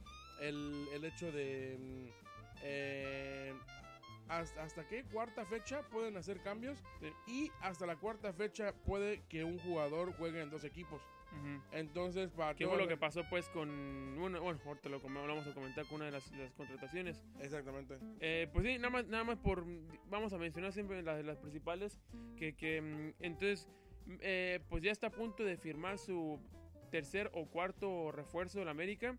el, 0.42 0.88
el 0.94 1.06
hecho 1.06 1.32
de 1.32 1.78
mm, 1.80 2.08
eh, 2.64 3.54
hasta, 4.28 4.64
hasta 4.64 4.88
qué 4.88 5.04
cuarta 5.04 5.46
fecha 5.46 5.84
pueden 5.84 6.18
hacer 6.18 6.42
cambios 6.42 6.80
Sí. 7.00 7.14
y 7.28 7.52
hasta 7.62 7.86
la 7.86 7.96
cuarta 7.96 8.34
fecha 8.34 8.74
puede 8.86 9.22
que 9.30 9.44
un 9.44 9.60
jugador 9.60 10.14
juegue 10.18 10.42
en 10.42 10.50
dos 10.50 10.64
equipos. 10.64 11.02
Entonces, 11.72 12.32
para 12.32 12.56
¿Qué 12.56 12.66
fue 12.66 12.78
lo 12.78 12.84
la- 12.84 12.88
que 12.88 12.98
pasó 12.98 13.24
pues 13.30 13.50
con, 13.50 14.16
bueno, 14.18 14.42
bueno 14.42 14.60
ahorita 14.66 14.90
lo, 14.90 15.00
lo 15.00 15.28
vamos 15.28 15.46
a 15.48 15.54
comentar 15.54 15.86
con 15.86 15.96
una 15.98 16.06
de 16.06 16.12
las, 16.12 16.32
las 16.32 16.54
contrataciones. 16.54 17.22
Exactamente. 17.42 17.98
Eh, 18.20 18.48
pues 18.54 18.66
sí, 18.66 18.76
nada 18.78 18.90
más, 18.90 19.08
nada 19.08 19.24
más 19.24 19.38
por, 19.38 19.66
vamos 20.10 20.32
a 20.34 20.38
mencionar 20.38 20.72
siempre 20.72 21.02
las, 21.04 21.24
las 21.26 21.38
principales, 21.38 22.00
que, 22.38 22.56
que 22.56 22.82
mm, 22.82 23.24
entonces, 23.24 23.68
mm, 24.06 24.16
eh, 24.22 24.60
pues 24.70 24.84
ya 24.84 24.92
está 24.92 25.08
a 25.08 25.12
punto 25.12 25.44
de 25.44 25.58
firmar 25.58 25.98
su 25.98 26.40
tercer 26.92 27.30
o 27.34 27.46
cuarto 27.48 28.12
refuerzo 28.12 28.60
de 28.60 28.66
la 28.66 28.72
América. 28.72 29.18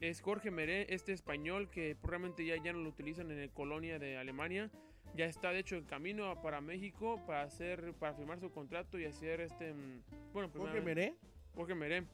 Es 0.00 0.20
Jorge 0.20 0.50
Meré, 0.50 0.86
este 0.94 1.12
español 1.12 1.68
que 1.70 1.96
probablemente 1.96 2.44
ya, 2.46 2.56
ya 2.62 2.72
no 2.72 2.78
lo 2.78 2.88
utilizan 2.88 3.30
en 3.32 3.38
el 3.38 3.50
Colonia 3.50 3.98
de 3.98 4.16
Alemania. 4.16 4.70
Ya 5.14 5.24
está 5.26 5.50
de 5.50 5.58
hecho 5.58 5.74
en 5.76 5.84
camino 5.84 6.40
para 6.42 6.60
México 6.60 7.20
para 7.26 7.42
hacer, 7.42 7.92
para 7.94 8.14
firmar 8.14 8.38
su 8.38 8.50
contrato 8.52 8.98
y 8.98 9.06
hacer 9.06 9.40
este, 9.40 9.74
mm, 9.74 10.02
bueno, 10.32 10.50
Jorge 10.54 10.80
Meré. 10.80 11.14
Jorge 11.58 11.74
Meré, 11.74 12.04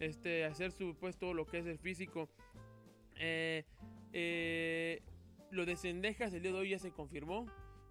este, 0.00 0.46
hacer 0.46 0.72
su 0.72 0.96
pues 0.96 1.18
todo 1.18 1.34
lo 1.34 1.44
que 1.44 1.58
es 1.58 1.66
el 1.66 1.78
físico. 1.78 2.30
Eh, 3.18 3.62
eh, 4.14 5.02
lo 5.50 5.66
de 5.66 5.76
Cendejas 5.76 6.32
el 6.32 6.40
día 6.40 6.52
de 6.52 6.58
hoy 6.58 6.70
ya 6.70 6.78
se 6.78 6.92
confirmó. 6.92 7.44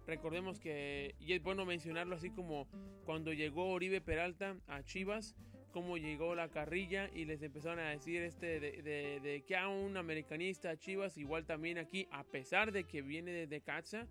Recordemos 0.04 0.58
que, 0.58 1.14
y 1.20 1.34
es 1.34 1.42
bueno 1.44 1.64
mencionarlo 1.64 2.16
así 2.16 2.30
como 2.30 2.66
cuando 3.04 3.32
llegó 3.32 3.68
Oribe 3.68 4.00
Peralta 4.00 4.56
a 4.66 4.82
Chivas, 4.82 5.36
cómo 5.70 5.96
llegó 5.96 6.34
la 6.34 6.48
carrilla 6.48 7.08
y 7.14 7.24
les 7.24 7.40
empezaron 7.40 7.78
a 7.78 7.90
decir 7.90 8.22
este 8.22 8.58
de 8.58 9.44
que 9.46 9.56
a 9.56 9.68
un 9.68 9.96
americanista 9.96 10.70
a 10.70 10.76
Chivas, 10.76 11.16
igual 11.18 11.46
también 11.46 11.78
aquí, 11.78 12.08
a 12.10 12.24
pesar 12.24 12.72
de 12.72 12.82
que 12.82 13.02
viene 13.02 13.30
desde 13.30 13.60
Caxa, 13.60 14.08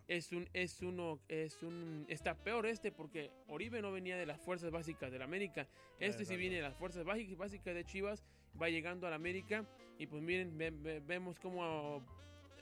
Ajá. 0.00 0.04
es 0.08 0.32
un 0.32 0.48
es 0.52 0.82
uno 0.82 1.20
es 1.28 1.62
un 1.62 2.04
está 2.08 2.34
peor 2.34 2.66
este 2.66 2.90
porque 2.92 3.30
Oribe 3.48 3.80
no 3.82 3.92
venía 3.92 4.16
de 4.16 4.26
las 4.26 4.40
fuerzas 4.40 4.70
básicas 4.70 5.10
del 5.12 5.22
América 5.22 5.68
este 5.98 6.24
sí 6.24 6.36
viene 6.36 6.56
de 6.56 6.62
las 6.62 6.76
fuerzas 6.76 7.04
bási- 7.04 7.36
básicas 7.36 7.74
de 7.74 7.84
Chivas 7.84 8.24
va 8.60 8.68
llegando 8.68 9.06
al 9.06 9.12
América 9.12 9.64
y 9.98 10.06
pues 10.06 10.22
miren 10.22 10.56
ve- 10.58 10.70
ve- 10.70 11.00
vemos 11.00 11.38
como 11.38 11.64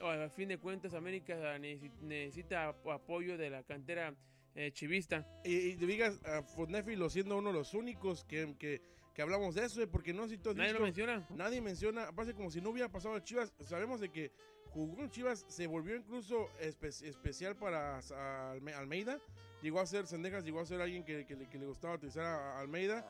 a, 0.01 0.13
a 0.25 0.29
fin 0.29 0.49
de 0.49 0.57
cuentas 0.57 0.93
América 0.93 1.57
necesi- 1.57 1.91
necesita 2.01 2.69
ap- 2.69 2.87
apoyo 2.87 3.37
de 3.37 3.49
la 3.49 3.63
cantera 3.63 4.13
eh, 4.55 4.71
chivista 4.71 5.25
Y, 5.45 5.53
y 5.53 5.75
digas, 5.75 6.23
a 6.25 6.41
Fotnéfilo 6.43 7.09
siendo 7.09 7.37
uno 7.37 7.49
de 7.49 7.53
los 7.59 7.73
únicos 7.73 8.23
que, 8.25 8.55
que, 8.57 8.81
que 9.13 9.21
hablamos 9.21 9.55
de 9.55 9.65
eso, 9.65 9.81
eh, 9.81 9.87
porque 9.87 10.11
no 10.13 10.27
si 10.27 10.37
tú 10.37 10.49
has 10.49 10.55
nadie 10.55 10.73
lo 10.73 10.79
menciona 10.81 11.25
nadie 11.29 11.61
menciona, 11.61 12.11
pasa 12.13 12.33
como 12.33 12.49
si 12.49 12.59
no 12.59 12.71
hubiera 12.71 12.89
pasado 12.89 13.15
a 13.15 13.23
Chivas. 13.23 13.53
Sabemos 13.59 13.99
de 14.01 14.09
que 14.09 14.31
jugó 14.73 15.01
en 15.03 15.09
Chivas, 15.09 15.45
se 15.47 15.67
volvió 15.67 15.95
incluso 15.95 16.47
espe- 16.61 17.03
especial 17.07 17.55
para 17.55 17.99
Alme- 17.99 18.73
Almeida. 18.75 19.19
Llegó 19.61 19.79
a 19.79 19.85
ser 19.85 20.07
Sendejas, 20.07 20.43
llegó 20.43 20.59
a 20.61 20.65
ser 20.65 20.79
alguien 20.81 21.03
que, 21.03 21.25
que 21.25 21.35
le, 21.35 21.49
que 21.49 21.57
le 21.57 21.65
gustaba 21.65 21.95
utilizar 21.95 22.23
a, 22.25 22.57
a 22.57 22.59
Almeida. 22.61 23.05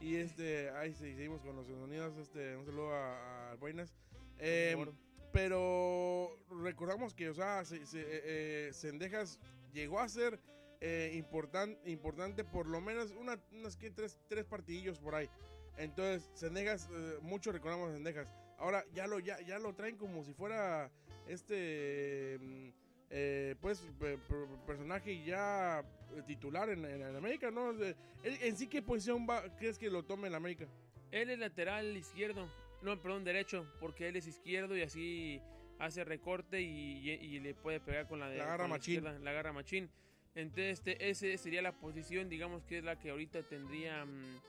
Y 0.00 0.16
este, 0.16 0.70
ahí 0.70 0.94
sí, 0.94 1.14
seguimos 1.14 1.42
con 1.42 1.56
los 1.56 1.66
sonidos. 1.66 2.16
Este, 2.16 2.56
un 2.56 2.64
saludo 2.64 2.92
a, 2.94 3.50
a 3.52 3.54
Buenas. 3.56 3.94
Eh, 4.38 4.72
Por- 4.76 4.94
pero 5.32 6.36
recordamos 6.62 7.14
que, 7.14 7.28
o 7.28 7.34
sea, 7.34 7.64
se, 7.64 7.86
se- 7.86 8.00
eh, 8.00 8.20
eh, 8.68 8.70
Sendejas 8.72 9.38
llegó 9.72 10.00
a 10.00 10.08
ser 10.08 10.40
eh, 10.80 11.12
importan- 11.14 11.78
importante 11.84 12.42
por 12.44 12.66
lo 12.66 12.80
menos 12.80 13.12
una, 13.12 13.38
unas 13.52 13.76
que 13.76 13.90
tres, 13.90 14.18
tres 14.28 14.44
partidillos 14.46 14.98
por 14.98 15.14
ahí. 15.14 15.28
Entonces, 15.76 16.28
Sendejas, 16.34 16.88
eh, 16.92 17.18
mucho 17.22 17.52
recordamos 17.52 17.90
a 17.90 17.94
Sendejas. 17.94 18.28
Ahora 18.60 18.84
ya 18.94 19.06
lo, 19.06 19.18
ya, 19.18 19.40
ya 19.40 19.58
lo 19.58 19.74
traen 19.74 19.96
como 19.96 20.22
si 20.22 20.32
fuera 20.34 20.90
este, 21.26 22.38
mm, 22.40 22.68
eh, 23.10 23.54
pues, 23.60 23.80
pe- 23.98 24.18
pe- 24.18 24.46
personaje 24.66 25.24
ya 25.24 25.82
titular 26.26 26.68
en, 26.68 26.84
en, 26.84 27.02
en 27.02 27.16
América, 27.16 27.50
¿no? 27.50 27.70
¿En, 27.72 27.94
en 28.22 28.56
sí 28.56 28.68
qué 28.68 28.82
posición 28.82 29.26
va, 29.28 29.42
crees 29.56 29.78
que 29.78 29.90
lo 29.90 30.02
tome 30.04 30.28
en 30.28 30.34
América? 30.34 30.66
Él 31.10 31.30
es 31.30 31.38
lateral 31.38 31.96
izquierdo, 31.96 32.48
no, 32.82 33.00
perdón, 33.00 33.24
derecho, 33.24 33.66
porque 33.80 34.08
él 34.08 34.16
es 34.16 34.26
izquierdo 34.26 34.76
y 34.76 34.82
así 34.82 35.40
hace 35.78 36.04
recorte 36.04 36.60
y, 36.60 37.08
y- 37.10 37.10
y 37.36 37.40
le 37.40 37.54
puede 37.54 37.80
pegar 37.80 38.06
con 38.06 38.20
la 38.20 38.28
de 38.28 38.38
La 38.38 38.44
agarra 38.44 38.64
con 38.64 38.70
machín. 38.70 39.02
la 39.04 39.30
agarra 39.30 39.52
machín. 39.52 39.90
Entonces, 40.34 40.78
este, 40.78 41.08
ese 41.10 41.36
sería 41.38 41.62
la 41.62 41.72
posición, 41.72 42.28
digamos 42.28 42.62
que 42.64 42.78
es 42.78 42.84
la 42.84 42.98
que 42.98 43.10
ahorita 43.10 43.42
tendría. 43.42 44.04
mm, 44.04 44.40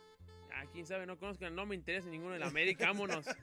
a 0.54 0.66
quién 0.68 0.86
sabe, 0.86 1.06
no 1.06 1.18
conozcan, 1.18 1.56
no 1.56 1.66
me 1.66 1.76
interesa 1.76 2.10
ninguno 2.10 2.34
de 2.34 2.40
la 2.40 2.48
América, 2.48 2.86
vámonos. 2.88 3.26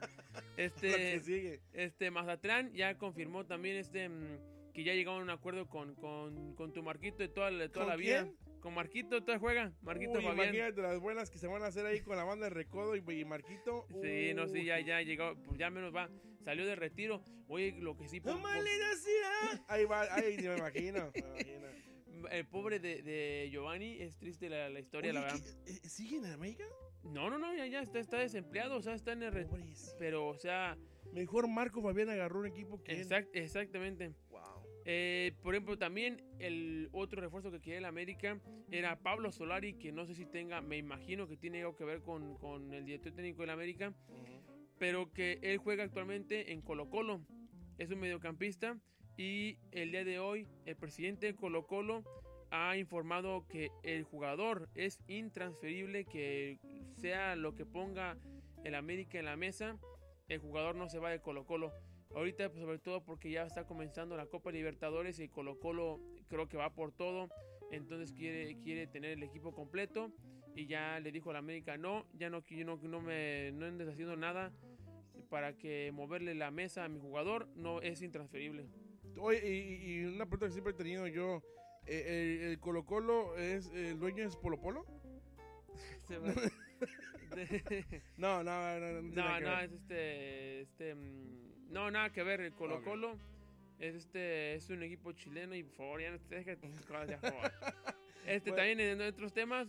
Este, 0.56 1.20
sigue. 1.20 1.60
este 1.72 2.10
Mazatlán 2.10 2.72
ya 2.72 2.96
confirmó 2.98 3.46
también 3.46 3.76
este 3.76 4.08
mm, 4.08 4.72
que 4.74 4.82
ya 4.82 4.92
llegaron 4.92 5.20
a 5.20 5.22
un 5.24 5.30
acuerdo 5.30 5.68
con, 5.68 5.94
con, 5.94 6.54
con 6.56 6.72
tu 6.72 6.82
Marquito 6.82 7.18
de 7.18 7.28
toda, 7.28 7.50
la- 7.52 7.68
toda 7.68 7.84
¿Con 7.86 7.90
la 7.90 7.96
vida. 7.96 8.22
quién? 8.24 8.36
Con 8.60 8.74
Marquito, 8.74 9.22
toda 9.22 9.38
juega. 9.38 9.72
Marquito 9.82 10.14
Uy, 10.18 10.22
Fabián. 10.24 10.48
imagínate 10.54 10.82
las 10.82 10.98
buenas 10.98 11.30
que 11.30 11.38
se 11.38 11.46
van 11.46 11.62
a 11.62 11.66
hacer 11.66 11.86
ahí 11.86 12.00
con 12.00 12.16
la 12.16 12.24
banda 12.24 12.46
de 12.46 12.50
Recodo 12.50 12.96
y, 12.96 13.04
y 13.20 13.24
Marquito. 13.24 13.86
Sí, 14.02 14.34
no, 14.34 14.48
sí, 14.48 14.58
Uy. 14.58 14.64
ya, 14.64 14.80
ya 14.80 15.00
llegó, 15.00 15.36
pues 15.44 15.58
ya 15.58 15.70
menos 15.70 15.94
va, 15.94 16.10
salió 16.44 16.66
de 16.66 16.74
retiro. 16.74 17.22
Oye, 17.46 17.76
lo 17.78 17.96
que 17.96 18.08
sí, 18.08 18.20
po- 18.20 18.30
¡No 18.30 18.36
po- 18.36 18.42
maldita 18.42 18.96
sea! 18.96 19.64
Ahí 19.68 19.84
va, 19.84 20.02
ahí 20.12 20.36
me 20.38 20.56
imagino. 20.56 21.10
Me 21.14 21.20
imagino. 21.20 21.66
el 22.32 22.46
pobre 22.46 22.80
de, 22.80 23.02
de 23.02 23.48
Giovanni, 23.52 24.02
es 24.02 24.18
triste 24.18 24.48
la, 24.48 24.68
la 24.68 24.80
historia, 24.80 25.12
la 25.12 25.20
Oye, 25.20 25.32
verdad. 25.34 25.46
¿qué- 25.64 25.72
eh, 25.72 25.88
¿Siguen 25.88 26.24
en 26.24 26.32
América? 26.32 26.64
No, 27.12 27.30
no, 27.30 27.38
no, 27.38 27.54
ya, 27.54 27.66
ya 27.66 27.80
está, 27.80 27.98
está 27.98 28.18
desempleado, 28.18 28.76
o 28.76 28.82
sea, 28.82 28.94
está 28.94 29.12
en 29.12 29.22
el. 29.22 29.46
Pobrecito. 29.46 29.96
Pero, 29.98 30.28
o 30.28 30.36
sea, 30.38 30.76
Mejor 31.12 31.48
Marco 31.48 31.80
Fabián 31.82 32.10
agarró 32.10 32.40
un 32.40 32.46
equipo 32.46 32.82
que 32.82 32.92
él. 32.92 32.98
exact- 33.08 33.30
exactamente. 33.32 34.12
Wow. 34.30 34.40
Eh, 34.84 35.32
por 35.42 35.54
ejemplo, 35.54 35.76
también 35.78 36.22
el 36.38 36.88
otro 36.92 37.20
refuerzo 37.20 37.50
que 37.50 37.60
quería 37.60 37.78
el 37.78 37.84
América 37.84 38.40
era 38.70 38.98
Pablo 38.98 39.30
Solari, 39.32 39.74
que 39.74 39.92
no 39.92 40.06
sé 40.06 40.14
si 40.14 40.24
tenga, 40.26 40.60
me 40.62 40.76
imagino 40.78 41.26
que 41.28 41.36
tiene 41.36 41.60
algo 41.60 41.76
que 41.76 41.84
ver 41.84 42.00
con, 42.00 42.36
con 42.38 42.72
el 42.72 42.84
director 42.86 43.12
técnico 43.12 43.42
del 43.42 43.50
América, 43.50 43.92
pero 44.78 45.12
que 45.12 45.38
él 45.42 45.58
juega 45.58 45.84
actualmente 45.84 46.52
en 46.52 46.62
Colo 46.62 46.88
Colo. 46.88 47.20
Es 47.78 47.90
un 47.90 48.00
mediocampista 48.00 48.78
y 49.16 49.58
el 49.72 49.90
día 49.90 50.04
de 50.04 50.18
hoy 50.20 50.46
el 50.64 50.76
presidente 50.76 51.26
de 51.26 51.34
Colo 51.34 51.66
Colo 51.66 52.02
ha 52.50 52.76
informado 52.76 53.46
que 53.48 53.70
el 53.82 54.04
jugador 54.04 54.68
es 54.74 55.00
intransferible, 55.06 56.04
que 56.04 56.58
sea 56.96 57.36
lo 57.36 57.54
que 57.54 57.66
ponga 57.66 58.16
el 58.64 58.74
América 58.74 59.18
en 59.18 59.26
la 59.26 59.36
mesa, 59.36 59.78
el 60.28 60.40
jugador 60.40 60.74
no 60.74 60.88
se 60.88 60.98
va 60.98 61.10
de 61.10 61.20
Colo 61.20 61.44
Colo. 61.46 61.72
Ahorita, 62.14 62.48
pues, 62.50 62.62
sobre 62.62 62.78
todo 62.78 63.04
porque 63.04 63.30
ya 63.30 63.44
está 63.44 63.66
comenzando 63.66 64.16
la 64.16 64.26
Copa 64.26 64.50
Libertadores 64.50 65.18
y 65.20 65.28
Colo 65.28 65.58
Colo 65.58 66.00
creo 66.28 66.48
que 66.48 66.56
va 66.56 66.74
por 66.74 66.92
todo. 66.92 67.28
Entonces 67.70 68.12
quiere, 68.12 68.58
quiere 68.60 68.86
tener 68.86 69.12
el 69.12 69.22
equipo 69.22 69.52
completo. 69.52 70.10
Y 70.54 70.66
ya 70.66 70.98
le 71.00 71.12
dijo 71.12 71.30
a 71.30 71.34
la 71.34 71.38
América, 71.38 71.76
no, 71.76 72.06
ya 72.14 72.30
no, 72.30 72.42
no, 72.50 72.76
no 72.76 73.00
me 73.00 73.52
no 73.52 73.66
andes 73.66 73.88
haciendo 73.88 74.16
nada 74.16 74.52
para 75.28 75.56
que 75.56 75.92
moverle 75.92 76.34
la 76.34 76.50
mesa 76.50 76.84
a 76.84 76.88
mi 76.88 76.98
jugador. 76.98 77.48
No 77.54 77.80
es 77.80 78.02
intransferible. 78.02 78.68
Oye, 79.18 79.40
y, 79.46 79.92
y 79.92 80.04
una 80.04 80.26
pregunta 80.26 80.46
que 80.46 80.52
siempre 80.52 80.72
he 80.72 80.76
tenido 80.76 81.06
yo. 81.06 81.42
Eh, 81.88 82.38
¿El, 82.42 82.50
el 82.50 82.60
Colo 82.60 82.84
Colo 82.84 83.36
es 83.38 83.66
el 83.72 83.98
dueño 83.98 84.24
es 84.24 84.36
Polo 84.36 84.60
Polo? 84.60 84.84
De- 86.08 86.50
No, 88.16 88.42
no, 88.42 88.78
no, 88.80 89.02
no. 89.02 89.02
No, 89.02 89.40
no, 89.40 89.60
es 89.60 89.72
este, 89.72 90.60
este, 90.62 90.94
mm, 90.94 91.70
no, 91.72 91.90
nada 91.90 92.10
que 92.10 92.22
ver, 92.22 92.40
el 92.40 92.52
Colo. 92.52 92.82
Colo 92.82 93.18
es 93.78 93.94
este, 93.94 94.54
es 94.54 94.70
un 94.70 94.82
equipo 94.82 95.12
chileno 95.12 95.54
y 95.54 95.62
por 95.64 95.76
favor, 95.76 96.00
ya 96.00 96.10
no 96.10 96.18
te 96.20 96.36
dejes 96.36 96.58
por 96.58 96.72
favor. 97.20 97.52
Este, 98.26 98.50
Bueno. 98.50 98.56
también 98.56 98.80
en 98.80 99.00
otros 99.00 99.32
temas, 99.32 99.68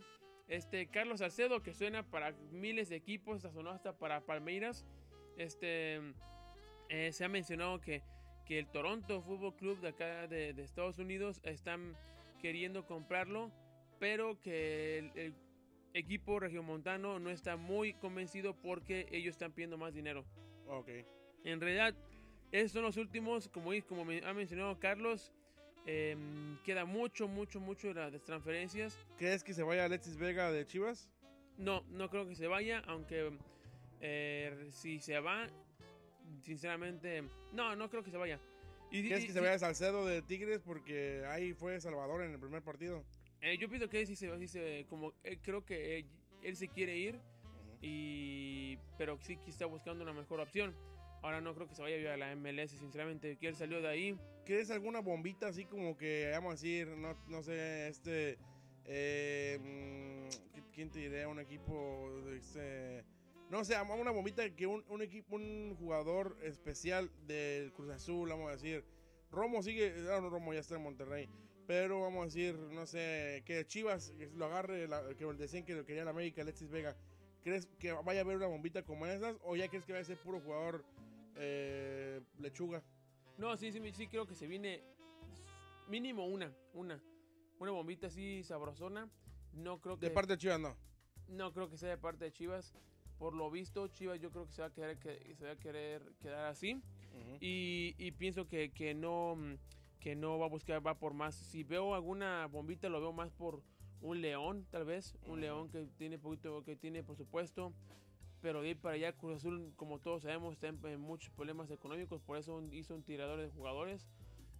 este, 0.49 0.87
Carlos 0.87 1.19
Salcedo, 1.19 1.61
que 1.63 1.73
suena 1.73 2.03
para 2.03 2.33
miles 2.51 2.89
de 2.89 2.97
equipos, 2.97 3.37
hasta 3.37 3.51
sonó 3.53 3.69
hasta 3.69 3.97
para 3.97 4.19
Palmeiras, 4.21 4.85
este, 5.37 6.01
eh, 6.89 7.11
se 7.13 7.23
ha 7.23 7.29
mencionado 7.29 7.79
que, 7.79 8.01
que 8.49 8.57
el 8.57 8.65
Toronto 8.65 9.21
Fútbol 9.21 9.55
Club 9.55 9.79
de 9.79 9.89
acá 9.89 10.27
de, 10.27 10.53
de 10.53 10.63
Estados 10.63 10.97
Unidos 10.97 11.39
están 11.43 11.95
queriendo 12.41 12.87
comprarlo, 12.87 13.51
pero 13.99 14.41
que 14.41 14.97
el, 14.97 15.11
el 15.15 15.35
equipo 15.93 16.39
regiomontano 16.39 17.19
no 17.19 17.29
está 17.29 17.57
muy 17.57 17.93
convencido 17.93 18.55
porque 18.55 19.07
ellos 19.11 19.33
están 19.33 19.51
pidiendo 19.51 19.77
más 19.77 19.93
dinero. 19.93 20.25
Ok. 20.65 20.89
En 21.43 21.61
realidad, 21.61 21.93
esos 22.51 22.71
son 22.71 22.81
los 22.81 22.97
últimos, 22.97 23.49
como, 23.49 23.69
como 23.87 24.03
me 24.03 24.25
ha 24.25 24.33
mencionado 24.33 24.79
Carlos, 24.79 25.31
eh, 25.85 26.17
queda 26.65 26.85
mucho, 26.85 27.27
mucho, 27.27 27.59
mucho 27.59 27.89
de 27.89 27.93
las 27.93 28.23
transferencias. 28.23 28.97
¿Crees 29.19 29.43
que 29.43 29.53
se 29.53 29.61
vaya 29.61 29.85
Alexis 29.85 30.17
Vega 30.17 30.51
de 30.51 30.65
Chivas? 30.65 31.07
No, 31.55 31.83
no 31.89 32.09
creo 32.09 32.27
que 32.27 32.33
se 32.33 32.47
vaya, 32.47 32.81
aunque 32.87 33.31
eh, 34.01 34.69
si 34.71 34.99
se 34.99 35.19
va, 35.19 35.47
sinceramente, 36.41 37.23
no, 37.53 37.75
no 37.75 37.89
creo 37.89 38.03
que 38.03 38.11
se 38.11 38.17
vaya. 38.17 38.39
Y, 38.91 39.07
¿Crees 39.07 39.23
y- 39.23 39.27
que 39.27 39.33
se 39.33 39.39
vaya 39.39 39.57
Salcedo 39.59 40.05
de 40.05 40.21
Tigres? 40.21 40.61
Porque 40.65 41.23
ahí 41.27 41.53
fue 41.53 41.79
Salvador 41.79 42.23
en 42.23 42.31
el 42.31 42.39
primer 42.39 42.61
partido. 42.63 43.03
eh, 43.41 43.57
yo 43.57 43.69
pienso 43.69 43.87
que 43.89 44.05
sí 44.05 44.15
se, 44.15 44.37
sí 44.39 44.47
se- 44.47 44.85
como 44.89 45.13
eh, 45.23 45.37
creo 45.41 45.63
que 45.65 45.99
eh, 45.99 46.05
él 46.43 46.55
se 46.55 46.67
quiere 46.69 46.97
ir, 46.97 47.19
y 47.81 48.77
pero 48.97 49.17
sí 49.21 49.37
que 49.37 49.49
está 49.51 49.65
buscando 49.65 50.03
una 50.03 50.13
mejor 50.13 50.39
opción. 50.39 50.75
Ahora 51.21 51.41
no 51.41 51.53
creo 51.53 51.67
que 51.67 51.75
se 51.75 51.81
vaya 51.81 52.13
a 52.13 52.17
la 52.17 52.31
MLS, 52.35 52.77
sinceramente, 52.77 53.37
que 53.37 53.47
él 53.49 53.55
salió 53.55 53.81
de 53.81 53.87
ahí. 53.89 54.15
¿Crees 54.45 54.71
alguna 54.71 55.01
bombita 55.01 55.47
así 55.47 55.65
como 55.65 55.97
que, 55.97 56.29
vamos 56.31 56.51
a 56.51 56.53
decir, 56.55 56.87
no, 56.87 57.13
no 57.27 57.43
sé, 57.43 57.89
este... 57.89 58.37
eh, 58.85 59.59
mm, 59.61 60.61
¿Quién 60.73 60.89
te 60.89 60.99
diré? 60.99 61.25
Un 61.27 61.39
equipo 61.41 62.21
de 62.25 62.37
este... 62.37 63.05
No 63.49 63.63
sé, 63.65 63.75
una 63.81 64.11
bombita 64.11 64.47
que 64.55 64.67
un, 64.67 64.83
un 64.89 65.01
equipo, 65.01 65.35
un 65.35 65.75
jugador 65.79 66.37
especial 66.43 67.09
del 67.25 67.73
Cruz 67.73 67.89
Azul, 67.89 68.29
vamos 68.29 68.49
a 68.49 68.51
decir. 68.51 68.83
Romo 69.31 69.61
sigue, 69.63 69.93
ah, 70.11 70.19
no, 70.21 70.29
Romo 70.29 70.53
ya 70.53 70.59
está 70.59 70.75
en 70.75 70.83
Monterrey. 70.83 71.27
Pero 71.65 72.01
vamos 72.01 72.21
a 72.21 72.25
decir, 72.25 72.55
no 72.57 72.85
sé, 72.85 73.43
que 73.45 73.65
Chivas 73.65 74.13
lo 74.35 74.45
agarre, 74.45 74.87
la- 74.87 75.15
que 75.15 75.25
decían 75.25 75.63
que 75.65 75.75
lo 75.75 75.85
quería 75.85 76.03
la 76.03 76.11
América, 76.11 76.41
Alexis 76.41 76.69
Vega. 76.69 76.95
¿Crees 77.43 77.67
que 77.79 77.91
vaya 77.93 78.21
a 78.21 78.23
haber 78.23 78.37
una 78.37 78.47
bombita 78.47 78.83
como 78.83 79.05
esas? 79.05 79.35
¿O 79.43 79.55
ya 79.55 79.67
crees 79.67 79.85
que 79.85 79.93
va 79.93 79.99
a 79.99 80.03
ser 80.03 80.17
puro 80.17 80.39
jugador 80.41 80.83
eh, 81.35 82.21
lechuga? 82.39 82.83
No, 83.37 83.55
sí, 83.55 83.71
sí, 83.71 83.79
sí 83.93 84.07
creo 84.07 84.25
que 84.27 84.35
se 84.35 84.47
viene 84.47 84.83
mínimo 85.87 86.25
una, 86.27 86.53
una, 86.73 87.01
una 87.59 87.71
bombita 87.71 88.07
así 88.07 88.43
sabrosona. 88.43 89.09
No 89.53 89.79
creo 89.79 89.97
que 89.97 90.07
De 90.07 90.11
parte 90.11 90.33
de 90.33 90.37
Chivas, 90.37 90.59
no. 90.59 90.75
no 91.29 91.53
creo 91.53 91.69
que 91.69 91.77
sea 91.77 91.89
de 91.89 91.97
parte 91.97 92.25
de 92.25 92.31
Chivas. 92.33 92.73
Por 93.19 93.33
lo 93.33 93.51
visto, 93.51 93.87
Chivas 93.89 94.19
yo 94.19 94.31
creo 94.31 94.45
que 94.45 94.53
se 94.53 94.61
va 94.61 94.69
a 94.69 94.73
quedar 94.73 94.97
que, 94.97 95.35
se 95.35 95.45
va 95.45 95.51
a 95.51 95.55
querer 95.57 96.01
quedar 96.21 96.45
así. 96.45 96.81
Y, 97.41 97.93
y 97.97 98.11
pienso 98.11 98.47
que, 98.47 98.71
que 98.71 98.93
no 98.93 99.37
que 99.99 100.15
no 100.15 100.39
va 100.39 100.45
a 100.45 100.49
buscar 100.49 100.85
va 100.85 100.97
por 100.97 101.13
más. 101.13 101.35
Si 101.35 101.63
veo 101.63 101.93
alguna 101.93 102.47
bombita 102.47 102.87
lo 102.89 103.01
veo 103.01 103.11
más 103.11 103.29
por 103.31 103.61
un 104.01 104.21
león, 104.21 104.65
tal 104.71 104.85
vez, 104.85 105.17
un 105.27 105.41
león 105.41 105.69
que 105.69 105.85
tiene 105.97 106.17
poquito 106.17 106.63
que 106.63 106.75
tiene 106.75 107.03
por 107.03 107.17
supuesto. 107.17 107.73
Pero 108.41 108.61
de 108.61 108.69
ahí 108.69 108.75
para 108.75 108.95
allá 108.95 109.11
Cruz 109.11 109.35
Azul, 109.35 109.73
como 109.75 109.99
todos 109.99 110.23
sabemos, 110.23 110.53
está 110.53 110.69
en, 110.69 110.79
en 110.85 111.01
muchos 111.01 111.29
problemas 111.33 111.69
económicos, 111.71 112.21
por 112.21 112.37
eso 112.37 112.63
hizo 112.71 112.95
un 112.95 113.03
tirador 113.03 113.41
de 113.41 113.49
jugadores. 113.49 114.07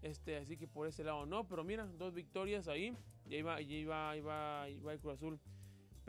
Este, 0.01 0.35
así 0.37 0.57
que 0.57 0.67
por 0.67 0.87
ese 0.87 1.03
lado 1.03 1.25
no, 1.25 1.47
pero 1.47 1.63
mira, 1.63 1.85
dos 1.97 2.13
victorias 2.13 2.67
ahí, 2.67 2.93
y 3.25 3.35
ahí 3.35 3.41
va, 3.41 3.61
y 3.61 3.73
ahí 3.73 3.85
va, 3.85 4.11
ahí 4.11 4.21
va, 4.21 4.63
ahí 4.63 4.79
va 4.81 4.93
el 4.93 4.99
Cruz 4.99 5.13
Azul. 5.13 5.39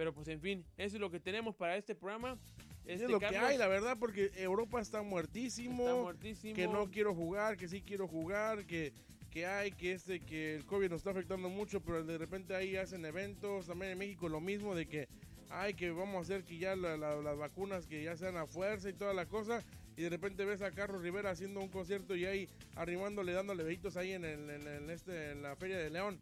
Pero 0.00 0.14
pues 0.14 0.28
en 0.28 0.40
fin, 0.40 0.64
eso 0.78 0.96
es 0.96 1.00
lo 1.00 1.10
que 1.10 1.20
tenemos 1.20 1.54
para 1.54 1.76
este 1.76 1.94
programa. 1.94 2.38
Este, 2.86 3.04
es 3.04 3.10
lo 3.10 3.20
que 3.20 3.26
hay, 3.36 3.58
la 3.58 3.68
verdad, 3.68 3.98
porque 4.00 4.30
Europa 4.34 4.80
está 4.80 5.02
muertísimo. 5.02 5.82
está 5.86 5.94
muertísimo. 5.94 6.54
que 6.56 6.66
no 6.66 6.90
quiero 6.90 7.14
jugar, 7.14 7.58
que 7.58 7.68
sí 7.68 7.82
quiero 7.82 8.08
jugar, 8.08 8.64
que, 8.64 8.94
que 9.30 9.44
hay, 9.44 9.72
que 9.72 9.92
este, 9.92 10.20
que 10.20 10.54
el 10.54 10.64
COVID 10.64 10.88
nos 10.88 11.00
está 11.00 11.10
afectando 11.10 11.50
mucho, 11.50 11.82
pero 11.82 12.02
de 12.02 12.16
repente 12.16 12.54
ahí 12.54 12.76
hacen 12.76 13.04
eventos, 13.04 13.66
también 13.66 13.92
en 13.92 13.98
México 13.98 14.26
lo 14.30 14.40
mismo, 14.40 14.74
de 14.74 14.86
que 14.86 15.06
ay, 15.50 15.74
que 15.74 15.90
vamos 15.90 16.16
a 16.16 16.20
hacer 16.20 16.44
que 16.44 16.56
ya 16.56 16.74
la- 16.76 16.96
la- 16.96 17.16
las 17.16 17.36
vacunas 17.36 17.86
que 17.86 18.02
ya 18.02 18.16
sean 18.16 18.38
a 18.38 18.46
fuerza 18.46 18.88
y 18.88 18.94
toda 18.94 19.12
la 19.12 19.26
cosa, 19.26 19.62
y 19.98 20.02
de 20.04 20.08
repente 20.08 20.46
ves 20.46 20.62
a 20.62 20.70
Carlos 20.70 21.02
Rivera 21.02 21.28
haciendo 21.30 21.60
un 21.60 21.68
concierto 21.68 22.16
y 22.16 22.24
ahí 22.24 22.48
arrimándole, 22.74 23.32
dándole 23.34 23.64
besitos 23.64 23.98
ahí 23.98 24.12
en, 24.12 24.24
el, 24.24 24.48
en, 24.48 24.66
el- 24.66 24.88
este, 24.88 25.32
en 25.32 25.42
la 25.42 25.56
Feria 25.56 25.76
de 25.76 25.90
León. 25.90 26.18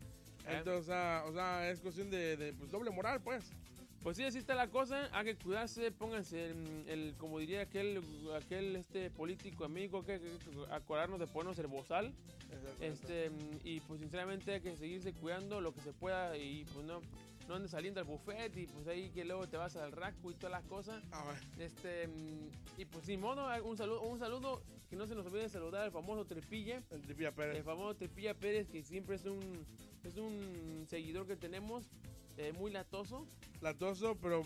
Entonces, 0.57 0.82
o 0.82 0.86
sea, 0.86 1.24
o 1.26 1.32
sea, 1.32 1.70
es 1.70 1.80
cuestión 1.80 2.11
de, 2.11 2.36
de, 2.36 2.53
pues, 2.53 2.70
doble 2.70 2.90
moral, 2.90 3.20
pues. 3.22 3.44
Pues 4.03 4.16
sí, 4.16 4.22
así 4.24 4.38
está 4.38 4.55
la 4.55 4.68
cosa. 4.68 5.09
Hay 5.12 5.24
que 5.24 5.34
cuidarse, 5.36 5.90
pónganse 5.90 6.51
el, 6.51 6.84
el- 6.88 7.14
como 7.18 7.40
diría 7.40 7.62
aquel, 7.62 8.01
aquel 8.36 8.76
este 8.76 9.11
político 9.11 9.64
amigo, 9.64 10.05
que, 10.05 10.20
que- 10.20 10.28
que 10.38 10.72
acordarnos 10.72 11.18
de 11.18 11.26
ponernos 11.26 11.59
el 11.59 11.66
bozal. 11.66 12.12
Este, 12.80 13.30
y 13.64 13.80
pues 13.80 14.01
sinceramente 14.01 14.55
hay 14.55 14.61
que 14.61 14.76
seguirse 14.76 15.12
cuidando 15.12 15.61
lo 15.61 15.74
que 15.74 15.80
se 15.80 15.92
pueda 15.92 16.36
y 16.38 16.64
pues 16.72 16.86
no, 16.86 17.01
no 17.49 17.55
andes 17.55 17.70
saliendo 17.70 17.99
al 18.01 18.07
buffet 18.07 18.55
y 18.57 18.66
pues 18.66 18.86
ahí 18.86 19.11
que 19.11 19.24
luego 19.24 19.49
te 19.49 19.57
vas 19.57 19.74
al 19.76 19.90
raco 19.92 20.30
y 20.30 20.34
todas 20.34 20.53
las 20.53 20.64
cosas. 20.64 21.03
Ah, 21.11 21.24
bueno. 21.24 21.40
Este, 21.59 22.07
mm, 22.07 22.51
y 22.80 22.84
pues 22.84 23.07
sin 23.07 23.20
modo, 23.20 23.46
un 23.64 23.76
saludo, 23.76 24.03
un 24.03 24.18
saludo 24.18 24.62
que 24.90 24.96
no 24.96 25.07
se 25.07 25.14
nos 25.14 25.26
olvide 25.26 25.49
saludar 25.49 25.82
al 25.84 25.90
famoso 25.92 26.24
Trepille, 26.26 26.82
El 26.90 27.03
Tripilla 27.03 27.30
Pérez. 27.32 27.57
el 27.57 27.64
famoso 27.64 27.94
Trepilla 27.96 28.34
Pérez 28.34 28.68
que 28.68 28.82
siempre 28.82 29.16
es 29.16 29.24
un, 29.24 29.40
es 30.05 30.16
un 30.16 30.86
seguidor 30.88 31.26
que 31.26 31.36
tenemos, 31.36 31.86
eh, 32.36 32.53
muy 32.53 32.70
latoso, 32.70 33.26
Latoso, 33.61 34.16
pero 34.22 34.44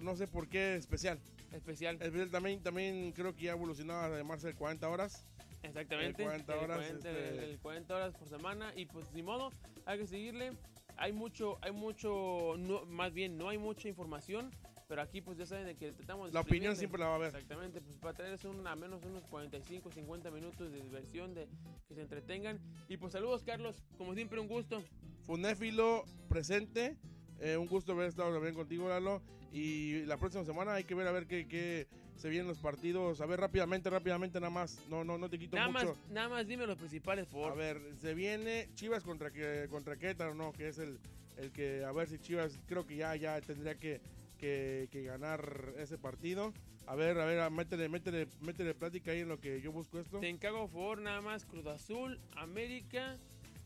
no 0.00 0.14
sé 0.16 0.26
por 0.28 0.48
qué 0.48 0.76
especial. 0.76 1.18
especial. 1.52 1.96
Especial 2.00 2.30
también, 2.30 2.62
también 2.62 3.10
creo 3.12 3.34
que 3.34 3.44
ya 3.44 3.52
ha 3.52 3.56
evolucionado 3.56 4.14
a 4.14 4.16
llamarse 4.16 4.48
el 4.50 4.54
40 4.54 4.88
horas. 4.88 5.26
Exactamente. 5.62 6.22
El 6.22 6.28
40 6.28 6.56
horas, 6.60 6.76
40, 6.76 7.08
este- 7.10 7.28
el- 7.30 7.38
el 7.50 7.58
40 7.58 7.96
horas 7.96 8.14
por 8.14 8.28
semana. 8.28 8.72
Y 8.76 8.84
pues 8.86 9.10
ni 9.12 9.22
modo, 9.22 9.50
hay 9.86 9.98
que 9.98 10.06
seguirle. 10.06 10.52
Hay 10.96 11.12
mucho, 11.12 11.58
hay 11.62 11.72
mucho, 11.72 12.54
no- 12.58 12.84
más 12.86 13.12
bien 13.12 13.36
no 13.38 13.48
hay 13.48 13.58
mucha 13.58 13.88
información. 13.88 14.50
Pero 14.86 15.00
aquí 15.00 15.22
pues 15.22 15.38
ya 15.38 15.46
saben 15.46 15.64
de 15.66 15.76
que 15.76 15.92
tratamos 15.92 16.28
de 16.28 16.34
La 16.34 16.40
opinión 16.40 16.76
siempre 16.76 17.00
la 17.00 17.06
va 17.06 17.12
a 17.12 17.16
haber. 17.16 17.28
Exactamente, 17.28 17.80
pues 17.80 17.96
para 17.96 18.12
traerles 18.14 18.44
un, 18.44 18.66
a 18.66 18.76
menos 18.76 19.02
unos 19.04 19.24
45, 19.28 19.90
50 19.90 20.30
minutos 20.30 20.70
de 20.70 20.80
diversión, 20.82 21.34
de 21.34 21.48
que 21.88 21.94
se 21.94 22.02
entretengan. 22.02 22.60
Y 22.88 22.98
pues 22.98 23.14
saludos 23.14 23.42
Carlos, 23.44 23.82
como 23.96 24.14
siempre 24.14 24.38
un 24.40 24.46
gusto. 24.46 24.82
Funéfilo 25.24 26.04
presente. 26.28 26.96
Eh, 27.40 27.56
un 27.56 27.66
gusto 27.66 27.92
haber 27.92 28.08
estado 28.08 28.32
también 28.34 28.54
contigo, 28.54 28.88
Lalo. 28.88 29.22
Y 29.52 30.02
la 30.04 30.18
próxima 30.18 30.44
semana 30.44 30.74
hay 30.74 30.84
que 30.84 30.94
ver 30.94 31.06
a 31.08 31.12
ver 31.12 31.26
qué, 31.26 31.48
qué 31.48 31.86
se 32.16 32.28
vienen 32.28 32.46
los 32.48 32.58
partidos. 32.58 33.20
A 33.20 33.26
ver 33.26 33.40
rápidamente, 33.40 33.90
rápidamente 33.90 34.40
nada 34.40 34.50
más. 34.50 34.78
No, 34.88 35.04
no, 35.04 35.18
no 35.18 35.28
te 35.28 35.38
quito 35.38 35.56
Nada 35.56 35.68
mucho. 35.70 35.86
más, 35.86 36.10
nada 36.10 36.28
más 36.28 36.46
dime 36.46 36.66
los 36.66 36.76
principales, 36.76 37.26
por 37.26 37.52
A 37.52 37.54
ver, 37.54 37.80
se 38.00 38.14
viene 38.14 38.68
Chivas 38.74 39.02
contra 39.02 39.30
que 39.30 39.66
contra 39.70 39.96
no, 40.34 40.52
que 40.52 40.68
es 40.68 40.78
el, 40.78 40.98
el 41.36 41.50
que 41.52 41.84
a 41.84 41.92
ver 41.92 42.08
si 42.08 42.18
Chivas 42.18 42.58
creo 42.66 42.86
que 42.86 42.96
ya 42.96 43.14
ya 43.16 43.40
tendría 43.40 43.74
que, 43.76 44.00
que, 44.38 44.88
que 44.90 45.02
ganar 45.02 45.72
ese 45.78 45.98
partido. 45.98 46.52
A 46.86 46.94
ver, 46.94 47.18
a 47.18 47.24
ver, 47.24 47.50
métele, 47.50 47.88
métele, 47.88 48.28
métele 48.40 48.74
plática 48.74 49.10
ahí 49.10 49.20
en 49.20 49.28
lo 49.28 49.40
que 49.40 49.60
yo 49.62 49.72
busco 49.72 49.98
esto. 49.98 50.20
Te 50.20 50.28
encargo 50.28 50.68
por 50.68 50.70
favor 50.70 51.00
nada 51.00 51.22
más 51.22 51.46
Cruz 51.46 51.66
Azul, 51.66 52.20
América 52.36 53.18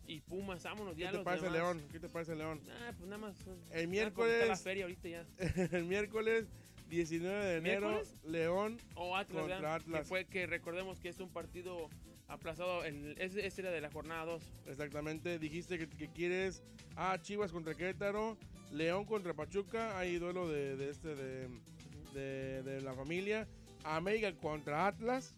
y 0.06 0.20
Pumas. 0.20 0.62
Vámonos 0.62 0.94
¿Qué 0.94 1.02
ya 1.02 1.10
te 1.10 1.16
los 1.16 1.24
parece 1.24 1.46
demás. 1.46 1.58
León? 1.60 1.82
¿Qué 1.90 1.98
te 1.98 2.08
parece 2.08 2.36
León? 2.36 2.60
Ah, 2.70 2.92
pues 2.96 3.08
nada 3.10 3.18
más. 3.18 3.36
El 3.46 3.56
está 3.66 3.80
la 3.82 3.86
miércoles, 3.88 4.62
feria 4.62 4.84
ahorita 4.84 5.08
ya. 5.08 5.26
el 5.72 5.84
miércoles 5.84 6.46
19 6.88 7.44
de 7.44 7.56
enero. 7.56 8.02
León 8.24 8.78
O 8.94 9.16
Atlas, 9.16 9.46
Contra. 9.46 9.74
Atlas. 9.74 10.00
Que 10.00 10.06
fue 10.06 10.24
que 10.24 10.46
recordemos 10.46 10.98
que 11.00 11.08
es 11.08 11.20
un 11.20 11.30
partido 11.30 11.88
aplazado. 12.28 12.84
Ese, 12.84 13.46
ese 13.46 13.60
era 13.62 13.70
de 13.70 13.80
la 13.80 13.90
jornada 13.90 14.24
2. 14.24 14.42
Exactamente, 14.66 15.38
dijiste 15.38 15.78
que, 15.78 15.88
que 15.88 16.08
quieres 16.08 16.62
a 16.96 17.20
Chivas 17.20 17.52
contra 17.52 17.74
Querétaro, 17.74 18.36
León 18.72 19.04
contra 19.04 19.34
Pachuca, 19.34 19.98
hay 19.98 20.18
duelo 20.18 20.48
de, 20.48 20.76
de 20.76 20.90
este 20.90 21.14
de, 21.14 21.48
de, 22.12 22.62
de 22.62 22.80
la 22.82 22.94
familia, 22.94 23.46
América 23.84 24.32
contra 24.34 24.86
Atlas, 24.86 25.34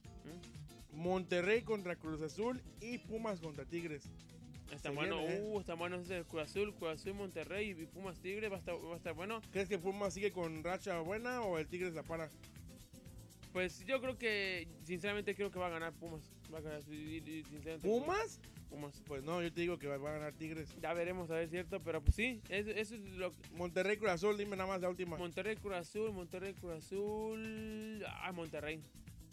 Monterrey 0.93 1.63
contra 1.63 1.97
Cruz 1.97 2.21
Azul 2.23 2.61
y 2.81 2.99
Pumas 2.99 3.41
contra 3.41 3.65
Tigres. 3.65 4.11
Está 4.73 4.91
bueno, 4.91 5.19
viene, 5.19 5.35
¿eh? 5.37 5.43
uh, 5.43 5.61
está 5.61 5.75
bueno 5.75 5.97
ese 5.97 6.25
Cruz 6.25 6.43
Azul, 6.43 6.75
Cruz 6.75 6.91
Azul, 6.93 7.15
Monterrey 7.15 7.71
y 7.71 7.87
Pumas 7.87 8.19
Tigre, 8.21 8.49
va 8.49 8.57
a 8.57 8.59
estar, 8.61 8.75
va 8.75 8.95
a 8.95 8.97
estar 8.97 9.15
bueno. 9.15 9.41
¿Crees 9.51 9.69
que 9.69 9.79
Pumas 9.79 10.15
sigue 10.15 10.33
con 10.33 10.63
racha 10.63 11.01
buena 11.01 11.43
o 11.43 11.59
el 11.59 11.67
Tigres 11.67 11.95
la 11.95 12.03
para? 12.03 12.31
Pues 13.53 13.85
yo 13.85 14.01
creo 14.01 14.17
que, 14.17 14.69
sinceramente, 14.85 15.35
creo 15.35 15.51
que 15.51 15.59
va 15.59 15.67
a 15.67 15.71
ganar 15.71 15.93
Pumas. 15.95 16.23
Va 16.53 16.59
a 16.59 16.61
ganar, 16.61 16.83
sinceramente, 16.83 17.89
¿Pumas? 17.89 18.41
Pumas. 18.69 19.03
Pues 19.07 19.25
no, 19.25 19.43
yo 19.43 19.53
te 19.53 19.63
digo 19.63 19.79
que 19.79 19.89
va 19.89 19.99
va 19.99 20.11
a 20.11 20.13
ganar 20.15 20.33
Tigres. 20.35 20.69
Ya 20.81 20.95
veremos, 20.95 21.31
a 21.31 21.35
ver, 21.35 21.49
cierto, 21.49 21.81
pero 21.81 22.01
pues 22.01 22.15
sí, 22.15 22.41
eso, 22.49 22.71
eso 22.71 22.95
es 22.95 23.01
lo 23.17 23.33
que... 23.33 23.37
Monterrey 23.55 23.97
Cruz 23.97 24.11
Azul, 24.11 24.39
dime 24.39 24.57
nada 24.57 24.69
más 24.69 24.81
la 24.81 24.89
última. 24.89 25.17
Monterrey, 25.17 25.57
Cruz 25.57 25.75
Azul, 25.75 26.13
Monterrey, 26.13 26.55
Cruz 26.55 26.75
Azul... 26.75 28.05
Ah, 28.07 28.31
Monterrey. 28.31 28.81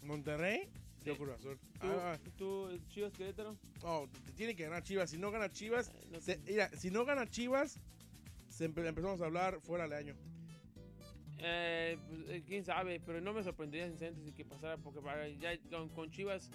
Monterrey, 0.02 0.68
yo. 1.08 1.16
Cruz 1.16 1.30
Azul. 1.34 1.58
¿Tú, 1.80 1.86
Ah, 1.86 2.18
tú 2.36 2.80
Chivas 2.88 3.12
Querétaro? 3.12 3.56
oh, 3.82 4.08
te 4.26 4.32
tiene 4.32 4.54
que 4.56 4.64
ganar 4.64 4.82
Chivas. 4.82 5.10
Si 5.10 5.18
no 5.18 5.30
gana 5.30 5.48
Chivas, 5.50 5.88
Eh, 5.90 6.08
no 6.12 6.20
se- 6.20 6.38
mira, 6.46 6.68
si 6.70 6.90
no 6.90 7.04
gana 7.04 7.26
Chivas, 7.26 7.78
se 8.48 8.68
empe- 8.70 8.86
empezamos 8.86 9.20
a 9.20 9.26
hablar 9.26 9.60
fuera 9.60 9.86
de 9.88 9.96
año. 9.96 10.14
Eh, 11.40 11.96
pues, 12.08 12.28
eh, 12.30 12.42
quién 12.46 12.64
sabe, 12.64 13.00
pero 13.04 13.20
no 13.20 13.32
me 13.32 13.44
sorprendería 13.44 13.86
sinceramente 13.88 14.24
si 14.28 14.32
que 14.36 14.44
pasara 14.44 14.76
porque 14.76 15.00
para- 15.00 15.28
ya 15.28 15.56
con, 15.70 15.88
con 15.90 16.10
Chivas 16.10 16.50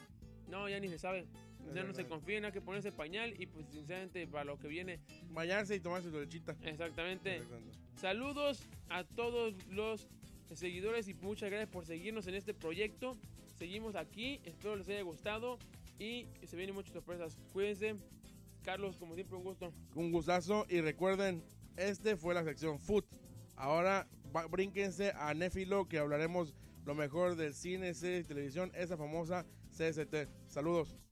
no 0.50 0.68
ya 0.68 0.80
ni 0.80 0.90
se 0.90 1.00
sabe. 1.00 1.20
Es 1.66 1.74
Ya 1.74 1.84
no 1.84 1.94
se 1.94 2.04
verdad. 2.04 2.10
confía, 2.10 2.46
hay 2.46 2.52
que 2.52 2.60
ponerse 2.60 2.92
pañal 2.92 3.34
y 3.42 3.46
pues 3.46 3.66
sinceramente 3.72 4.28
para 4.28 4.44
lo 4.44 4.60
que 4.60 4.68
viene, 4.68 5.00
Bañarse 5.32 5.76
y 5.76 5.80
tomarse 5.80 6.12
su 6.12 6.20
lechita. 6.20 6.58
Exactamente. 6.64 7.42
Saludos 7.96 8.62
a 8.90 9.06
todos 9.06 9.54
los 9.70 10.10
seguidores 10.54 11.08
y 11.08 11.14
muchas 11.14 11.50
gracias 11.50 11.70
por 11.70 11.86
seguirnos 11.86 12.28
en 12.28 12.36
este 12.36 12.54
proyecto. 12.54 13.16
Seguimos 13.54 13.96
aquí, 13.96 14.40
espero 14.44 14.76
les 14.76 14.90
haya 14.90 15.02
gustado 15.04 15.58
y 16.00 16.28
se 16.46 16.56
vienen 16.56 16.76
muchas 16.76 16.94
sorpresas. 16.94 17.38
Cuídense. 17.54 17.96
Carlos, 18.64 18.96
como 18.98 19.14
siempre, 19.14 19.38
un 19.38 19.44
gusto. 19.44 19.74
Un 19.94 20.12
gustazo 20.12 20.66
y 20.70 20.82
recuerden, 20.82 21.44
este 21.76 22.16
fue 22.16 22.34
la 22.34 22.44
sección 22.44 22.80
Food. 22.80 23.04
Ahora 23.56 24.08
brínquense 24.50 25.12
a 25.16 25.34
Néfilo 25.34 25.88
que 25.88 26.00
hablaremos 26.00 26.56
lo 26.86 26.96
mejor 26.96 27.36
del 27.36 27.54
cine, 27.54 27.94
series 27.94 28.26
y 28.26 28.28
televisión, 28.28 28.72
esa 28.74 28.98
famosa 28.98 29.46
CST. 29.72 30.28
Saludos. 30.48 31.03